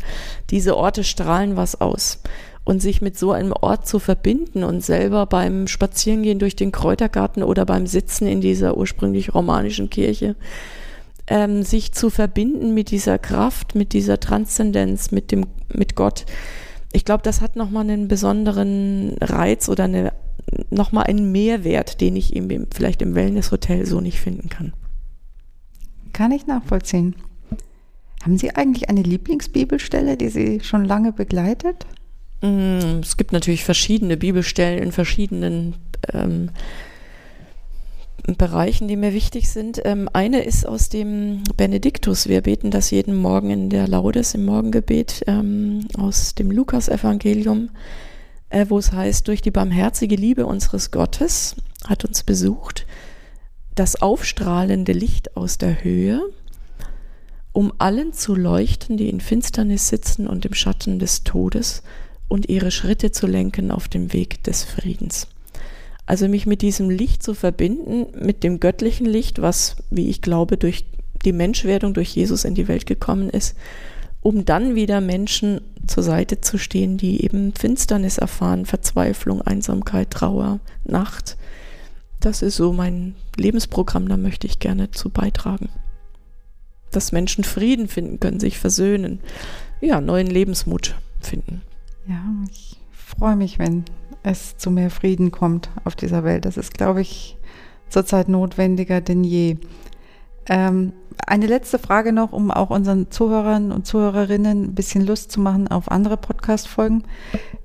Diese 0.50 0.76
Orte 0.76 1.04
strahlen 1.04 1.56
was 1.56 1.80
aus. 1.80 2.20
Und 2.64 2.82
sich 2.82 3.02
mit 3.02 3.18
so 3.18 3.32
einem 3.32 3.54
Ort 3.54 3.88
zu 3.88 3.98
verbinden 3.98 4.66
und 4.66 4.84
selber 4.84 5.26
beim 5.26 5.68
Spazierengehen 5.68 6.38
durch 6.38 6.58
den 6.58 6.74
Kräutergarten 6.74 7.42
oder 7.42 7.66
beim 7.66 7.88
Sitzen 7.88 8.28
in 8.28 8.42
dieser 8.42 8.76
ursprünglich 8.76 9.34
romanischen 9.34 9.90
Kirche, 9.90 10.36
ähm, 11.28 11.64
sich 11.64 11.94
zu 11.94 12.10
verbinden 12.10 12.74
mit 12.74 12.92
dieser 12.92 13.20
Kraft, 13.20 13.76
mit 13.76 13.94
dieser 13.94 14.20
Transzendenz, 14.20 15.12
mit 15.12 15.32
dem, 15.32 15.46
mit 15.74 15.96
Gott, 15.96 16.26
ich 16.94 17.06
glaube, 17.06 17.24
das 17.24 17.42
hat 17.42 17.56
nochmal 17.56 17.84
einen 17.84 18.08
besonderen 18.08 19.16
Reiz 19.22 19.70
oder 19.70 19.86
eine, 19.86 20.14
nochmal 20.70 21.06
einen 21.06 21.32
Mehrwert, 21.32 22.02
den 22.02 22.16
ich 22.16 22.36
eben 22.36 22.68
vielleicht 22.74 23.02
im 23.02 23.16
Wellnesshotel 23.16 23.86
so 23.86 24.02
nicht 24.02 24.20
finden 24.20 24.50
kann. 24.50 24.74
Kann 26.14 26.32
ich 26.32 26.48
nachvollziehen. 26.48 27.16
Haben 28.24 28.38
Sie 28.38 28.56
eigentlich 28.56 28.90
eine 28.90 29.04
Lieblingsbibelstelle, 29.04 30.18
die 30.18 30.30
Sie 30.30 30.60
schon 30.62 30.86
lange 30.86 31.12
begleitet? 31.12 31.86
Mm, 32.42 33.00
es 33.02 33.18
gibt 33.18 33.32
natürlich 33.32 33.64
verschiedene 33.64 34.18
Bibelstellen 34.18 34.82
in 34.82 34.92
verschiedenen 34.92 35.76
ähm, 36.14 36.50
Bereichen, 38.36 38.88
die 38.88 38.98
mir 38.98 39.14
wichtig 39.14 39.50
sind. 39.50 39.82
Ähm, 39.86 40.10
eine 40.12 40.44
ist 40.44 40.68
aus 40.68 40.90
dem 40.90 41.44
Benediktus. 41.56 42.28
Wir 42.28 42.42
beten 42.42 42.72
das 42.72 42.92
jeden 42.92 43.16
Morgen 43.16 43.50
in 43.50 43.70
der 43.70 43.88
Laudes 43.88 44.34
im 44.34 44.46
Morgengebet 44.46 45.24
ähm, 45.28 45.88
aus 45.98 46.36
dem 46.36 46.52
Lukas-Evangelium, 46.52 47.70
äh, 48.50 48.66
wo 48.68 48.78
es 48.78 48.92
heißt, 48.92 49.28
durch 49.28 49.42
die 49.42 49.52
barmherzige 49.52 50.16
Liebe 50.16 50.46
unseres 50.46 50.92
Gottes 50.92 51.56
hat 51.88 52.04
uns 52.04 52.24
besucht 52.24 52.86
das 53.78 54.02
aufstrahlende 54.02 54.92
Licht 54.92 55.38
aus 55.38 55.60
der 55.60 55.84
Höhe, 55.84 56.22
um 57.52 57.72
allen 57.78 58.12
zu 58.12 58.36
leuchten, 58.36 58.98
die 58.98 59.08
in 59.08 59.22
Finsternis 59.22 59.88
sitzen 59.88 60.28
und 60.28 60.46
im 60.46 60.54
Schatten 60.54 60.98
des 61.00 61.24
Todes 61.24 61.84
und 62.28 62.50
ihre 62.50 62.72
Schritte 62.72 63.12
zu 63.12 63.28
lenken 63.28 63.72
auf 63.72 63.88
dem 63.88 64.14
Weg 64.14 64.44
des 64.44 64.64
Friedens. 64.64 65.28
Also 66.08 66.30
mich 66.30 66.46
mit 66.46 66.62
diesem 66.62 66.90
Licht 66.90 67.22
zu 67.22 67.34
verbinden, 67.34 68.08
mit 68.18 68.44
dem 68.44 68.62
göttlichen 68.62 69.06
Licht, 69.06 69.42
was, 69.42 69.76
wie 69.92 70.10
ich 70.10 70.22
glaube, 70.22 70.56
durch 70.58 70.86
die 71.26 71.34
Menschwerdung 71.34 71.94
durch 71.94 72.16
Jesus 72.16 72.46
in 72.46 72.56
die 72.56 72.70
Welt 72.70 72.86
gekommen 72.86 73.30
ist, 73.30 73.58
um 74.22 74.46
dann 74.46 74.74
wieder 74.74 75.02
Menschen 75.02 75.60
zur 75.86 76.04
Seite 76.04 76.40
zu 76.40 76.58
stehen, 76.58 76.98
die 76.98 77.24
eben 77.24 77.54
Finsternis 77.54 78.18
erfahren, 78.18 78.66
Verzweiflung, 78.66 79.42
Einsamkeit, 79.42 80.10
Trauer, 80.10 80.62
Nacht. 80.86 81.38
Das 82.22 82.42
ist 82.42 82.56
so 82.56 82.72
mein 82.72 83.16
Lebensprogramm, 83.36 84.08
da 84.08 84.16
möchte 84.16 84.48
ich 84.48 84.60
gerne 84.60 84.92
zu 84.92 85.10
beitragen. 85.10 85.70
Dass 86.92 87.12
Menschen 87.12 87.44
Frieden 87.44 87.90
finden 87.90 88.22
können, 88.22 88.40
sich 88.40 88.58
versöhnen, 88.58 89.20
ja, 89.82 90.00
neuen 90.00 90.28
Lebensmut 90.28 90.96
finden. 91.20 91.62
Ja, 92.08 92.24
ich 92.50 92.78
freue 92.92 93.36
mich, 93.36 93.60
wenn 93.60 93.84
es 94.24 94.58
zu 94.58 94.72
mehr 94.72 94.90
Frieden 94.90 95.32
kommt 95.32 95.70
auf 95.84 95.96
dieser 95.96 96.24
Welt. 96.24 96.46
Das 96.46 96.58
ist, 96.58 96.74
glaube 96.74 97.02
ich, 97.02 97.38
zurzeit 97.90 98.30
notwendiger 98.30 99.02
denn 99.02 99.24
je. 99.24 99.58
Ähm, 100.48 100.94
eine 101.26 101.48
letzte 101.48 101.80
Frage 101.80 102.14
noch, 102.14 102.32
um 102.32 102.52
auch 102.52 102.70
unseren 102.70 103.10
Zuhörern 103.12 103.72
und 103.72 103.86
Zuhörerinnen 103.88 104.66
ein 104.66 104.76
bisschen 104.76 105.06
Lust 105.06 105.32
zu 105.32 105.42
machen 105.42 105.68
auf 105.68 105.92
andere 105.92 106.16
Podcast-Folgen. 106.16 107.04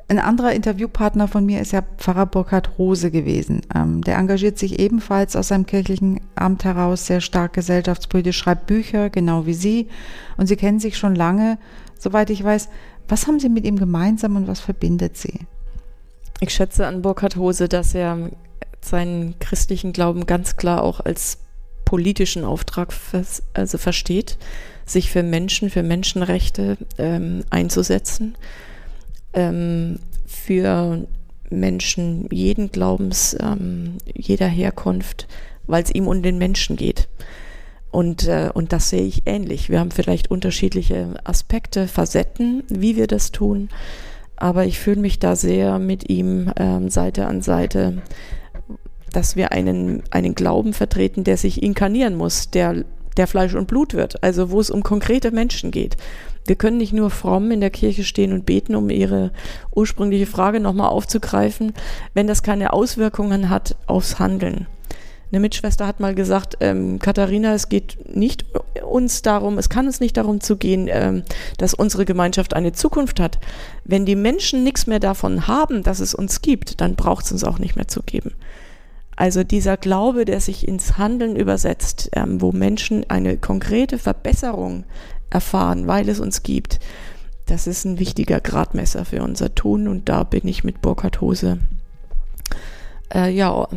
Ein 0.08 0.18
anderer 0.18 0.52
Interviewpartner 0.52 1.28
von 1.28 1.46
mir 1.46 1.60
ist 1.60 1.72
ja 1.72 1.82
Pfarrer 1.98 2.26
Burkhard 2.26 2.78
Rose 2.78 3.10
gewesen. 3.10 3.62
Ähm, 3.74 4.02
der 4.02 4.18
engagiert 4.18 4.58
sich 4.58 4.78
ebenfalls 4.78 5.36
aus 5.36 5.48
seinem 5.48 5.66
kirchlichen 5.66 6.20
Amt 6.34 6.64
heraus 6.64 7.06
sehr 7.06 7.20
stark 7.20 7.52
gesellschaftspolitisch, 7.52 8.36
schreibt 8.36 8.66
Bücher, 8.66 9.10
genau 9.10 9.46
wie 9.46 9.54
Sie. 9.54 9.88
Und 10.36 10.46
Sie 10.46 10.56
kennen 10.56 10.80
sich 10.80 10.98
schon 10.98 11.14
lange, 11.14 11.58
soweit 11.98 12.30
ich 12.30 12.42
weiß. 12.42 12.68
Was 13.08 13.26
haben 13.26 13.40
Sie 13.40 13.48
mit 13.48 13.64
ihm 13.64 13.78
gemeinsam 13.78 14.36
und 14.36 14.48
was 14.48 14.60
verbindet 14.60 15.16
Sie? 15.16 15.40
Ich 16.42 16.52
schätze 16.52 16.88
an 16.88 17.02
Burkhard 17.02 17.36
Hose, 17.36 17.68
dass 17.68 17.94
er 17.94 18.32
seinen 18.80 19.38
christlichen 19.38 19.92
Glauben 19.92 20.26
ganz 20.26 20.56
klar 20.56 20.82
auch 20.82 20.98
als 20.98 21.38
politischen 21.84 22.44
Auftrag 22.44 22.92
vers 22.92 23.44
also 23.54 23.78
versteht, 23.78 24.38
sich 24.84 25.12
für 25.12 25.22
Menschen, 25.22 25.70
für 25.70 25.84
Menschenrechte 25.84 26.78
ähm, 26.98 27.44
einzusetzen, 27.50 28.34
ähm, 29.34 30.00
für 30.26 31.06
Menschen 31.48 32.26
jeden 32.32 32.72
Glaubens, 32.72 33.36
ähm, 33.38 33.98
jeder 34.12 34.48
Herkunft, 34.48 35.28
weil 35.68 35.84
es 35.84 35.94
ihm 35.94 36.08
um 36.08 36.24
den 36.24 36.38
Menschen 36.38 36.74
geht. 36.74 37.08
Und, 37.92 38.26
äh, 38.26 38.50
und 38.52 38.72
das 38.72 38.90
sehe 38.90 39.04
ich 39.04 39.22
ähnlich. 39.26 39.70
Wir 39.70 39.78
haben 39.78 39.92
vielleicht 39.92 40.28
unterschiedliche 40.28 41.14
Aspekte, 41.22 41.86
Facetten, 41.86 42.64
wie 42.68 42.96
wir 42.96 43.06
das 43.06 43.30
tun 43.30 43.68
aber 44.42 44.64
ich 44.64 44.80
fühle 44.80 45.00
mich 45.00 45.20
da 45.20 45.36
sehr 45.36 45.78
mit 45.78 46.10
ihm 46.10 46.50
ähm, 46.56 46.90
Seite 46.90 47.28
an 47.28 47.42
Seite, 47.42 48.02
dass 49.12 49.36
wir 49.36 49.52
einen, 49.52 50.02
einen 50.10 50.34
Glauben 50.34 50.72
vertreten, 50.72 51.22
der 51.22 51.36
sich 51.36 51.62
inkarnieren 51.62 52.16
muss, 52.16 52.50
der, 52.50 52.84
der 53.16 53.28
Fleisch 53.28 53.54
und 53.54 53.68
Blut 53.68 53.94
wird, 53.94 54.24
also 54.24 54.50
wo 54.50 54.58
es 54.58 54.70
um 54.70 54.82
konkrete 54.82 55.30
Menschen 55.30 55.70
geht. 55.70 55.96
Wir 56.44 56.56
können 56.56 56.78
nicht 56.78 56.92
nur 56.92 57.10
fromm 57.10 57.52
in 57.52 57.60
der 57.60 57.70
Kirche 57.70 58.02
stehen 58.02 58.32
und 58.32 58.44
beten, 58.44 58.74
um 58.74 58.90
Ihre 58.90 59.30
ursprüngliche 59.76 60.26
Frage 60.26 60.58
nochmal 60.58 60.88
aufzugreifen, 60.88 61.72
wenn 62.12 62.26
das 62.26 62.42
keine 62.42 62.72
Auswirkungen 62.72 63.48
hat 63.48 63.76
aufs 63.86 64.18
Handeln. 64.18 64.66
Eine 65.32 65.40
Mitschwester 65.40 65.86
hat 65.86 65.98
mal 65.98 66.14
gesagt, 66.14 66.58
ähm, 66.60 66.98
Katharina, 66.98 67.54
es 67.54 67.70
geht 67.70 68.14
nicht 68.14 68.44
uns 68.84 69.22
darum, 69.22 69.56
es 69.56 69.70
kann 69.70 69.86
uns 69.86 69.98
nicht 69.98 70.18
darum 70.18 70.42
zu 70.42 70.58
gehen, 70.58 70.88
ähm, 70.90 71.22
dass 71.56 71.72
unsere 71.72 72.04
Gemeinschaft 72.04 72.52
eine 72.52 72.72
Zukunft 72.72 73.18
hat. 73.18 73.38
Wenn 73.82 74.04
die 74.04 74.14
Menschen 74.14 74.62
nichts 74.62 74.86
mehr 74.86 75.00
davon 75.00 75.46
haben, 75.46 75.82
dass 75.84 76.00
es 76.00 76.14
uns 76.14 76.42
gibt, 76.42 76.82
dann 76.82 76.96
braucht 76.96 77.24
es 77.24 77.32
uns 77.32 77.44
auch 77.44 77.58
nicht 77.58 77.76
mehr 77.76 77.88
zu 77.88 78.02
geben. 78.02 78.32
Also 79.16 79.42
dieser 79.42 79.78
Glaube, 79.78 80.26
der 80.26 80.38
sich 80.40 80.68
ins 80.68 80.98
Handeln 80.98 81.34
übersetzt, 81.36 82.10
ähm, 82.12 82.42
wo 82.42 82.52
Menschen 82.52 83.08
eine 83.08 83.38
konkrete 83.38 83.96
Verbesserung 83.96 84.84
erfahren, 85.30 85.86
weil 85.86 86.10
es 86.10 86.20
uns 86.20 86.42
gibt, 86.42 86.78
das 87.46 87.66
ist 87.66 87.86
ein 87.86 87.98
wichtiger 87.98 88.40
Gradmesser 88.40 89.06
für 89.06 89.22
unser 89.22 89.54
Tun 89.54 89.88
und 89.88 90.10
da 90.10 90.24
bin 90.24 90.46
ich 90.46 90.62
mit 90.62 90.82
Burkhard 90.82 91.22
Hose 91.22 91.58
äh, 93.14 93.30
ja, 93.30 93.68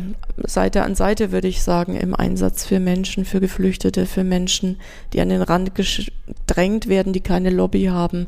Seite 0.44 0.82
an 0.82 0.94
Seite 0.94 1.32
würde 1.32 1.48
ich 1.48 1.62
sagen, 1.62 1.96
im 1.96 2.14
Einsatz 2.14 2.64
für 2.64 2.80
Menschen, 2.80 3.24
für 3.24 3.40
Geflüchtete, 3.40 4.06
für 4.06 4.24
Menschen, 4.24 4.78
die 5.12 5.20
an 5.20 5.28
den 5.28 5.42
Rand 5.42 5.72
gedrängt 5.74 6.88
werden, 6.88 7.12
die 7.12 7.20
keine 7.20 7.50
Lobby 7.50 7.84
haben, 7.84 8.26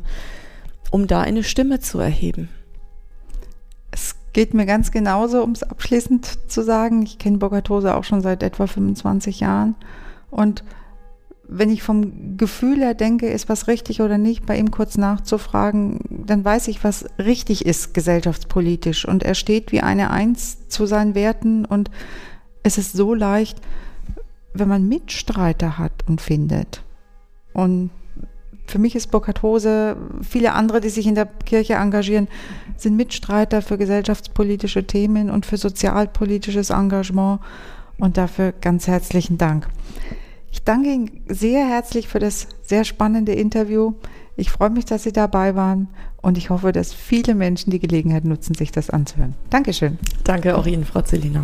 um 0.91 1.07
da 1.07 1.21
eine 1.21 1.43
Stimme 1.43 1.79
zu 1.79 1.99
erheben. 1.99 2.49
Es 3.91 4.15
geht 4.33 4.53
mir 4.53 4.65
ganz 4.65 4.91
genauso, 4.91 5.43
um 5.43 5.51
es 5.51 5.63
abschließend 5.63 6.51
zu 6.51 6.63
sagen. 6.63 7.01
Ich 7.03 7.17
kenne 7.17 7.37
Bogatose 7.37 7.95
auch 7.95 8.03
schon 8.03 8.21
seit 8.21 8.43
etwa 8.43 8.67
25 8.67 9.39
Jahren 9.39 9.75
und 10.29 10.63
wenn 11.51 11.71
ich 11.71 11.81
vom 11.81 12.37
Gefühl 12.37 12.79
her 12.79 12.93
denke, 12.93 13.27
ist 13.27 13.49
was 13.49 13.67
richtig 13.67 14.01
oder 14.01 14.19
nicht, 14.19 14.45
bei 14.45 14.57
ihm 14.57 14.69
kurz 14.69 14.97
nachzufragen, 14.97 15.99
dann 16.09 16.45
weiß 16.45 16.67
ich, 16.67 16.83
was 16.83 17.05
richtig 17.17 17.65
ist 17.65 17.93
gesellschaftspolitisch. 17.95 19.07
Und 19.07 19.23
er 19.23 19.33
steht 19.33 19.71
wie 19.71 19.81
eine 19.81 20.11
Eins 20.11 20.67
zu 20.67 20.85
seinen 20.85 21.15
Werten 21.15 21.65
und 21.65 21.89
es 22.61 22.77
ist 22.77 22.93
so 22.93 23.15
leicht, 23.15 23.59
wenn 24.53 24.67
man 24.67 24.87
Mitstreiter 24.87 25.79
hat 25.79 26.05
und 26.07 26.21
findet. 26.21 26.83
Und 27.53 27.89
für 28.67 28.77
mich 28.77 28.95
ist 28.95 29.09
Burkhard 29.09 29.41
Hose, 29.41 29.97
viele 30.21 30.53
andere, 30.53 30.81
die 30.81 30.89
sich 30.89 31.07
in 31.07 31.15
der 31.15 31.25
Kirche 31.25 31.73
engagieren, 31.73 32.27
sind 32.77 32.95
Mitstreiter 32.95 33.63
für 33.63 33.79
gesellschaftspolitische 33.79 34.85
Themen 34.85 35.31
und 35.31 35.47
für 35.47 35.57
sozialpolitisches 35.57 36.69
Engagement. 36.69 37.39
Und 37.97 38.17
dafür 38.17 38.53
ganz 38.53 38.87
herzlichen 38.87 39.37
Dank. 39.37 39.67
Ich 40.51 40.63
danke 40.63 40.91
Ihnen 40.91 41.21
sehr 41.27 41.67
herzlich 41.67 42.07
für 42.07 42.19
das 42.19 42.47
sehr 42.63 42.83
spannende 42.83 43.33
Interview. 43.33 43.93
Ich 44.35 44.49
freue 44.49 44.69
mich, 44.69 44.85
dass 44.85 45.03
Sie 45.03 45.11
dabei 45.11 45.55
waren 45.55 45.89
und 46.21 46.37
ich 46.37 46.49
hoffe, 46.49 46.71
dass 46.71 46.93
viele 46.93 47.35
Menschen 47.35 47.71
die 47.71 47.79
Gelegenheit 47.79 48.25
nutzen, 48.25 48.55
sich 48.55 48.71
das 48.71 48.89
anzuhören. 48.89 49.35
Dankeschön. 49.49 49.99
Danke 50.23 50.57
auch 50.57 50.65
Ihnen, 50.65 50.85
Frau 50.85 51.01
Zelina. 51.01 51.43